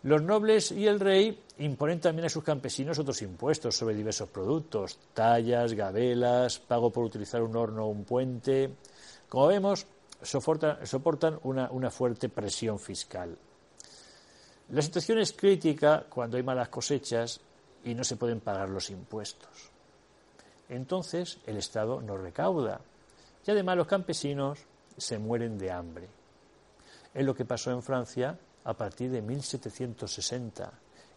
Los 0.04 0.24
nobles 0.24 0.72
y 0.72 0.88
el 0.88 1.00
rey 1.00 1.44
imponen 1.60 2.00
también 2.00 2.26
a 2.26 2.30
sus 2.30 2.44
campesinos 2.44 2.98
otros 2.98 3.22
impuestos 3.22 3.76
sobre 3.76 3.94
diversos 3.94 4.30
productos, 4.30 4.98
tallas, 5.14 5.74
gabelas, 5.74 6.58
pago 6.58 6.90
por 6.90 7.06
utilizar 7.06 7.44
un 7.44 7.56
horno 7.56 7.86
o 7.86 7.90
un 7.90 8.04
puente. 8.04 8.72
Como 9.30 9.46
vemos, 9.46 9.86
soportan, 10.24 11.40
una, 11.44 11.70
una 11.70 11.92
fuerte 11.92 12.30
presión 12.30 12.80
fiscal. 12.80 13.38
La 14.70 14.82
situación 14.82 15.20
es 15.20 15.34
crítica 15.34 16.06
cuando 16.10 16.38
hay 16.38 16.44
malas 16.44 16.70
cosechas 16.70 17.40
y 17.84 17.94
no 17.94 18.04
se 18.04 18.16
pueden 18.16 18.40
pagar 18.40 18.70
los 18.70 18.90
impuestos. 18.90 19.70
Entonces 20.68 21.38
el 21.46 21.58
Estado 21.58 22.02
no 22.02 22.18
recauda 22.18 22.82
y 23.46 23.52
además 23.52 23.78
los 23.78 23.88
campesinos 23.88 24.60
se 24.98 25.20
mueren 25.20 25.60
de 25.60 25.72
hambre. 25.72 26.08
Es 27.14 27.24
lo 27.24 27.36
que 27.36 27.46
pasó 27.46 27.70
en 27.70 27.84
Francia 27.84 28.40
a 28.64 28.74
partir 28.74 29.12
de 29.12 29.22
1760 29.22 30.72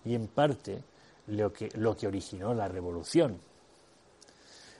y 0.04 0.14
en 0.14 0.28
parte 0.28 0.82
lo 1.28 1.52
que, 1.52 1.68
lo 1.74 1.96
que 1.96 2.06
originó 2.06 2.54
la 2.54 2.68
revolución. 2.68 3.38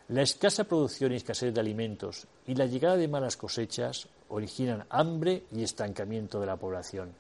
La 0.09 0.23
escasa 0.23 0.65
producción 0.65 1.13
y 1.13 1.17
escasez 1.17 1.55
de 1.55 1.61
alimentos 1.61 2.27
y 2.47 2.55
la 2.55 2.67
llegada 2.67 2.97
de 2.97 3.09
malas 3.09 3.37
cosechas 3.37 4.07
originan 4.29 4.85
hambre 4.91 5.45
y 5.53 5.63
estancamiento 5.63 6.41
de 6.41 6.47
la 6.47 6.57
población. 6.57 7.15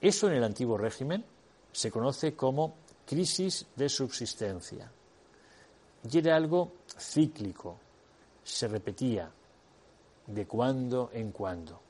Eso 0.00 0.28
en 0.28 0.34
el 0.34 0.44
antiguo 0.44 0.78
régimen 0.78 1.24
se 1.72 1.90
conoce 1.90 2.34
como 2.34 2.74
crisis 3.06 3.66
de 3.76 3.88
subsistencia. 3.88 4.90
Y 6.10 6.18
era 6.18 6.36
algo 6.36 6.72
cíclico, 6.98 7.78
se 8.42 8.68
repetía 8.68 9.30
de 10.26 10.46
cuando 10.46 11.10
en 11.12 11.32
cuando. 11.32 11.80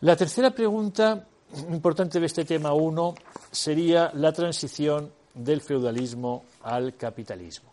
La 0.00 0.14
tercera 0.14 0.52
pregunta 0.52 1.26
importante 1.70 2.20
de 2.20 2.26
este 2.26 2.44
tema 2.44 2.72
1 2.72 3.14
sería 3.50 4.12
la 4.14 4.32
transición 4.32 5.10
del 5.34 5.60
feudalismo 5.60 6.44
al 6.62 6.96
capitalismo. 6.96 7.68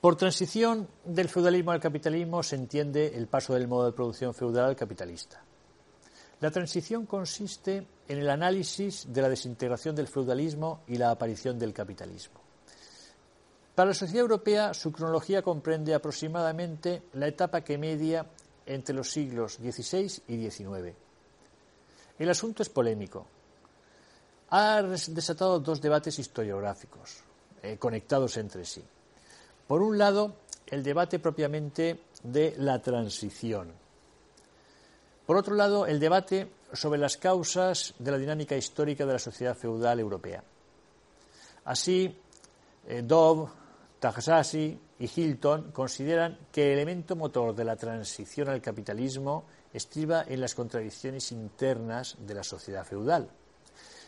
Por 0.00 0.16
transición 0.16 0.88
del 1.04 1.28
feudalismo 1.28 1.72
al 1.72 1.80
capitalismo 1.80 2.42
se 2.42 2.56
entiende 2.56 3.18
el 3.18 3.26
paso 3.26 3.52
del 3.52 3.68
modo 3.68 3.84
de 3.84 3.92
producción 3.92 4.32
feudal 4.32 4.64
al 4.64 4.76
capitalista. 4.76 5.42
La 6.40 6.50
transición 6.50 7.04
consiste 7.04 7.86
en 8.08 8.18
el 8.18 8.30
análisis 8.30 9.12
de 9.12 9.20
la 9.20 9.28
desintegración 9.28 9.94
del 9.94 10.08
feudalismo 10.08 10.80
y 10.86 10.96
la 10.96 11.10
aparición 11.10 11.58
del 11.58 11.74
capitalismo. 11.74 12.40
Para 13.74 13.88
la 13.88 13.94
sociedad 13.94 14.22
europea, 14.22 14.72
su 14.72 14.90
cronología 14.90 15.42
comprende 15.42 15.92
aproximadamente 15.92 17.02
la 17.12 17.26
etapa 17.26 17.60
que 17.60 17.76
media 17.76 18.24
entre 18.66 18.94
los 18.94 19.10
siglos 19.10 19.54
XVI 19.54 20.22
y 20.28 20.50
XIX. 20.50 20.94
El 22.18 22.30
asunto 22.30 22.62
es 22.62 22.68
polémico. 22.68 23.26
Ha 24.50 24.82
desatado 24.82 25.60
dos 25.60 25.80
debates 25.80 26.18
historiográficos, 26.18 27.22
eh, 27.62 27.78
conectados 27.78 28.36
entre 28.36 28.64
sí. 28.64 28.82
Por 29.66 29.82
un 29.82 29.98
lado, 29.98 30.36
el 30.66 30.82
debate 30.82 31.18
propiamente 31.18 32.00
de 32.22 32.54
la 32.58 32.80
transición. 32.80 33.72
Por 35.26 35.36
otro 35.36 35.54
lado, 35.54 35.86
el 35.86 35.98
debate 35.98 36.48
sobre 36.72 36.98
las 36.98 37.16
causas 37.16 37.94
de 37.98 38.10
la 38.10 38.18
dinámica 38.18 38.56
histórica 38.56 39.04
de 39.06 39.12
la 39.12 39.18
sociedad 39.18 39.56
feudal 39.56 39.98
europea. 39.98 40.42
Así, 41.64 42.16
eh, 42.86 43.02
Dove, 43.02 43.50
Tajassasi 43.98 44.78
y 44.98 45.10
Hilton 45.14 45.72
consideran 45.72 46.38
que 46.50 46.72
el 46.72 46.78
elemento 46.78 47.16
motor 47.16 47.54
de 47.54 47.64
la 47.64 47.76
transición 47.76 48.48
al 48.48 48.62
capitalismo 48.62 49.44
estriba 49.72 50.24
en 50.26 50.40
las 50.40 50.54
contradicciones 50.54 51.32
internas 51.32 52.16
de 52.18 52.34
la 52.34 52.42
sociedad 52.42 52.84
feudal. 52.84 53.28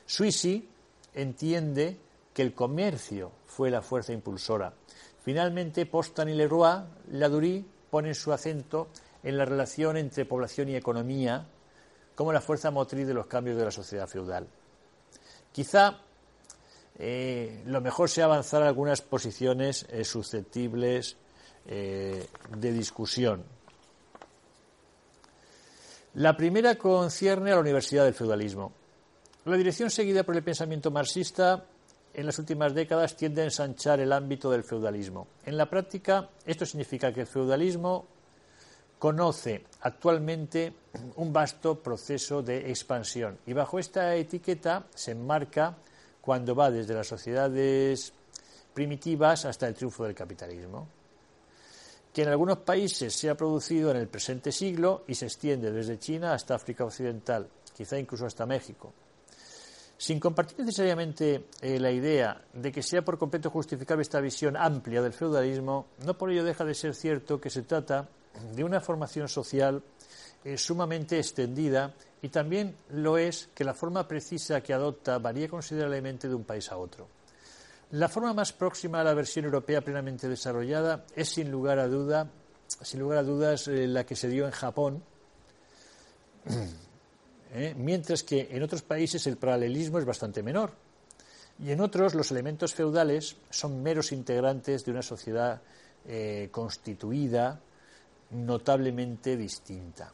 Suisi 0.06 0.66
entiende 1.14 1.98
que 2.32 2.42
el 2.42 2.54
comercio 2.54 3.32
fue 3.46 3.70
la 3.70 3.82
fuerza 3.82 4.12
impulsora. 4.12 4.72
Finalmente, 5.22 5.84
Postan 5.84 6.30
y 6.30 6.34
Leroy 6.34 6.84
Ladurie 7.12 7.64
ponen 7.90 8.14
su 8.14 8.32
acento 8.32 8.88
en 9.22 9.36
la 9.36 9.44
relación 9.44 9.96
entre 9.96 10.24
población 10.24 10.68
y 10.68 10.76
economía 10.76 11.46
como 12.14 12.32
la 12.32 12.40
fuerza 12.40 12.70
motriz 12.70 13.06
de 13.06 13.14
los 13.14 13.26
cambios 13.26 13.56
de 13.56 13.64
la 13.64 13.70
sociedad 13.70 14.06
feudal. 14.06 14.46
Quizá 15.52 15.98
eh, 16.98 17.62
lo 17.66 17.80
mejor 17.80 18.10
sea 18.10 18.24
avanzar 18.24 18.62
algunas 18.62 19.02
posiciones 19.02 19.86
eh, 19.88 20.04
susceptibles 20.04 21.16
eh, 21.66 22.26
de 22.56 22.72
discusión. 22.72 23.44
La 26.14 26.36
primera 26.36 26.74
concierne 26.76 27.52
a 27.52 27.54
la 27.54 27.60
Universidad 27.60 28.04
del 28.04 28.14
Feudalismo. 28.14 28.72
La 29.44 29.56
dirección 29.56 29.90
seguida 29.90 30.24
por 30.24 30.36
el 30.36 30.42
pensamiento 30.42 30.90
marxista 30.90 31.64
en 32.12 32.26
las 32.26 32.38
últimas 32.38 32.74
décadas 32.74 33.16
tiende 33.16 33.42
a 33.42 33.44
ensanchar 33.44 34.00
el 34.00 34.12
ámbito 34.12 34.50
del 34.50 34.64
feudalismo. 34.64 35.28
En 35.44 35.56
la 35.56 35.70
práctica, 35.70 36.28
esto 36.44 36.66
significa 36.66 37.12
que 37.12 37.20
el 37.20 37.26
feudalismo 37.26 38.06
conoce 38.98 39.64
actualmente 39.82 40.72
un 41.16 41.32
vasto 41.32 41.80
proceso 41.80 42.42
de 42.42 42.70
expansión 42.70 43.38
y 43.46 43.52
bajo 43.52 43.78
esta 43.78 44.16
etiqueta 44.16 44.86
se 44.94 45.12
enmarca 45.12 45.76
cuando 46.20 46.54
va 46.54 46.70
desde 46.70 46.94
las 46.94 47.06
sociedades 47.06 48.12
primitivas 48.74 49.44
hasta 49.44 49.66
el 49.66 49.74
triunfo 49.74 50.04
del 50.04 50.14
capitalismo, 50.14 50.88
que 52.12 52.22
en 52.22 52.28
algunos 52.28 52.58
países 52.58 53.14
se 53.14 53.30
ha 53.30 53.36
producido 53.36 53.90
en 53.90 53.96
el 53.96 54.08
presente 54.08 54.52
siglo 54.52 55.04
y 55.06 55.14
se 55.14 55.26
extiende 55.26 55.70
desde 55.70 55.98
China 55.98 56.32
hasta 56.32 56.54
África 56.54 56.84
Occidental, 56.84 57.48
quizá 57.76 57.98
incluso 57.98 58.26
hasta 58.26 58.46
México. 58.46 58.92
Sin 59.96 60.20
compartir 60.20 60.64
necesariamente 60.64 61.46
eh, 61.60 61.80
la 61.80 61.90
idea 61.90 62.40
de 62.52 62.70
que 62.70 62.82
sea 62.82 63.02
por 63.02 63.18
completo 63.18 63.50
justificable 63.50 64.02
esta 64.02 64.20
visión 64.20 64.56
amplia 64.56 65.02
del 65.02 65.12
feudalismo, 65.12 65.86
no 66.04 66.16
por 66.16 66.30
ello 66.30 66.44
deja 66.44 66.64
de 66.64 66.74
ser 66.74 66.94
cierto 66.94 67.40
que 67.40 67.50
se 67.50 67.62
trata 67.62 68.08
de 68.54 68.62
una 68.62 68.80
formación 68.80 69.28
social 69.28 69.82
eh, 70.44 70.56
sumamente 70.56 71.18
extendida 71.18 71.92
y 72.22 72.28
también 72.28 72.76
lo 72.90 73.18
es 73.18 73.48
que 73.54 73.64
la 73.64 73.74
forma 73.74 74.08
precisa 74.08 74.60
que 74.60 74.72
adopta 74.72 75.18
varía 75.18 75.48
considerablemente 75.48 76.28
de 76.28 76.34
un 76.34 76.44
país 76.44 76.70
a 76.72 76.76
otro. 76.76 77.08
La 77.92 78.08
forma 78.08 78.34
más 78.34 78.52
próxima 78.52 79.00
a 79.00 79.04
la 79.04 79.14
versión 79.14 79.46
europea 79.46 79.80
plenamente 79.80 80.28
desarrollada 80.28 81.06
es 81.14 81.30
sin 81.30 81.50
lugar 81.50 81.78
a 81.78 81.88
duda, 81.88 82.28
sin 82.66 83.00
lugar 83.00 83.18
a 83.18 83.22
dudas, 83.22 83.68
eh, 83.68 83.86
la 83.86 84.04
que 84.04 84.16
se 84.16 84.28
dio 84.28 84.44
en 84.44 84.50
Japón, 84.50 85.02
eh, 87.54 87.74
mientras 87.78 88.22
que 88.22 88.48
en 88.50 88.62
otros 88.62 88.82
países 88.82 89.26
el 89.26 89.38
paralelismo 89.38 89.98
es 89.98 90.04
bastante 90.04 90.42
menor. 90.42 90.72
Y 91.64 91.70
en 91.72 91.80
otros 91.80 92.14
los 92.14 92.30
elementos 92.30 92.74
feudales 92.74 93.36
son 93.50 93.82
meros 93.82 94.12
integrantes 94.12 94.84
de 94.84 94.90
una 94.90 95.02
sociedad 95.02 95.60
eh, 96.06 96.48
constituida, 96.52 97.58
notablemente 98.30 99.36
distinta. 99.36 100.12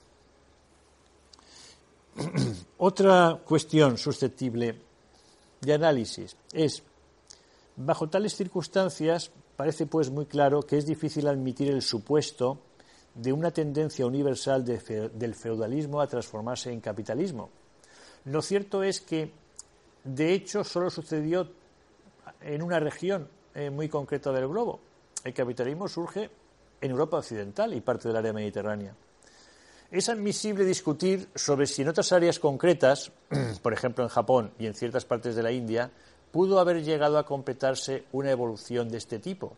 Otra 2.79 3.41
cuestión 3.45 3.99
susceptible 3.99 4.81
de 5.61 5.75
análisis 5.75 6.37
es, 6.53 6.83
bajo 7.77 8.09
tales 8.09 8.37
circunstancias, 8.37 9.31
parece 9.57 9.87
pues 9.87 10.11
muy 10.11 10.27
claro 10.27 10.63
que 10.63 10.79
es 10.79 10.87
difícil 10.87 11.27
admitir 11.27 11.71
el 11.71 11.83
supuesto 11.83 12.59
de 13.15 13.33
una 13.33 13.51
tendencia 13.51 14.07
universal 14.07 14.65
del 14.65 15.35
feudalismo 15.35 16.01
a 16.01 16.07
transformarse 16.07 16.73
en 16.73 16.81
capitalismo. 16.81 17.51
Lo 18.25 18.43
cierto 18.43 18.83
es 18.83 19.01
que, 19.01 19.31
de 20.03 20.33
hecho, 20.33 20.65
solo 20.65 20.91
sucedió 20.91 21.49
en 22.41 22.63
una 22.63 22.81
región 22.81 23.29
eh, 23.55 23.71
muy 23.71 23.89
concreta 23.89 24.33
del 24.33 24.49
globo. 24.49 24.81
El 25.23 25.33
capitalismo 25.33 25.89
surge 25.89 26.31
en 26.81 26.91
Europa 26.91 27.19
Occidental 27.19 27.73
y 27.73 27.81
parte 27.81 28.09
del 28.09 28.17
área 28.17 28.33
mediterránea. 28.33 28.95
Es 29.95 30.09
admisible 30.09 30.65
discutir 30.65 31.29
sobre 31.37 31.69
si 31.69 31.83
en 31.83 31.89
otras 31.89 32.11
áreas 32.11 32.41
concretas, 32.41 33.13
por 33.63 33.73
ejemplo 33.73 34.03
en 34.03 34.11
Japón 34.11 34.51
y 34.59 34.67
en 34.67 34.75
ciertas 34.75 35.05
partes 35.05 35.37
de 35.37 35.43
la 35.45 35.53
India, 35.53 35.89
pudo 36.33 36.59
haber 36.59 36.83
llegado 36.83 37.17
a 37.17 37.25
completarse 37.25 38.03
una 38.11 38.33
evolución 38.33 38.89
de 38.89 38.99
este 38.99 39.21
tipo, 39.21 39.57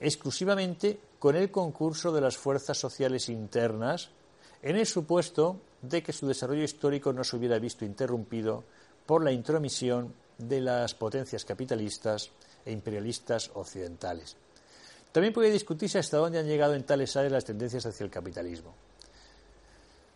exclusivamente 0.00 0.98
con 1.20 1.36
el 1.36 1.52
concurso 1.52 2.10
de 2.10 2.20
las 2.20 2.36
fuerzas 2.36 2.78
sociales 2.78 3.28
internas, 3.28 4.10
en 4.60 4.74
el 4.74 4.86
supuesto 4.86 5.60
de 5.82 6.02
que 6.02 6.12
su 6.12 6.26
desarrollo 6.26 6.64
histórico 6.64 7.12
no 7.12 7.22
se 7.22 7.36
hubiera 7.36 7.60
visto 7.60 7.84
interrumpido 7.84 8.64
por 9.06 9.22
la 9.22 9.30
intromisión 9.30 10.12
de 10.36 10.62
las 10.62 10.96
potencias 10.96 11.44
capitalistas 11.44 12.32
e 12.66 12.72
imperialistas 12.72 13.52
occidentales. 13.54 14.36
También 15.12 15.32
puede 15.32 15.52
discutirse 15.52 16.00
hasta 16.00 16.16
dónde 16.16 16.40
han 16.40 16.48
llegado 16.48 16.74
en 16.74 16.82
tales 16.82 17.16
áreas 17.16 17.32
las 17.32 17.44
tendencias 17.44 17.86
hacia 17.86 18.02
el 18.02 18.10
capitalismo. 18.10 18.87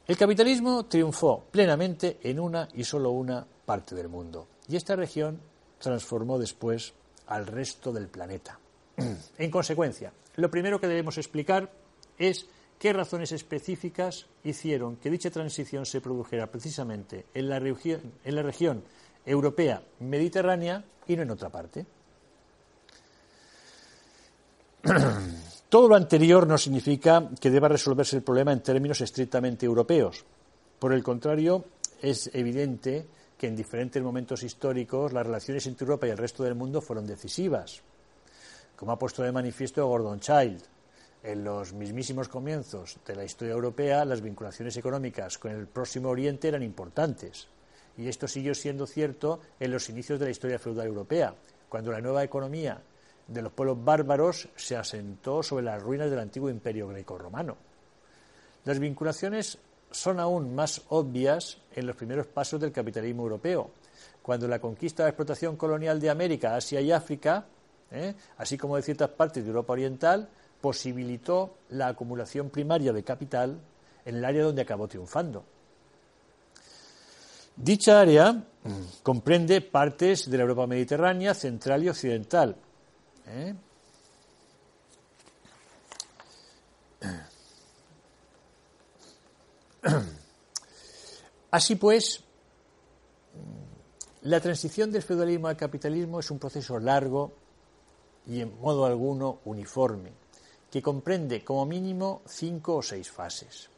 El 0.07 0.17
capitalismo 0.17 0.87
triunfó 0.87 1.45
plenamente 1.51 2.19
en 2.25 2.41
una 2.41 2.69
y 2.75 2.83
solo 2.83 3.11
una 3.11 3.47
parte 3.65 3.95
del 3.95 4.09
mundo, 4.09 4.49
y 4.69 4.75
esta 4.75 4.97
región 4.97 5.41
transformó 5.79 6.41
después 6.41 6.93
al 7.29 7.47
resto 7.47 7.93
del 7.93 8.09
planeta. 8.09 8.59
En 9.39 9.51
consecuencia, 9.51 10.13
lo 10.37 10.51
primero 10.51 10.81
que 10.81 10.89
debemos 10.89 11.19
explicar 11.19 11.71
es 12.19 12.47
qué 12.81 12.93
razones 12.93 13.31
específicas 13.31 14.27
hicieron 14.43 14.97
que 14.97 15.11
dicha 15.11 15.31
transición 15.31 15.87
se 15.87 16.01
produjera 16.01 16.49
precisamente 16.49 17.27
en 17.33 17.49
la, 17.49 17.59
en 17.59 18.35
la 18.35 18.43
región 18.43 18.83
europea 19.25 19.83
mediterránea 20.01 20.85
y 21.07 21.15
no 21.15 21.23
en 21.23 21.31
otra 21.31 21.49
parte. 21.49 21.87
Todo 25.73 25.89
lo 25.89 25.97
anterior 25.97 26.47
no 26.47 26.59
significa 26.59 27.31
que 27.41 27.49
deba 27.49 27.67
resolverse 27.67 28.17
el 28.17 28.23
problema 28.23 28.53
en 28.53 28.61
términos 28.61 29.01
estrictamente 29.01 29.65
europeos. 29.65 30.23
Por 30.79 30.93
el 30.93 31.03
contrario, 31.03 31.65
es 32.03 32.29
evidente 32.35 33.07
que 33.39 33.47
en 33.47 33.57
diferentes 33.57 34.03
momentos 34.03 34.43
históricos 34.43 35.15
las 35.15 35.25
relaciones 35.25 35.67
entre 35.67 35.87
Europa 35.87 36.07
y 36.07 36.11
el 36.11 36.19
resto 36.19 36.45
del 36.45 36.57
mundo 36.57 36.83
fueron 36.83 37.07
decisivas, 37.07 37.81
como 38.77 38.93
ha 38.93 38.99
puesto 38.99 39.23
de 39.23 39.33
manifiesto 39.33 39.87
Gordon 39.87 40.21
Child. 40.21 40.63
En 41.23 41.43
los 41.43 41.73
mismísimos 41.73 42.29
comienzos 42.29 42.99
de 43.07 43.17
la 43.17 43.25
historia 43.25 43.55
europea, 43.55 44.05
las 44.05 44.21
vinculaciones 44.21 44.77
económicas 44.77 45.39
con 45.39 45.53
el 45.53 45.69
próximo 45.69 46.11
Oriente 46.11 46.49
eran 46.49 46.63
importantes. 46.63 47.49
Y 47.97 48.09
esto 48.09 48.29
siguió 48.29 48.55
siendo 48.55 48.87
cierto 48.87 49.41
en 49.59 49.71
los 49.71 49.89
inicios 49.89 50.21
de 50.21 50.27
la 50.27 50.33
historia 50.33 50.59
feudal 50.59 50.89
europea, 50.89 51.35
cuando 51.71 51.93
la 51.93 52.03
nueva 52.03 52.23
economía 52.23 52.79
de 53.33 53.43
los 53.43 53.53
pueblos 53.53 53.83
bárbaros 53.85 54.49
se 54.57 54.77
asentó 54.77 55.43
sobre 55.43 55.65
las 55.65 55.83
ruinas 55.83 56.11
del 56.11 56.21
antiguo 56.21 56.51
imperio 56.51 56.89
greco-romano. 56.89 57.57
Las 58.65 58.79
vinculaciones 58.79 59.59
son 59.91 60.21
aún 60.21 60.55
más 60.55 60.83
obvias 60.89 61.59
en 61.75 61.87
los 61.87 61.97
primeros 61.97 62.27
pasos 62.27 62.61
del 62.61 62.73
capitalismo 62.73 63.23
europeo, 63.23 63.71
cuando 64.23 64.49
la 64.49 64.61
conquista 64.61 65.03
de 65.03 65.07
la 65.07 65.11
explotación 65.11 65.57
colonial 65.57 66.01
de 66.01 66.11
América, 66.11 66.57
Asia 66.57 66.81
y 66.81 66.93
África, 66.93 67.45
¿eh? 67.91 68.15
así 68.39 68.57
como 68.57 68.77
de 68.77 68.83
ciertas 68.83 69.11
partes 69.11 69.43
de 69.43 69.51
Europa 69.51 69.73
Oriental, 69.73 70.29
posibilitó 70.61 71.57
la 71.71 71.89
acumulación 71.89 72.51
primaria 72.51 72.93
de 72.93 73.03
capital 73.03 73.59
en 74.05 74.17
el 74.17 74.25
área 74.25 74.45
donde 74.45 74.63
acabó 74.63 74.89
triunfando. 74.89 75.45
Dicha 77.57 78.01
área 78.01 78.45
comprende 79.03 79.61
partes 79.61 80.31
de 80.31 80.37
la 80.37 80.45
Europa 80.45 80.67
mediterránea, 80.67 81.35
central 81.35 81.85
y 81.85 81.89
occidental, 81.91 82.57
¿Eh? 83.27 83.55
Así 91.51 91.77
pues, 91.77 92.23
la 94.23 94.41
transición 94.41 94.91
del 94.93 95.03
feudalismo 95.03 95.49
al 95.49 95.57
capitalismo 95.57 96.21
es 96.21 96.31
un 96.31 96.39
proceso 96.39 96.79
largo 96.79 97.33
y 98.27 98.41
en 98.41 98.59
modo 98.61 98.87
alguno 98.87 99.41
uniforme, 99.45 100.13
que 100.71 100.81
comprende 100.81 101.45
como 101.45 101.67
mínimo 101.67 102.23
cinco 102.27 102.77
o 102.77 102.83
seis 102.83 103.11
fases. 103.11 103.69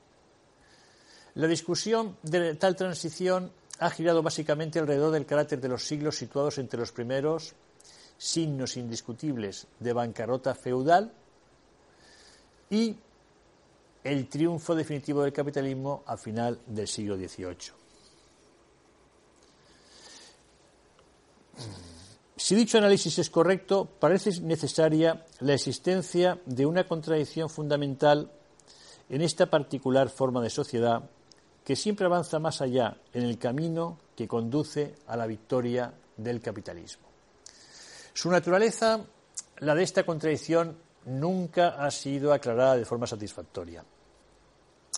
La 1.34 1.48
discusión 1.48 2.16
de 2.22 2.54
tal 2.54 2.76
transición 2.76 3.50
ha 3.80 3.90
girado 3.90 4.22
básicamente 4.22 4.78
alrededor 4.78 5.10
del 5.10 5.26
carácter 5.26 5.60
de 5.60 5.68
los 5.68 5.84
siglos 5.84 6.16
situados 6.16 6.58
entre 6.58 6.78
los 6.78 6.92
primeros 6.92 7.54
signos 8.18 8.76
indiscutibles 8.76 9.66
de 9.80 9.92
bancarrota 9.92 10.54
feudal 10.54 11.12
y 12.70 12.96
el 14.02 14.28
triunfo 14.28 14.74
definitivo 14.74 15.22
del 15.22 15.32
capitalismo 15.32 16.02
a 16.06 16.16
final 16.16 16.60
del 16.66 16.86
siglo 16.86 17.16
XVIII. 17.16 17.84
Si 22.36 22.54
dicho 22.54 22.76
análisis 22.76 23.18
es 23.18 23.30
correcto, 23.30 23.86
parece 23.98 24.40
necesaria 24.42 25.24
la 25.40 25.54
existencia 25.54 26.38
de 26.44 26.66
una 26.66 26.86
contradicción 26.86 27.48
fundamental 27.48 28.30
en 29.08 29.22
esta 29.22 29.46
particular 29.46 30.10
forma 30.10 30.42
de 30.42 30.50
sociedad 30.50 31.08
que 31.64 31.76
siempre 31.76 32.04
avanza 32.04 32.38
más 32.38 32.60
allá 32.60 32.98
en 33.14 33.22
el 33.22 33.38
camino 33.38 33.98
que 34.14 34.28
conduce 34.28 34.94
a 35.06 35.16
la 35.16 35.26
victoria 35.26 35.94
del 36.16 36.42
capitalismo. 36.42 37.13
Su 38.14 38.30
naturaleza, 38.30 39.00
la 39.58 39.74
de 39.74 39.82
esta 39.82 40.06
contradicción, 40.06 40.78
nunca 41.06 41.70
ha 41.70 41.90
sido 41.90 42.32
aclarada 42.32 42.76
de 42.76 42.84
forma 42.84 43.08
satisfactoria. 43.08 43.84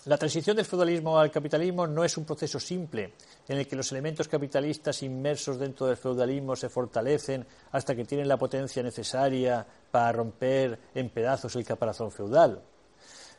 La 0.05 0.19
transición 0.19 0.55
del 0.55 0.67
feudalismo 0.67 1.19
al 1.19 1.31
capitalismo 1.31 1.87
no 1.87 2.05
es 2.05 2.15
un 2.15 2.25
proceso 2.25 2.59
simple 2.59 3.15
en 3.47 3.57
el 3.57 3.67
que 3.67 3.75
los 3.75 3.91
elementos 3.91 4.27
capitalistas 4.27 5.01
inmersos 5.01 5.57
dentro 5.57 5.87
del 5.87 5.97
feudalismo 5.97 6.55
se 6.55 6.69
fortalecen 6.69 7.45
hasta 7.71 7.95
que 7.95 8.05
tienen 8.05 8.27
la 8.27 8.37
potencia 8.37 8.83
necesaria 8.83 9.65
para 9.89 10.11
romper 10.11 10.79
en 10.93 11.09
pedazos 11.09 11.55
el 11.55 11.65
caparazón 11.65 12.11
feudal. 12.11 12.61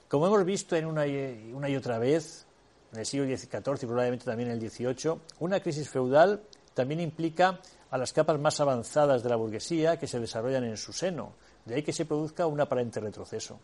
Como 0.08 0.26
hemos 0.26 0.44
visto 0.44 0.74
en 0.74 0.86
una 0.86 1.06
y, 1.06 1.52
una 1.54 1.68
y 1.68 1.76
otra 1.76 2.00
vez, 2.00 2.46
en 2.92 2.98
el 2.98 3.06
siglo 3.06 3.26
XIV 3.26 3.78
y 3.82 3.86
probablemente 3.86 4.24
también 4.24 4.50
en 4.50 4.60
el 4.60 4.70
XVIII, 4.70 5.20
una 5.38 5.60
crisis 5.60 5.88
feudal 5.88 6.42
también 6.74 7.00
implica 7.00 7.60
a 7.90 7.98
las 7.98 8.12
capas 8.12 8.38
más 8.38 8.60
avanzadas 8.60 9.22
de 9.22 9.28
la 9.28 9.36
burguesía 9.36 9.98
que 9.98 10.06
se 10.06 10.20
desarrollan 10.20 10.64
en 10.64 10.76
su 10.76 10.92
seno. 10.92 11.32
De 11.64 11.74
ahí 11.74 11.82
que 11.82 11.92
se 11.92 12.06
produzca 12.06 12.46
un 12.46 12.60
aparente 12.60 13.00
retroceso. 13.00 13.58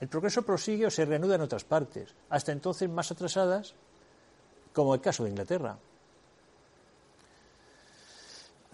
El 0.00 0.08
progreso 0.08 0.42
prosigue 0.42 0.86
o 0.86 0.90
se 0.90 1.04
reanuda 1.04 1.36
en 1.36 1.40
otras 1.40 1.64
partes, 1.64 2.14
hasta 2.28 2.52
entonces 2.52 2.88
más 2.88 3.10
atrasadas, 3.10 3.74
como 4.72 4.94
el 4.94 5.00
caso 5.00 5.24
de 5.24 5.30
Inglaterra. 5.30 5.78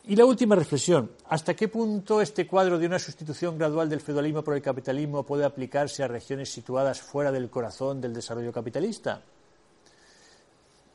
Y 0.05 0.16
la 0.16 0.25
última 0.25 0.57
reflexión. 0.57 1.12
¿Hasta 1.29 1.55
qué 1.55 1.68
punto 1.68 2.20
este 2.20 2.47
cuadro 2.49 2.77
de 2.77 2.87
una 2.87 2.99
sustitución 2.99 3.57
gradual 3.57 3.89
del 3.89 4.01
feudalismo 4.01 4.43
por 4.43 4.55
el 4.55 4.62
capitalismo 4.62 5.23
puede 5.23 5.45
aplicarse 5.45 6.03
a 6.03 6.09
regiones 6.09 6.53
situadas 6.53 7.01
fuera 7.01 7.31
del 7.31 7.49
corazón 7.49 8.01
del 8.01 8.12
desarrollo 8.12 8.53
capitalista? 8.53 9.23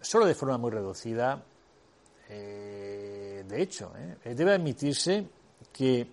Solo 0.02 0.26
de 0.26 0.36
forma 0.36 0.58
muy 0.58 0.72
reducida. 0.72 1.42
Eh, 2.30 2.77
de 3.48 3.62
hecho, 3.62 3.92
¿eh? 3.98 4.34
debe 4.34 4.54
admitirse 4.54 5.28
que 5.72 6.08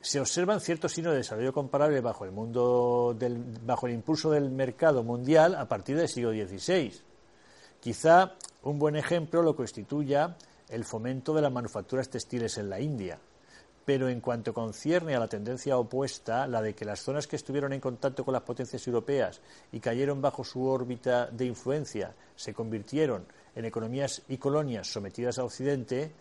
se 0.00 0.20
observan 0.20 0.60
ciertos 0.60 0.92
signos 0.92 1.12
de 1.12 1.18
desarrollo 1.18 1.52
comparable 1.52 2.00
bajo 2.00 2.24
el 2.24 2.30
mundo 2.30 3.16
bajo 3.64 3.86
el 3.86 3.94
impulso 3.94 4.30
del 4.30 4.50
mercado 4.50 5.02
mundial 5.02 5.54
a 5.54 5.66
partir 5.66 5.96
del 5.96 6.08
siglo 6.08 6.30
XVI. 6.30 6.92
Quizá 7.80 8.34
un 8.62 8.78
buen 8.78 8.96
ejemplo 8.96 9.42
lo 9.42 9.56
constituya 9.56 10.36
el 10.68 10.84
fomento 10.84 11.34
de 11.34 11.42
las 11.42 11.52
manufacturas 11.52 12.08
textiles 12.08 12.58
en 12.58 12.70
la 12.70 12.80
India. 12.80 13.18
Pero 13.84 14.08
en 14.08 14.20
cuanto 14.20 14.52
concierne 14.52 15.14
a 15.14 15.20
la 15.20 15.28
tendencia 15.28 15.78
opuesta, 15.78 16.46
la 16.48 16.60
de 16.60 16.74
que 16.74 16.84
las 16.84 17.00
zonas 17.00 17.28
que 17.28 17.36
estuvieron 17.36 17.72
en 17.72 17.80
contacto 17.80 18.24
con 18.24 18.34
las 18.34 18.42
potencias 18.42 18.84
europeas 18.86 19.40
y 19.70 19.78
cayeron 19.78 20.20
bajo 20.20 20.42
su 20.42 20.64
órbita 20.64 21.26
de 21.26 21.46
influencia 21.46 22.14
se 22.34 22.52
convirtieron 22.52 23.26
en 23.56 23.64
economías 23.64 24.22
y 24.28 24.36
colonias 24.36 24.86
sometidas 24.86 25.38
a 25.38 25.44
Occidente, 25.44 26.12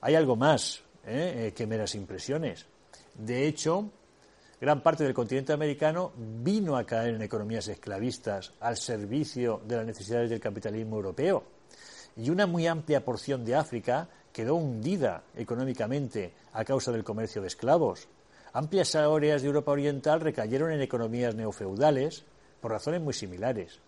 hay 0.00 0.14
algo 0.16 0.34
más 0.34 0.82
¿eh? 1.06 1.46
Eh, 1.48 1.52
que 1.54 1.66
meras 1.66 1.94
impresiones. 1.94 2.66
De 3.14 3.46
hecho, 3.46 3.90
gran 4.60 4.82
parte 4.82 5.04
del 5.04 5.12
continente 5.12 5.52
americano 5.52 6.12
vino 6.16 6.76
a 6.76 6.84
caer 6.84 7.14
en 7.14 7.22
economías 7.22 7.68
esclavistas 7.68 8.52
al 8.60 8.78
servicio 8.78 9.60
de 9.66 9.76
las 9.76 9.86
necesidades 9.86 10.30
del 10.30 10.40
capitalismo 10.40 10.96
europeo. 10.96 11.44
Y 12.16 12.30
una 12.30 12.46
muy 12.46 12.66
amplia 12.66 13.04
porción 13.04 13.44
de 13.44 13.54
África 13.54 14.08
quedó 14.32 14.54
hundida 14.54 15.24
económicamente 15.36 16.32
a 16.54 16.64
causa 16.64 16.90
del 16.90 17.04
comercio 17.04 17.42
de 17.42 17.48
esclavos. 17.48 18.08
Amplias 18.54 18.94
áreas 18.94 19.42
de 19.42 19.48
Europa 19.48 19.72
Oriental 19.72 20.20
recayeron 20.20 20.72
en 20.72 20.82
economías 20.82 21.34
neofeudales 21.34 22.24
por 22.60 22.70
razones 22.70 23.00
muy 23.00 23.14
similares. 23.14 23.80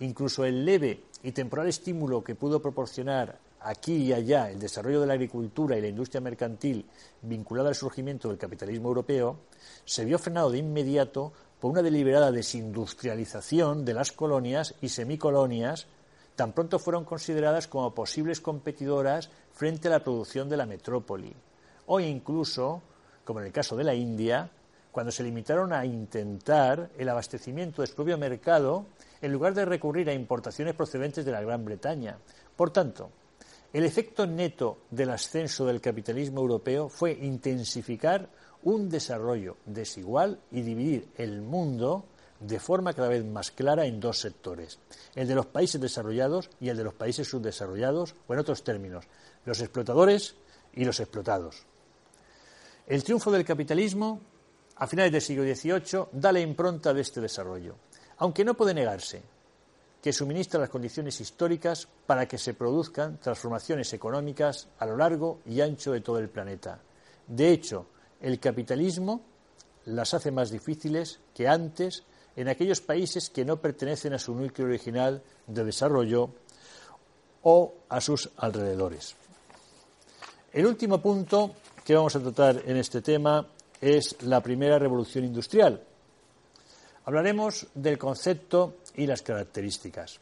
Incluso 0.00 0.44
el 0.44 0.64
leve 0.64 1.04
y 1.22 1.32
temporal 1.32 1.68
estímulo 1.68 2.24
que 2.24 2.34
pudo 2.34 2.60
proporcionar 2.60 3.38
aquí 3.60 3.96
y 3.96 4.12
allá 4.12 4.50
el 4.50 4.58
desarrollo 4.58 5.00
de 5.00 5.06
la 5.06 5.12
agricultura 5.14 5.76
y 5.76 5.80
la 5.80 5.88
industria 5.88 6.20
mercantil 6.20 6.86
vinculada 7.22 7.68
al 7.68 7.74
surgimiento 7.74 8.28
del 8.28 8.38
capitalismo 8.38 8.88
europeo 8.88 9.36
se 9.84 10.04
vio 10.04 10.18
frenado 10.18 10.50
de 10.50 10.58
inmediato 10.58 11.32
por 11.60 11.70
una 11.70 11.82
deliberada 11.82 12.32
desindustrialización 12.32 13.84
de 13.84 13.94
las 13.94 14.12
colonias 14.12 14.74
y 14.80 14.88
semicolonias 14.88 15.86
tan 16.34 16.52
pronto 16.52 16.78
fueron 16.78 17.04
consideradas 17.04 17.68
como 17.68 17.94
posibles 17.94 18.40
competidoras 18.40 19.28
frente 19.52 19.88
a 19.88 19.90
la 19.90 20.02
producción 20.02 20.48
de 20.48 20.56
la 20.56 20.64
metrópoli, 20.64 21.34
o 21.86 22.00
incluso, 22.00 22.80
como 23.26 23.40
en 23.40 23.46
el 23.46 23.52
caso 23.52 23.76
de 23.76 23.84
la 23.84 23.94
India, 23.94 24.50
cuando 24.90 25.12
se 25.12 25.22
limitaron 25.22 25.74
a 25.74 25.84
intentar 25.84 26.88
el 26.96 27.10
abastecimiento 27.10 27.82
de 27.82 27.88
su 27.88 27.94
propio 27.94 28.16
mercado 28.16 28.86
en 29.22 29.32
lugar 29.32 29.54
de 29.54 29.64
recurrir 29.64 30.08
a 30.08 30.14
importaciones 30.14 30.74
procedentes 30.74 31.24
de 31.24 31.32
la 31.32 31.42
Gran 31.42 31.64
Bretaña. 31.64 32.18
Por 32.56 32.70
tanto, 32.70 33.10
el 33.72 33.84
efecto 33.84 34.26
neto 34.26 34.78
del 34.90 35.10
ascenso 35.10 35.66
del 35.66 35.80
capitalismo 35.80 36.40
europeo 36.40 36.88
fue 36.88 37.12
intensificar 37.12 38.28
un 38.62 38.88
desarrollo 38.88 39.56
desigual 39.64 40.40
y 40.50 40.62
dividir 40.62 41.08
el 41.16 41.40
mundo 41.40 42.04
de 42.40 42.58
forma 42.58 42.94
cada 42.94 43.08
vez 43.08 43.24
más 43.24 43.50
clara 43.50 43.84
en 43.84 44.00
dos 44.00 44.18
sectores, 44.18 44.78
el 45.14 45.28
de 45.28 45.34
los 45.34 45.46
países 45.46 45.80
desarrollados 45.80 46.50
y 46.58 46.70
el 46.70 46.76
de 46.76 46.84
los 46.84 46.94
países 46.94 47.28
subdesarrollados, 47.28 48.14
o 48.26 48.32
en 48.32 48.40
otros 48.40 48.64
términos, 48.64 49.04
los 49.44 49.60
explotadores 49.60 50.34
y 50.72 50.84
los 50.84 51.00
explotados. 51.00 51.66
El 52.86 53.04
triunfo 53.04 53.30
del 53.30 53.44
capitalismo 53.44 54.20
a 54.76 54.86
finales 54.86 55.12
del 55.12 55.20
siglo 55.20 55.44
XVIII 55.44 56.08
da 56.12 56.32
la 56.32 56.40
impronta 56.40 56.94
de 56.94 57.02
este 57.02 57.20
desarrollo, 57.20 57.76
aunque 58.20 58.44
no 58.44 58.54
puede 58.54 58.74
negarse 58.74 59.22
que 60.00 60.12
suministra 60.12 60.60
las 60.60 60.70
condiciones 60.70 61.20
históricas 61.20 61.88
para 62.06 62.26
que 62.26 62.38
se 62.38 62.54
produzcan 62.54 63.18
transformaciones 63.18 63.92
económicas 63.92 64.68
a 64.78 64.86
lo 64.86 64.96
largo 64.96 65.40
y 65.46 65.60
ancho 65.60 65.92
de 65.92 66.00
todo 66.00 66.18
el 66.18 66.28
planeta. 66.28 66.80
De 67.26 67.50
hecho, 67.50 67.86
el 68.20 68.38
capitalismo 68.38 69.22
las 69.86 70.14
hace 70.14 70.30
más 70.30 70.50
difíciles 70.50 71.20
que 71.34 71.48
antes 71.48 72.04
en 72.36 72.48
aquellos 72.48 72.80
países 72.80 73.30
que 73.30 73.44
no 73.44 73.60
pertenecen 73.60 74.12
a 74.14 74.18
su 74.18 74.34
núcleo 74.34 74.68
original 74.68 75.22
de 75.46 75.64
desarrollo 75.64 76.30
o 77.42 77.74
a 77.88 78.00
sus 78.00 78.30
alrededores. 78.36 79.16
El 80.52 80.66
último 80.66 81.00
punto 81.00 81.54
que 81.84 81.94
vamos 81.94 82.16
a 82.16 82.20
tratar 82.20 82.62
en 82.66 82.76
este 82.76 83.00
tema 83.00 83.46
es 83.80 84.22
la 84.22 84.42
primera 84.42 84.78
revolución 84.78 85.24
industrial, 85.24 85.82
Hablaremos 87.04 87.66
del 87.74 87.98
concepto 87.98 88.76
y 88.94 89.06
las 89.06 89.22
características. 89.22 90.20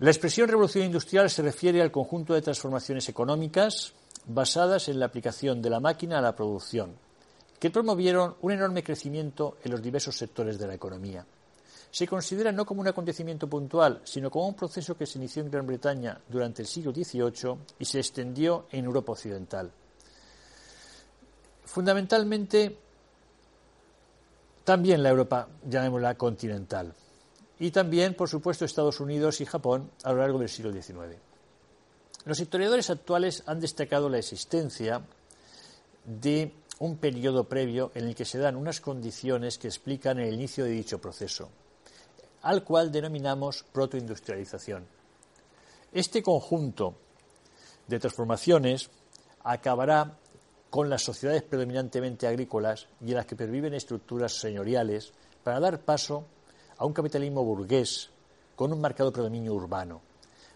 La 0.00 0.10
expresión 0.10 0.48
revolución 0.48 0.84
industrial 0.84 1.30
se 1.30 1.42
refiere 1.42 1.80
al 1.80 1.92
conjunto 1.92 2.34
de 2.34 2.42
transformaciones 2.42 3.08
económicas 3.08 3.92
basadas 4.26 4.88
en 4.88 4.98
la 4.98 5.06
aplicación 5.06 5.62
de 5.62 5.70
la 5.70 5.80
máquina 5.80 6.18
a 6.18 6.22
la 6.22 6.34
producción, 6.34 6.94
que 7.58 7.70
promovieron 7.70 8.36
un 8.42 8.52
enorme 8.52 8.82
crecimiento 8.82 9.58
en 9.64 9.72
los 9.72 9.82
diversos 9.82 10.16
sectores 10.16 10.58
de 10.58 10.66
la 10.66 10.74
economía. 10.74 11.24
Se 11.90 12.08
considera 12.08 12.50
no 12.50 12.66
como 12.66 12.80
un 12.80 12.88
acontecimiento 12.88 13.48
puntual, 13.48 14.00
sino 14.02 14.30
como 14.30 14.48
un 14.48 14.54
proceso 14.54 14.96
que 14.96 15.06
se 15.06 15.18
inició 15.18 15.42
en 15.42 15.50
Gran 15.50 15.66
Bretaña 15.66 16.20
durante 16.28 16.62
el 16.62 16.68
siglo 16.68 16.92
XVIII 16.92 17.56
y 17.78 17.84
se 17.84 18.00
extendió 18.00 18.66
en 18.72 18.84
Europa 18.84 19.12
Occidental. 19.12 19.70
Fundamentalmente 21.64 22.78
también 24.64 25.02
la 25.02 25.10
Europa, 25.10 25.48
llamémosla 25.68 26.16
continental. 26.16 26.94
Y 27.58 27.70
también, 27.70 28.14
por 28.14 28.28
supuesto, 28.28 28.64
Estados 28.64 28.98
Unidos 28.98 29.40
y 29.40 29.46
Japón 29.46 29.90
a 30.02 30.12
lo 30.12 30.18
largo 30.18 30.38
del 30.38 30.48
siglo 30.48 30.72
XIX. 30.72 31.16
Los 32.24 32.40
historiadores 32.40 32.90
actuales 32.90 33.42
han 33.46 33.60
destacado 33.60 34.08
la 34.08 34.18
existencia 34.18 35.02
de 36.04 36.52
un 36.78 36.96
periodo 36.96 37.44
previo 37.44 37.92
en 37.94 38.06
el 38.06 38.14
que 38.14 38.24
se 38.24 38.38
dan 38.38 38.56
unas 38.56 38.80
condiciones 38.80 39.58
que 39.58 39.68
explican 39.68 40.18
el 40.18 40.34
inicio 40.34 40.64
de 40.64 40.70
dicho 40.70 41.00
proceso, 41.00 41.50
al 42.42 42.64
cual 42.64 42.90
denominamos 42.90 43.64
protoindustrialización. 43.72 44.86
Este 45.92 46.22
conjunto 46.22 46.94
de 47.86 48.00
transformaciones 48.00 48.90
acabará 49.44 50.18
con 50.74 50.90
las 50.90 51.04
sociedades 51.04 51.44
predominantemente 51.44 52.26
agrícolas 52.26 52.88
y 53.00 53.10
en 53.10 53.14
las 53.14 53.26
que 53.26 53.36
perviven 53.36 53.74
estructuras 53.74 54.32
señoriales 54.32 55.12
para 55.44 55.60
dar 55.60 55.78
paso 55.78 56.26
a 56.76 56.84
un 56.84 56.92
capitalismo 56.92 57.44
burgués 57.44 58.10
con 58.56 58.72
un 58.72 58.80
marcado 58.80 59.12
predominio 59.12 59.54
urbano. 59.54 60.00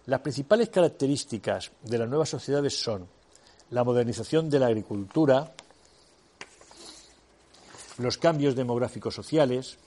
Las 0.06 0.20
principales 0.20 0.70
características 0.70 1.70
de 1.84 1.98
las 1.98 2.08
nuevas 2.08 2.30
sociedades 2.30 2.82
son 2.82 3.06
la 3.70 3.84
modernización 3.84 4.50
de 4.50 4.58
la 4.58 4.66
agricultura, 4.66 5.54
los 7.98 8.18
cambios 8.18 8.56
demográficos 8.56 9.14
sociales, 9.14 9.78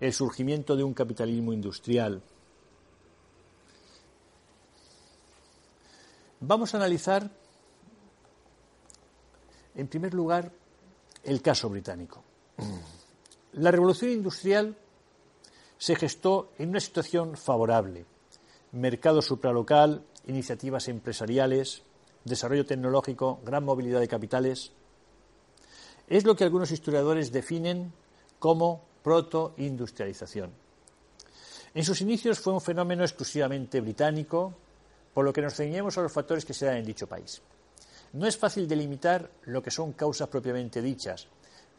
el 0.00 0.12
surgimiento 0.12 0.76
de 0.76 0.84
un 0.84 0.92
capitalismo 0.92 1.54
industrial. 1.54 2.20
Vamos 6.40 6.74
a 6.74 6.76
analizar 6.76 7.30
en 9.74 9.88
primer 9.88 10.14
lugar, 10.14 10.50
el 11.22 11.42
caso 11.42 11.68
británico. 11.68 12.22
La 13.54 13.70
revolución 13.70 14.10
industrial 14.10 14.76
se 15.78 15.96
gestó 15.96 16.52
en 16.58 16.70
una 16.70 16.80
situación 16.80 17.36
favorable. 17.36 18.04
Mercado 18.72 19.22
supralocal, 19.22 20.04
iniciativas 20.26 20.88
empresariales, 20.88 21.82
desarrollo 22.24 22.66
tecnológico, 22.66 23.40
gran 23.44 23.64
movilidad 23.64 24.00
de 24.00 24.08
capitales. 24.08 24.72
Es 26.08 26.24
lo 26.24 26.36
que 26.36 26.44
algunos 26.44 26.70
historiadores 26.70 27.32
definen 27.32 27.92
como 28.38 28.82
protoindustrialización. 29.02 30.50
En 31.74 31.84
sus 31.84 32.00
inicios 32.00 32.38
fue 32.38 32.52
un 32.52 32.60
fenómeno 32.60 33.02
exclusivamente 33.04 33.80
británico, 33.80 34.54
por 35.12 35.24
lo 35.24 35.32
que 35.32 35.42
nos 35.42 35.54
ceñimos 35.54 35.98
a 35.98 36.02
los 36.02 36.12
factores 36.12 36.44
que 36.44 36.54
se 36.54 36.66
dan 36.66 36.76
en 36.76 36.84
dicho 36.84 37.06
país. 37.06 37.42
No 38.14 38.26
es 38.26 38.36
fácil 38.36 38.68
delimitar 38.68 39.28
lo 39.46 39.60
que 39.60 39.72
son 39.72 39.92
causas 39.92 40.28
propiamente 40.28 40.80
dichas, 40.80 41.26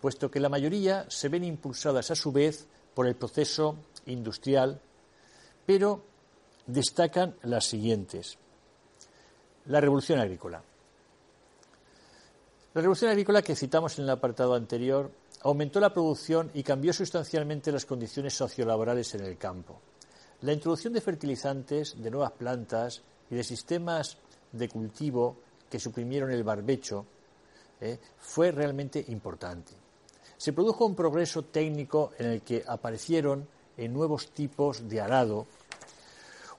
puesto 0.01 0.29
que 0.29 0.41
la 0.41 0.49
mayoría 0.49 1.05
se 1.09 1.29
ven 1.29 1.45
impulsadas 1.45 2.11
a 2.11 2.15
su 2.15 2.31
vez 2.33 2.67
por 2.93 3.07
el 3.07 3.15
proceso 3.15 3.77
industrial, 4.05 4.79
pero 5.65 6.03
destacan 6.67 7.35
las 7.43 7.65
siguientes. 7.65 8.37
La 9.67 9.79
revolución 9.79 10.19
agrícola. 10.19 10.61
La 12.73 12.81
revolución 12.81 13.11
agrícola 13.11 13.41
que 13.41 13.55
citamos 13.55 13.97
en 13.97 14.03
el 14.03 14.09
apartado 14.09 14.55
anterior 14.55 15.09
aumentó 15.43 15.79
la 15.79 15.93
producción 15.93 16.51
y 16.53 16.63
cambió 16.63 16.91
sustancialmente 16.91 17.71
las 17.71 17.85
condiciones 17.85 18.33
sociolaborales 18.33 19.15
en 19.15 19.21
el 19.21 19.37
campo. 19.37 19.79
La 20.41 20.51
introducción 20.51 20.91
de 20.91 20.99
fertilizantes, 20.99 21.95
de 21.97 22.11
nuevas 22.11 22.33
plantas 22.33 23.01
y 23.31 23.35
de 23.35 23.43
sistemas 23.43 24.17
de 24.51 24.67
cultivo 24.67 25.37
que 25.69 25.79
suprimieron 25.79 26.31
el 26.31 26.43
barbecho 26.43 27.05
eh, 27.81 27.99
fue 28.19 28.51
realmente 28.51 29.03
importante. 29.09 29.73
Se 30.37 30.53
produjo 30.53 30.85
un 30.85 30.95
progreso 30.95 31.43
técnico 31.45 32.11
en 32.17 32.27
el 32.27 32.41
que 32.41 32.63
aparecieron 32.67 33.47
nuevos 33.77 34.29
tipos 34.31 34.87
de 34.87 35.01
arado 35.01 35.47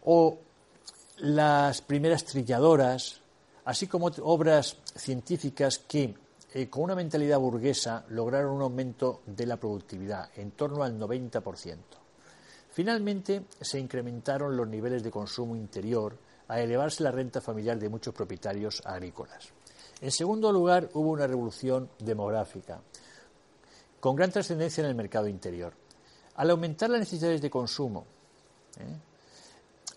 o 0.05 0.39
las 1.19 1.81
primeras 1.81 2.25
trilladoras, 2.25 3.21
así 3.65 3.87
como 3.87 4.11
obras 4.23 4.77
científicas 4.95 5.79
que, 5.79 6.15
eh, 6.53 6.69
con 6.69 6.85
una 6.85 6.95
mentalidad 6.95 7.39
burguesa, 7.39 8.05
lograron 8.11 8.53
un 8.53 8.63
aumento 8.63 9.23
de 9.27 9.47
la 9.47 9.57
productividad 9.57 10.31
en 10.37 10.51
torno 10.53 10.83
al 10.83 10.99
90%. 10.99 11.77
Finalmente, 12.71 13.47
se 13.61 13.81
incrementaron 13.81 14.57
los 14.57 14.69
niveles 14.69 15.03
de 15.03 15.11
consumo 15.11 15.57
interior 15.57 16.17
a 16.49 16.61
elevarse 16.61 17.03
la 17.03 17.11
renta 17.11 17.41
familiar 17.41 17.79
de 17.79 17.89
muchos 17.89 18.15
propietarios 18.15 18.83
agrícolas. 18.85 19.53
En 20.01 20.11
segundo 20.11 20.53
lugar, 20.53 20.91
hubo 20.95 21.11
una 21.11 21.27
revolución 21.27 21.89
demográfica, 21.99 22.81
con 24.01 24.15
gran 24.15 24.31
trascendencia 24.31 24.83
en 24.83 24.89
el 24.89 24.95
mercado 24.95 25.27
interior. 25.27 25.73
Al 26.37 26.51
aumentar 26.51 26.91
las 26.91 27.01
necesidades 27.01 27.41
de 27.41 27.51
consumo, 27.51 28.05
¿eh? 28.79 28.97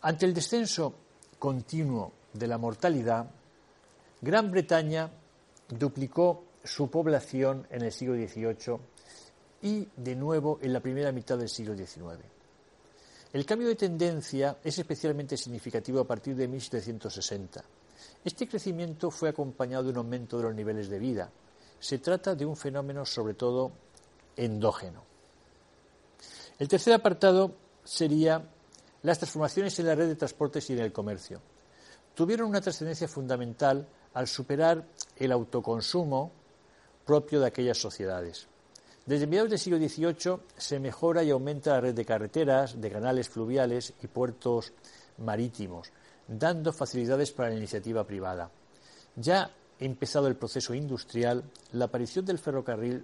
ante 0.01 0.25
el 0.25 0.33
descenso 0.33 0.93
continuo 1.37 2.13
de 2.33 2.47
la 2.47 2.57
mortalidad, 2.57 3.29
Gran 4.21 4.51
Bretaña 4.51 5.09
duplicó 5.67 6.43
su 6.63 6.89
población 6.89 7.67
en 7.69 7.83
el 7.83 7.91
siglo 7.91 8.15
XVIII 8.15 8.79
y 9.61 9.87
de 9.95 10.15
nuevo 10.15 10.59
en 10.61 10.73
la 10.73 10.79
primera 10.79 11.11
mitad 11.11 11.37
del 11.37 11.49
siglo 11.49 11.75
XIX. 11.75 12.19
El 13.31 13.45
cambio 13.45 13.67
de 13.67 13.75
tendencia 13.75 14.57
es 14.63 14.79
especialmente 14.79 15.37
significativo 15.37 15.99
a 15.99 16.07
partir 16.07 16.35
de 16.35 16.47
1760. 16.47 17.63
Este 18.25 18.47
crecimiento 18.47 19.11
fue 19.11 19.29
acompañado 19.29 19.83
de 19.83 19.89
un 19.91 19.97
aumento 19.97 20.37
de 20.37 20.43
los 20.43 20.55
niveles 20.55 20.89
de 20.89 20.97
vida. 20.97 21.29
Se 21.79 21.99
trata 21.99 22.33
de 22.33 22.45
un 22.45 22.57
fenómeno 22.57 23.05
sobre 23.05 23.35
todo 23.35 23.71
endógeno. 24.35 25.03
El 26.57 26.67
tercer 26.67 26.93
apartado 26.93 27.53
sería 27.83 28.43
las 29.03 29.19
transformaciones 29.19 29.77
en 29.79 29.85
la 29.85 29.95
red 29.95 30.07
de 30.07 30.15
transportes 30.15 30.67
y 30.69 30.73
en 30.73 30.79
el 30.79 30.91
comercio. 30.91 31.39
Tuvieron 32.15 32.49
una 32.49 32.61
trascendencia 32.61 33.07
fundamental 33.07 33.87
al 34.13 34.27
superar 34.27 34.83
el 35.15 35.31
autoconsumo 35.31 36.31
propio 37.05 37.39
de 37.39 37.47
aquellas 37.47 37.77
sociedades. 37.77 38.47
Desde 39.09 39.25
mediados 39.25 39.49
del 39.49 39.57
siglo 39.57 39.79
XVIII 39.79 40.39
se 40.55 40.79
mejora 40.79 41.23
y 41.23 41.31
aumenta 41.31 41.71
la 41.71 41.81
red 41.81 41.95
de 41.95 42.05
carreteras, 42.05 42.79
de 42.79 42.91
canales 42.91 43.27
fluviales 43.27 43.91
y 44.03 44.05
puertos 44.05 44.71
marítimos, 45.17 45.91
dando 46.27 46.71
facilidades 46.71 47.31
para 47.31 47.49
la 47.49 47.55
iniciativa 47.55 48.05
privada. 48.05 48.51
Ya 49.15 49.49
empezado 49.79 50.27
el 50.27 50.35
proceso 50.35 50.75
industrial, 50.75 51.43
la 51.71 51.85
aparición 51.85 52.23
del 52.23 52.37
ferrocarril 52.37 53.03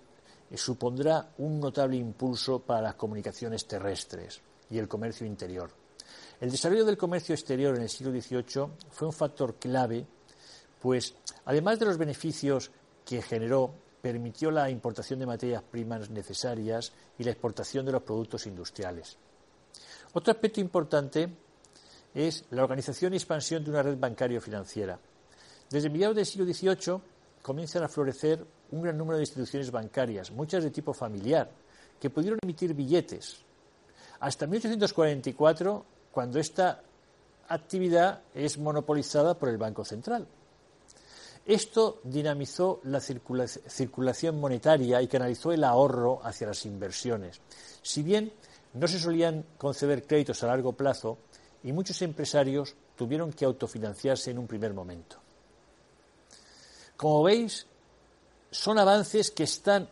eh, 0.52 0.56
supondrá 0.56 1.28
un 1.40 1.60
notable 1.60 1.98
impulso 1.98 2.60
para 2.60 2.82
las 2.82 2.94
comunicaciones 2.94 3.66
terrestres 3.66 4.42
y 4.70 4.78
el 4.78 4.88
comercio 4.88 5.26
interior. 5.26 5.72
El 6.40 6.52
desarrollo 6.52 6.86
del 6.86 7.00
comercio 7.00 7.34
exterior 7.34 7.76
en 7.76 7.82
el 7.82 7.90
siglo 7.90 8.12
XVIII 8.12 8.68
fue 8.92 9.08
un 9.08 9.14
factor 9.14 9.56
clave, 9.56 10.06
pues 10.80 11.16
además 11.46 11.80
de 11.80 11.86
los 11.88 11.98
beneficios 11.98 12.70
que 13.04 13.24
generó, 13.24 13.74
permitió 14.06 14.52
la 14.52 14.70
importación 14.70 15.18
de 15.18 15.26
materias 15.26 15.64
primas 15.64 16.12
necesarias 16.12 16.94
y 17.18 17.24
la 17.24 17.32
exportación 17.32 17.84
de 17.88 17.92
los 17.92 18.04
productos 18.04 18.46
industriales. 18.46 19.18
Otro 20.14 20.32
aspecto 20.32 20.62
importante 20.62 21.28
es 22.14 22.46
la 22.52 22.62
organización 22.62 23.14
y 23.14 23.16
expansión 23.16 23.64
de 23.64 23.72
una 23.72 23.82
red 23.82 23.98
bancario-financiera. 23.98 25.00
Desde 25.72 25.90
mediados 25.90 26.18
del 26.18 26.28
siglo 26.28 26.46
XVIII 26.46 27.02
comienzan 27.42 27.82
a 27.82 27.88
florecer 27.88 28.46
un 28.70 28.84
gran 28.84 28.96
número 28.96 29.18
de 29.18 29.24
instituciones 29.24 29.72
bancarias, 29.72 30.30
muchas 30.30 30.64
de 30.64 30.70
tipo 30.70 30.94
familiar, 30.94 31.50
que 32.00 32.12
pudieron 32.12 32.38
emitir 32.44 32.76
billetes. 32.76 33.44
Hasta 34.20 34.46
1844, 34.46 35.84
cuando 36.12 36.38
esta 36.38 36.80
actividad 37.48 38.22
es 38.36 38.60
monopolizada 38.60 39.34
por 39.34 39.50
el 39.50 39.58
Banco 39.58 39.84
Central. 39.84 40.28
Esto 41.46 42.00
dinamizó 42.04 42.82
la 42.86 43.00
circulación 43.00 44.40
monetaria 44.40 45.02
y 45.02 45.08
canalizó 45.08 45.52
el 45.52 45.64
ahorro 45.64 46.20
hacia 46.24 46.48
las 46.48 46.66
inversiones. 46.66 47.40
Si 47.84 48.02
bien 48.02 48.34
no 48.74 48.88
se 48.88 49.00
solían 49.00 49.46
conceder 49.58 50.08
créditos 50.08 50.44
a 50.44 50.48
largo 50.48 50.74
plazo, 50.74 51.20
y 51.64 51.72
muchos 51.72 52.02
empresarios 52.04 52.76
tuvieron 52.96 53.34
que 53.34 53.46
autofinanciarse 53.46 54.32
en 54.32 54.38
un 54.38 54.48
primer 54.48 54.74
momento. 54.74 55.18
Como 56.96 57.24
veis, 57.24 57.66
son 58.52 58.78
avances 58.78 59.32
que 59.32 59.44
están 59.44 59.90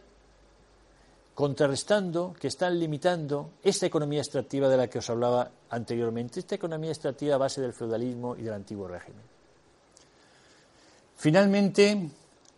contrarrestando, 1.33 2.35
que 2.39 2.47
están 2.47 2.79
limitando 2.79 3.53
esta 3.63 3.87
economía 3.87 4.21
extractiva 4.21 4.69
de 4.69 4.77
la 4.77 4.87
que 4.87 4.99
os 4.99 5.09
hablaba 5.09 5.49
anteriormente, 5.69 6.39
esta 6.39 6.55
economía 6.55 6.91
extractiva 6.91 7.35
a 7.35 7.39
base 7.39 7.59
del 7.59 7.73
feudalismo 7.73 8.35
y 8.35 8.43
del 8.43 8.53
antiguo 8.53 8.87
régimen. 8.87 9.32
Finalmente, 11.15 12.09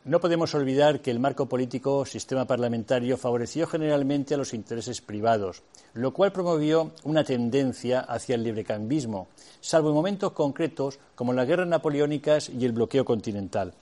no 0.05 0.19
podemos 0.19 0.53
olvidar 0.53 1.01
que 1.01 1.09
el 1.09 1.19
marco 1.19 1.47
político 1.47 2.05
sistema 2.05 2.45
parlamentario 2.45 3.17
favoreció 3.17 3.65
generalmente 3.65 4.35
a 4.35 4.37
los 4.37 4.53
intereses 4.53 5.01
privados, 5.01 5.63
lo 5.95 6.13
cual 6.13 6.31
promovió 6.31 6.91
una 7.05 7.23
tendencia 7.23 8.01
hacia 8.01 8.35
el 8.35 8.43
librecambismo, 8.43 9.27
salvo 9.61 9.89
en 9.89 9.95
momentos 9.95 10.31
concretos 10.33 10.99
como 11.15 11.33
las 11.33 11.47
guerras 11.47 11.67
napoleónicas 11.67 12.49
y 12.49 12.63
el 12.65 12.71
bloqueo 12.71 13.03
continental. 13.03 13.73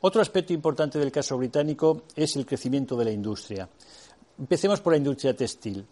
Otro 0.00 0.20
aspecto 0.20 0.52
importante 0.52 0.98
del 0.98 1.12
caso 1.12 1.38
británico 1.38 2.02
es 2.16 2.34
el 2.34 2.44
crecimiento 2.44 2.96
de 2.96 3.04
la 3.04 3.12
industria. 3.12 3.68
Empecemos 4.38 4.80
por 4.80 4.94
la 4.94 4.98
industria 4.98 5.36
textil. 5.36 5.86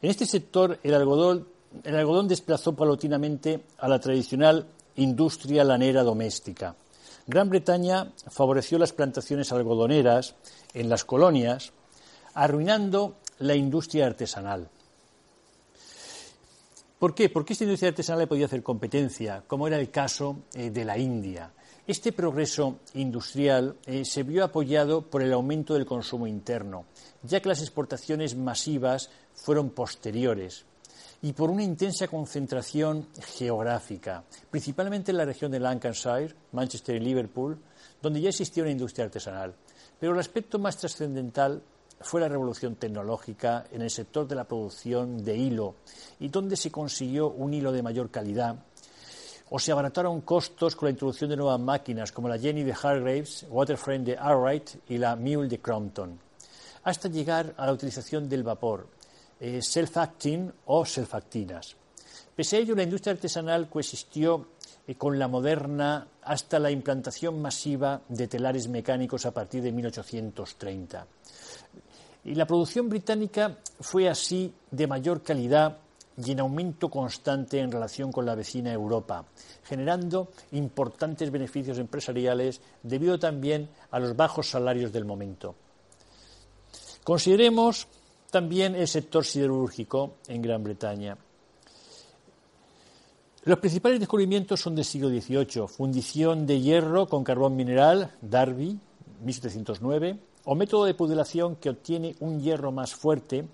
En 0.00 0.10
este 0.10 0.26
sector 0.26 0.78
el 0.82 0.94
algodón, 0.94 1.46
el 1.82 1.96
algodón 1.96 2.26
desplazó 2.26 2.74
paulatinamente 2.74 3.64
a 3.78 3.88
la 3.88 4.00
tradicional 4.00 4.66
industria 4.96 5.62
lanera 5.62 6.02
doméstica. 6.02 6.74
Gran 7.26 7.48
Bretaña 7.48 8.12
favoreció 8.28 8.78
las 8.78 8.92
plantaciones 8.92 9.50
algodoneras 9.50 10.34
en 10.74 10.90
las 10.90 11.04
colonias, 11.04 11.72
arruinando 12.34 13.16
la 13.38 13.54
industria 13.54 14.06
artesanal. 14.06 14.68
¿Por 16.98 17.14
qué? 17.14 17.30
Porque 17.30 17.54
esta 17.54 17.64
industria 17.64 17.90
artesanal 17.90 18.20
le 18.20 18.26
podía 18.26 18.44
hacer 18.44 18.62
competencia, 18.62 19.42
como 19.46 19.66
era 19.66 19.78
el 19.78 19.90
caso 19.90 20.40
eh, 20.52 20.70
de 20.70 20.84
la 20.84 20.98
India. 20.98 21.50
Este 21.86 22.12
progreso 22.12 22.80
industrial 22.94 23.76
eh, 23.86 24.04
se 24.04 24.22
vio 24.22 24.44
apoyado 24.44 25.02
por 25.02 25.22
el 25.22 25.32
aumento 25.32 25.74
del 25.74 25.86
consumo 25.86 26.26
interno, 26.26 26.84
ya 27.22 27.40
que 27.40 27.48
las 27.48 27.60
exportaciones 27.60 28.36
masivas 28.36 29.10
fueron 29.34 29.70
posteriores 29.70 30.66
y 31.24 31.32
por 31.32 31.48
una 31.48 31.62
intensa 31.62 32.06
concentración 32.06 33.08
geográfica, 33.38 34.22
principalmente 34.50 35.10
en 35.10 35.16
la 35.16 35.24
región 35.24 35.50
de 35.50 35.58
Lancashire, 35.58 36.34
Manchester 36.52 36.96
y 36.96 37.00
Liverpool, 37.00 37.58
donde 38.02 38.20
ya 38.20 38.28
existía 38.28 38.62
una 38.62 38.72
industria 38.72 39.06
artesanal. 39.06 39.54
Pero 39.98 40.12
el 40.12 40.18
aspecto 40.18 40.58
más 40.58 40.76
trascendental 40.76 41.62
fue 41.98 42.20
la 42.20 42.28
revolución 42.28 42.76
tecnológica 42.76 43.64
en 43.72 43.80
el 43.80 43.88
sector 43.88 44.28
de 44.28 44.34
la 44.34 44.44
producción 44.44 45.24
de 45.24 45.34
hilo 45.34 45.76
y 46.20 46.28
donde 46.28 46.56
se 46.56 46.70
consiguió 46.70 47.30
un 47.30 47.54
hilo 47.54 47.72
de 47.72 47.82
mayor 47.82 48.10
calidad 48.10 48.56
o 49.48 49.58
se 49.58 49.72
abarataron 49.72 50.20
costos 50.20 50.76
con 50.76 50.88
la 50.88 50.90
introducción 50.90 51.30
de 51.30 51.36
nuevas 51.36 51.58
máquinas 51.58 52.12
como 52.12 52.28
la 52.28 52.38
Jenny 52.38 52.64
de 52.64 52.74
Hargraves, 52.74 53.46
Waterframe 53.48 54.04
de 54.04 54.18
Arwright 54.18 54.90
y 54.90 54.98
la 54.98 55.16
Mule 55.16 55.48
de 55.48 55.58
Crompton, 55.58 56.18
hasta 56.82 57.08
llegar 57.08 57.54
a 57.56 57.64
la 57.64 57.72
utilización 57.72 58.28
del 58.28 58.42
vapor, 58.42 58.88
eh, 59.40 59.60
self-acting 59.60 60.50
o 60.66 60.84
self-actinas. 60.84 61.76
Pese 62.34 62.56
a 62.56 62.58
ello, 62.60 62.74
la 62.74 62.82
industria 62.82 63.12
artesanal 63.12 63.68
coexistió 63.68 64.48
eh, 64.86 64.94
con 64.96 65.18
la 65.18 65.28
moderna 65.28 66.06
hasta 66.22 66.58
la 66.58 66.70
implantación 66.70 67.40
masiva 67.40 68.00
de 68.08 68.26
telares 68.28 68.68
mecánicos 68.68 69.26
a 69.26 69.32
partir 69.32 69.62
de 69.62 69.72
1830. 69.72 71.06
Y 72.24 72.34
la 72.34 72.46
producción 72.46 72.88
británica 72.88 73.58
fue 73.80 74.08
así 74.08 74.52
de 74.70 74.86
mayor 74.86 75.22
calidad 75.22 75.78
y 76.16 76.32
en 76.32 76.40
aumento 76.40 76.88
constante 76.88 77.58
en 77.58 77.72
relación 77.72 78.12
con 78.12 78.24
la 78.24 78.34
vecina 78.34 78.72
Europa, 78.72 79.24
generando 79.64 80.30
importantes 80.52 81.30
beneficios 81.30 81.78
empresariales 81.78 82.60
debido 82.82 83.18
también 83.18 83.68
a 83.90 83.98
los 83.98 84.16
bajos 84.16 84.48
salarios 84.48 84.92
del 84.92 85.04
momento. 85.04 85.54
Consideremos 87.02 87.86
también 88.34 88.74
el 88.74 88.88
sector 88.88 89.24
siderúrgico 89.24 90.16
en 90.26 90.42
Gran 90.42 90.64
Bretaña. 90.64 91.16
Los 93.44 93.58
principales 93.60 94.00
descubrimientos 94.00 94.60
son 94.60 94.74
del 94.74 94.84
siglo 94.84 95.08
XVIII. 95.08 95.68
Fundición 95.68 96.44
de 96.44 96.60
hierro 96.60 97.06
con 97.06 97.22
carbón 97.22 97.54
mineral, 97.54 98.10
Darby, 98.20 98.76
1709, 99.22 100.18
o 100.46 100.54
método 100.56 100.84
de 100.84 100.94
pudelación 100.94 101.54
que 101.62 101.70
obtiene 101.70 102.16
un 102.18 102.40
hierro 102.40 102.72
más 102.72 102.92
fuerte, 102.92 103.46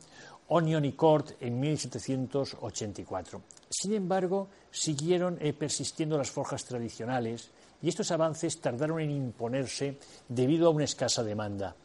Onion 0.48 0.86
y 0.86 0.92
Cort, 0.92 1.32
en 1.42 1.60
1784. 1.60 3.42
Sin 3.68 3.92
embargo, 3.92 4.48
siguieron 4.70 5.36
eh, 5.42 5.52
persistiendo 5.52 6.16
las 6.16 6.30
forjas 6.30 6.64
tradicionales 6.64 7.50
y 7.82 7.90
estos 7.90 8.10
avances 8.12 8.58
tardaron 8.62 8.98
en 9.00 9.10
imponerse 9.10 9.98
debido 10.26 10.68
a 10.68 10.70
una 10.70 10.84
escasa 10.84 11.22
demanda. 11.22 11.76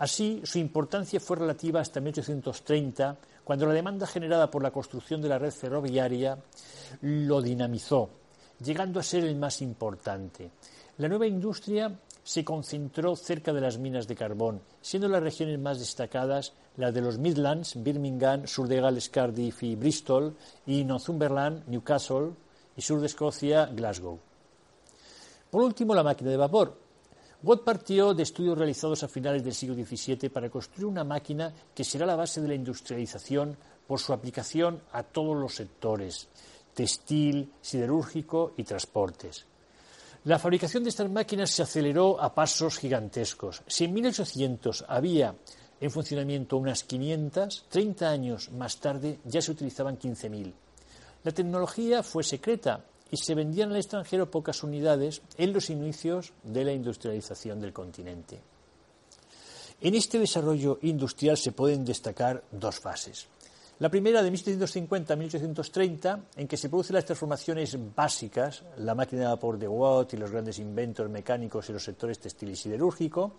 Así, 0.00 0.40
su 0.44 0.58
importancia 0.58 1.20
fue 1.20 1.36
relativa 1.36 1.78
hasta 1.78 2.00
1830, 2.00 3.18
cuando 3.44 3.66
la 3.66 3.74
demanda 3.74 4.06
generada 4.06 4.50
por 4.50 4.62
la 4.62 4.70
construcción 4.70 5.20
de 5.20 5.28
la 5.28 5.38
red 5.38 5.50
ferroviaria 5.50 6.38
lo 7.02 7.42
dinamizó, 7.42 8.08
llegando 8.64 8.98
a 8.98 9.02
ser 9.02 9.24
el 9.24 9.36
más 9.36 9.60
importante. 9.60 10.52
La 10.96 11.06
nueva 11.06 11.26
industria 11.26 11.94
se 12.22 12.42
concentró 12.46 13.14
cerca 13.14 13.52
de 13.52 13.60
las 13.60 13.76
minas 13.76 14.08
de 14.08 14.16
carbón, 14.16 14.62
siendo 14.80 15.06
las 15.06 15.22
regiones 15.22 15.58
más 15.58 15.78
destacadas 15.78 16.54
las 16.78 16.94
de 16.94 17.02
los 17.02 17.18
Midlands, 17.18 17.74
Birmingham, 17.82 18.46
sur 18.46 18.68
de 18.68 18.80
Gales, 18.80 19.10
Cardiff 19.10 19.62
y 19.64 19.76
Bristol, 19.76 20.34
y 20.64 20.82
Northumberland, 20.82 21.68
Newcastle, 21.68 22.30
y 22.74 22.80
sur 22.80 23.00
de 23.00 23.06
Escocia, 23.06 23.66
Glasgow. 23.66 24.18
Por 25.50 25.62
último, 25.62 25.94
la 25.94 26.02
máquina 26.02 26.30
de 26.30 26.38
vapor, 26.38 26.89
Watt 27.42 27.64
partió 27.64 28.12
de 28.12 28.22
estudios 28.22 28.58
realizados 28.58 29.02
a 29.02 29.08
finales 29.08 29.42
del 29.42 29.54
siglo 29.54 29.74
XVII 29.74 30.28
para 30.28 30.50
construir 30.50 30.84
una 30.84 31.04
máquina 31.04 31.54
que 31.74 31.84
será 31.84 32.04
la 32.04 32.16
base 32.16 32.42
de 32.42 32.48
la 32.48 32.54
industrialización 32.54 33.56
por 33.86 33.98
su 33.98 34.12
aplicación 34.12 34.82
a 34.92 35.02
todos 35.02 35.34
los 35.36 35.54
sectores, 35.54 36.28
textil, 36.74 37.50
siderúrgico 37.62 38.52
y 38.58 38.64
transportes. 38.64 39.46
La 40.24 40.38
fabricación 40.38 40.84
de 40.84 40.90
estas 40.90 41.10
máquinas 41.10 41.50
se 41.50 41.62
aceleró 41.62 42.20
a 42.20 42.34
pasos 42.34 42.76
gigantescos. 42.76 43.62
Si 43.66 43.84
en 43.84 43.94
1800 43.94 44.84
había 44.86 45.34
en 45.80 45.90
funcionamiento 45.90 46.58
unas 46.58 46.84
500, 46.84 47.64
30 47.70 48.10
años 48.10 48.50
más 48.52 48.76
tarde 48.76 49.18
ya 49.24 49.40
se 49.40 49.52
utilizaban 49.52 49.98
15.000. 49.98 50.52
La 51.24 51.32
tecnología 51.32 52.02
fue 52.02 52.22
secreta 52.22 52.84
y 53.10 53.16
se 53.16 53.34
vendían 53.34 53.70
al 53.70 53.76
extranjero 53.76 54.30
pocas 54.30 54.62
unidades 54.62 55.22
en 55.36 55.52
los 55.52 55.70
inicios 55.70 56.32
de 56.42 56.64
la 56.64 56.72
industrialización 56.72 57.60
del 57.60 57.72
continente. 57.72 58.40
En 59.80 59.94
este 59.94 60.18
desarrollo 60.18 60.78
industrial 60.82 61.36
se 61.36 61.52
pueden 61.52 61.84
destacar 61.84 62.44
dos 62.50 62.78
fases. 62.78 63.26
La 63.80 63.88
primera 63.88 64.22
de 64.22 64.30
1750 64.30 65.14
a 65.14 65.16
1830, 65.16 66.20
en 66.36 66.46
que 66.46 66.58
se 66.58 66.68
producen 66.68 66.96
las 66.96 67.06
transformaciones 67.06 67.78
básicas, 67.96 68.62
la 68.76 68.94
máquina 68.94 69.22
de 69.22 69.28
vapor 69.28 69.58
de 69.58 69.66
Watt 69.66 70.12
y 70.12 70.18
los 70.18 70.30
grandes 70.30 70.58
inventos 70.58 71.08
mecánicos 71.08 71.66
en 71.70 71.76
los 71.76 71.84
sectores 71.84 72.18
textil 72.18 72.50
y 72.50 72.56
siderúrgico, 72.56 73.36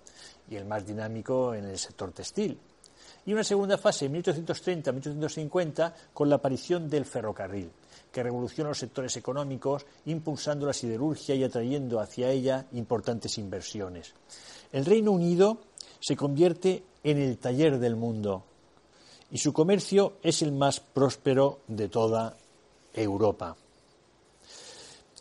y 0.49 0.55
el 0.55 0.65
más 0.65 0.83
dinámico 0.83 1.53
en 1.53 1.65
el 1.65 1.77
sector 1.77 2.11
textil. 2.11 2.57
Y 3.27 3.33
una 3.33 3.43
segunda 3.43 3.77
fase, 3.77 4.07
en 4.07 4.13
1830 4.13 4.89
a 4.89 4.93
1850, 4.93 5.95
con 6.11 6.27
la 6.27 6.37
aparición 6.37 6.89
del 6.89 7.05
ferrocarril, 7.05 7.69
que 8.11 8.23
revoluciona 8.23 8.69
los 8.69 8.79
sectores 8.79 9.15
económicos, 9.17 9.85
impulsando 10.05 10.65
la 10.65 10.73
siderurgia 10.73 11.35
y 11.35 11.43
atrayendo 11.43 11.99
hacia 11.99 12.29
ella 12.29 12.65
importantes 12.73 13.37
inversiones. 13.37 14.13
El 14.71 14.85
Reino 14.85 15.11
Unido 15.11 15.59
se 15.99 16.15
convierte 16.15 16.83
en 17.03 17.17
el 17.17 17.37
taller 17.37 17.79
del 17.79 17.95
mundo 17.95 18.43
y 19.31 19.37
su 19.37 19.53
comercio 19.53 20.17
es 20.21 20.41
el 20.41 20.51
más 20.51 20.79
próspero 20.79 21.59
de 21.67 21.87
toda 21.87 22.35
Europa. 22.93 23.55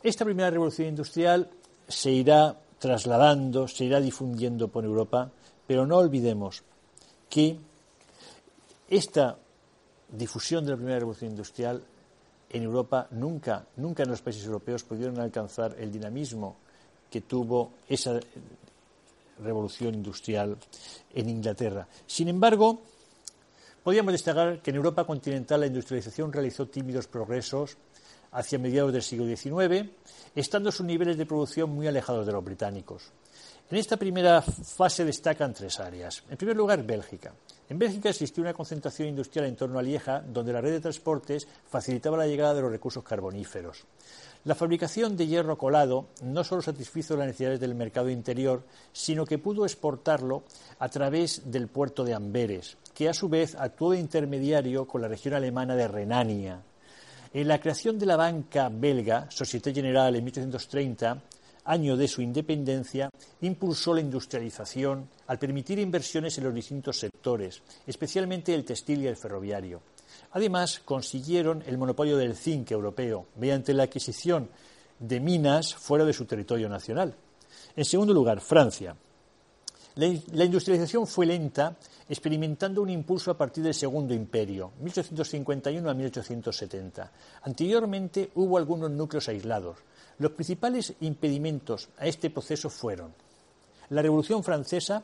Esta 0.03 0.25
primera 0.25 0.51
revolución 0.51 0.89
industrial 0.89 1.49
se 1.87 2.11
irá 2.11 2.59
trasladando, 2.79 3.69
se 3.69 3.85
irá 3.85 4.01
difundiendo 4.01 4.69
por 4.69 4.85
Europa, 4.85 5.31
pero 5.67 5.87
no 5.87 5.99
olvidemos 5.99 6.65
que 7.29 7.59
esta 8.89 9.39
difusión 10.11 10.65
de 10.65 10.71
la 10.71 10.77
primera 10.77 10.99
revolución 10.99 11.31
industrial 11.31 11.85
en 12.51 12.63
Europa 12.63 13.07
nunca, 13.13 13.65
nunca 13.77 14.03
en 14.03 14.11
los 14.11 14.23
países 14.23 14.45
europeos 14.45 14.83
pudieron 14.85 15.19
alcanzar 15.21 15.77
el 15.79 15.91
dinamismo 15.91 16.57
que 17.11 17.23
tuvo 17.23 17.73
esa 17.89 18.19
revolución 19.43 19.95
industrial 19.95 20.57
en 21.15 21.29
Inglaterra. 21.29 21.87
Sin 22.07 22.29
embargo, 22.29 22.83
podríamos 23.83 24.13
destacar 24.13 24.61
que 24.61 24.71
en 24.71 24.77
Europa 24.77 25.05
continental 25.05 25.61
la 25.61 25.67
industrialización 25.67 26.33
realizó 26.33 26.67
tímidos 26.67 27.07
progresos 27.07 27.77
hacia 28.33 28.59
mediados 28.59 28.93
del 28.93 29.03
siglo 29.03 29.27
XIX, 29.27 29.91
estando 30.35 30.71
sus 30.71 30.87
niveles 30.87 31.17
de 31.17 31.27
producción 31.27 31.71
muy 31.71 31.87
alejados 31.87 32.27
de 32.27 32.33
los 32.33 32.45
británicos. 32.45 33.11
En 33.71 33.77
esta 33.77 33.97
primera 33.97 34.43
fase 34.43 35.05
destacan 35.05 35.55
tres 35.55 35.79
áreas. 35.79 36.25
En 36.29 36.37
primer 36.37 36.57
lugar, 36.57 36.83
Bélgica. 36.83 37.33
En 37.69 37.79
Bélgica 37.79 38.09
existió 38.09 38.43
una 38.43 38.53
concentración 38.53 39.07
industrial 39.07 39.47
en 39.47 39.55
torno 39.55 39.79
a 39.79 39.83
Lieja, 39.83 40.25
donde 40.27 40.53
la 40.53 40.61
red 40.61 40.73
de 40.73 40.81
transportes 40.81 41.47
facilitaba 41.69 42.17
la 42.17 42.27
llegada 42.27 42.53
de 42.55 42.63
los 42.63 42.73
recursos 42.73 43.05
carboníferos. 43.05 43.85
La 44.43 44.57
fabricación 44.57 45.17
de 45.17 45.29
hierro 45.29 45.57
colado 45.57 46.09
no 46.25 46.43
solo 46.43 46.63
satisfizo 46.63 47.17
las 47.17 47.29
necesidades 47.29 47.61
del 47.61 47.77
mercado 47.77 48.11
interior, 48.11 48.65
sino 48.93 49.25
que 49.25 49.39
pudo 49.39 49.65
exportarlo 49.65 50.43
a 50.81 50.89
través 50.89 51.49
del 51.53 51.69
puerto 51.69 52.03
de 52.03 52.15
Amberes, 52.15 52.77
que 52.93 53.09
a 53.09 53.15
su 53.15 53.29
vez 53.29 53.55
actuó 53.55 53.93
de 53.93 54.01
intermediario 54.01 54.89
con 54.89 55.01
la 55.01 55.07
región 55.07 55.35
alemana 55.35 55.77
de 55.77 55.87
Renania. 55.87 56.61
En 57.33 57.47
la 57.47 57.61
creación 57.61 58.01
de 58.01 58.07
la 58.07 58.17
banca 58.17 58.69
belga, 58.69 59.31
Société 59.31 59.73
Générale, 59.73 60.19
en 60.19 60.25
1830, 60.25 61.23
año 61.65 61.97
de 61.97 62.09
su 62.09 62.23
independencia, 62.23 63.11
impulsó 63.41 63.95
la 63.95 64.01
industrialización 64.01 65.09
al 65.27 65.39
permitir 65.39 65.79
inversiones 65.79 66.37
en 66.39 66.45
los 66.45 66.55
distintos 66.55 66.99
sectores, 66.99 67.63
especialmente 67.87 68.55
el 68.55 68.65
textil 68.65 69.03
y 69.03 69.07
el 69.07 69.17
ferroviario. 69.17 69.81
Además, 70.33 70.81
consiguieron 70.85 71.63
el 71.67 71.79
monopolio 71.79 72.17
del 72.17 72.37
zinc 72.37 72.71
europeo 72.71 73.27
mediante 73.37 73.75
la 73.75 73.85
adquisición 73.85 74.49
de 74.99 75.21
minas 75.21 75.75
fuera 75.75 76.05
de 76.05 76.13
su 76.13 76.25
territorio 76.27 76.69
nacional. 76.69 77.15
En 77.77 77.85
segundo 77.85 78.13
lugar, 78.13 78.41
Francia. 78.41 78.95
La, 79.97 80.45
industrialización 80.45 81.07
fue 81.07 81.27
lenta, 81.27 81.77
experimentando 82.09 82.81
un 82.81 82.91
impulso 82.91 83.31
a 83.31 83.37
partir 83.37 83.65
del 83.65 83.75
Segundo 83.75 84.15
Imperio, 84.15 84.73
1851 84.81 85.91
a 85.91 85.95
1870. 85.95 87.13
Anteriormente 87.43 88.31
hubo 88.37 88.57
algunos 88.57 88.91
núcleos 88.91 89.29
aislados, 89.29 89.79
los 90.21 90.33
principales 90.33 90.93
impedimentos 91.01 91.89
a 91.97 92.07
este 92.07 92.29
proceso 92.29 92.69
fueron 92.69 93.15
la 93.89 94.03
Revolución 94.03 94.45
Francesa 94.45 95.03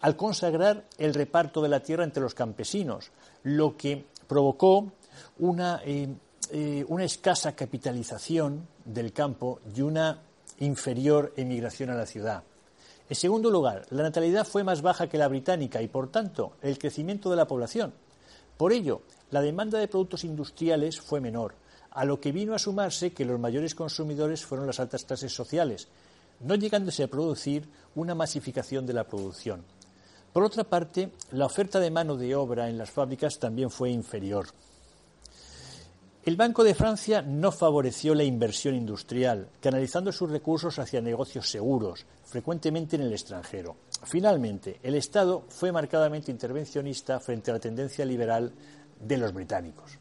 al 0.00 0.16
consagrar 0.16 0.84
el 0.96 1.12
reparto 1.12 1.60
de 1.60 1.68
la 1.68 1.80
tierra 1.80 2.04
entre 2.04 2.22
los 2.22 2.34
campesinos, 2.34 3.10
lo 3.42 3.76
que 3.76 4.06
provocó 4.26 4.90
una, 5.38 5.82
eh, 5.84 6.08
eh, 6.50 6.84
una 6.88 7.04
escasa 7.04 7.54
capitalización 7.54 8.66
del 8.86 9.12
campo 9.12 9.60
y 9.76 9.82
una 9.82 10.18
inferior 10.60 11.34
emigración 11.36 11.90
a 11.90 11.94
la 11.94 12.06
ciudad. 12.06 12.42
En 13.10 13.16
segundo 13.16 13.50
lugar, 13.50 13.84
la 13.90 14.02
natalidad 14.02 14.46
fue 14.46 14.64
más 14.64 14.80
baja 14.80 15.08
que 15.08 15.18
la 15.18 15.28
británica 15.28 15.82
y, 15.82 15.88
por 15.88 16.10
tanto, 16.10 16.52
el 16.62 16.78
crecimiento 16.78 17.28
de 17.28 17.36
la 17.36 17.46
población. 17.46 17.92
Por 18.56 18.72
ello, 18.72 19.02
la 19.30 19.42
demanda 19.42 19.78
de 19.78 19.88
productos 19.88 20.24
industriales 20.24 21.00
fue 21.00 21.20
menor, 21.20 21.54
a 21.98 22.04
lo 22.04 22.20
que 22.20 22.30
vino 22.30 22.54
a 22.54 22.60
sumarse 22.60 23.12
que 23.12 23.24
los 23.24 23.40
mayores 23.40 23.74
consumidores 23.74 24.46
fueron 24.46 24.68
las 24.68 24.78
altas 24.78 25.04
clases 25.04 25.34
sociales, 25.34 25.88
no 26.38 26.54
llegándose 26.54 27.02
a 27.02 27.08
producir 27.08 27.68
una 27.96 28.14
masificación 28.14 28.86
de 28.86 28.92
la 28.92 29.02
producción. 29.02 29.64
Por 30.32 30.44
otra 30.44 30.62
parte, 30.62 31.10
la 31.32 31.46
oferta 31.46 31.80
de 31.80 31.90
mano 31.90 32.16
de 32.16 32.36
obra 32.36 32.68
en 32.68 32.78
las 32.78 32.88
fábricas 32.88 33.40
también 33.40 33.68
fue 33.68 33.90
inferior. 33.90 34.46
El 36.24 36.36
Banco 36.36 36.62
de 36.62 36.76
Francia 36.76 37.20
no 37.20 37.50
favoreció 37.50 38.14
la 38.14 38.22
inversión 38.22 38.76
industrial, 38.76 39.48
canalizando 39.60 40.12
sus 40.12 40.30
recursos 40.30 40.78
hacia 40.78 41.00
negocios 41.00 41.50
seguros, 41.50 42.06
frecuentemente 42.24 42.94
en 42.94 43.02
el 43.02 43.12
extranjero. 43.12 43.74
Finalmente, 44.04 44.78
el 44.84 44.94
Estado 44.94 45.46
fue 45.48 45.72
marcadamente 45.72 46.30
intervencionista 46.30 47.18
frente 47.18 47.50
a 47.50 47.54
la 47.54 47.60
tendencia 47.60 48.04
liberal 48.04 48.52
de 49.00 49.16
los 49.16 49.32
británicos. 49.32 49.98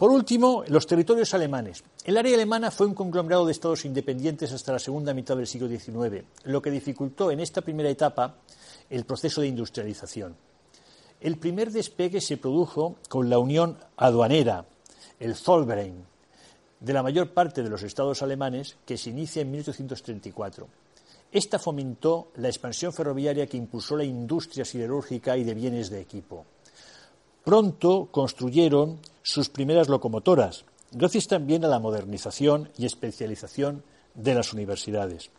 Por 0.00 0.12
último, 0.12 0.64
los 0.68 0.86
territorios 0.86 1.34
alemanes. 1.34 1.84
El 2.06 2.16
área 2.16 2.34
alemana 2.34 2.70
fue 2.70 2.86
un 2.86 2.94
conglomerado 2.94 3.44
de 3.44 3.52
estados 3.52 3.84
independientes 3.84 4.50
hasta 4.50 4.72
la 4.72 4.78
segunda 4.78 5.12
mitad 5.12 5.36
del 5.36 5.46
siglo 5.46 5.68
XIX, 5.68 6.24
lo 6.44 6.62
que 6.62 6.70
dificultó 6.70 7.30
en 7.30 7.38
esta 7.38 7.60
primera 7.60 7.90
etapa 7.90 8.36
el 8.88 9.04
proceso 9.04 9.42
de 9.42 9.48
industrialización. 9.48 10.34
El 11.20 11.36
primer 11.36 11.70
despegue 11.70 12.22
se 12.22 12.38
produjo 12.38 12.96
con 13.10 13.28
la 13.28 13.38
unión 13.38 13.76
aduanera, 13.98 14.64
el 15.18 15.34
Zollverein, 15.34 16.02
de 16.80 16.92
la 16.94 17.02
mayor 17.02 17.34
parte 17.34 17.62
de 17.62 17.68
los 17.68 17.82
estados 17.82 18.22
alemanes, 18.22 18.78
que 18.86 18.96
se 18.96 19.10
inicia 19.10 19.42
en 19.42 19.50
1834. 19.50 20.66
Esta 21.30 21.58
fomentó 21.58 22.28
la 22.36 22.48
expansión 22.48 22.94
ferroviaria 22.94 23.46
que 23.46 23.58
impulsó 23.58 23.98
la 23.98 24.04
industria 24.04 24.64
siderúrgica 24.64 25.36
y 25.36 25.44
de 25.44 25.52
bienes 25.52 25.90
de 25.90 26.00
equipo. 26.00 26.46
Pronto 27.44 28.08
construyeron 28.10 28.98
sus 29.22 29.48
primeras 29.48 29.88
locomotoras, 29.88 30.64
gracias 30.92 31.26
también 31.26 31.64
a 31.64 31.68
la 31.68 31.78
modernización 31.78 32.70
y 32.76 32.86
especialización 32.86 33.82
de 34.14 34.34
las 34.34 34.52
universidades. 34.52 35.30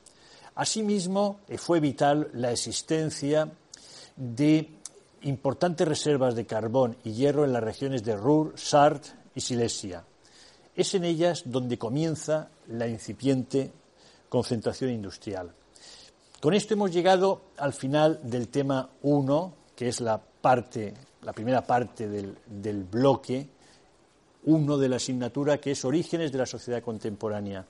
Asimismo, 0.55 1.39
eh, 1.47 1.57
fue 1.57 1.79
vital 1.79 2.29
la 2.33 2.51
existencia 2.51 3.51
de 4.15 4.69
importantes 5.23 5.87
reservas 5.87 6.35
de 6.35 6.45
carbón 6.45 6.97
y 7.03 7.11
hierro 7.11 7.45
en 7.45 7.53
las 7.53 7.63
regiones 7.63 8.03
de 8.03 8.15
Ruhr, 8.15 8.53
Sarthe 8.55 9.09
y 9.35 9.41
Silesia. 9.41 10.03
Es 10.75 10.93
en 10.93 11.03
ellas 11.03 11.43
donde 11.45 11.77
comienza 11.77 12.49
la 12.67 12.87
incipiente 12.87 13.71
concentración 14.29 14.91
industrial. 14.91 15.53
Con 16.39 16.53
esto 16.53 16.73
hemos 16.73 16.91
llegado 16.91 17.41
al 17.57 17.73
final 17.73 18.19
del 18.23 18.47
tema 18.47 18.89
1, 19.03 19.53
que 19.75 19.89
es 19.89 20.01
la 20.01 20.19
parte 20.19 20.93
la 21.23 21.33
primera 21.33 21.61
parte 21.65 22.07
del, 22.07 22.35
del 22.47 22.83
bloque 22.83 23.47
uno 24.43 24.77
de 24.77 24.89
la 24.89 24.95
asignatura 24.95 25.59
que 25.59 25.71
es 25.71 25.85
Orígenes 25.85 26.31
de 26.31 26.37
la 26.37 26.45
Sociedad 26.45 26.81
Contemporánea. 26.81 27.65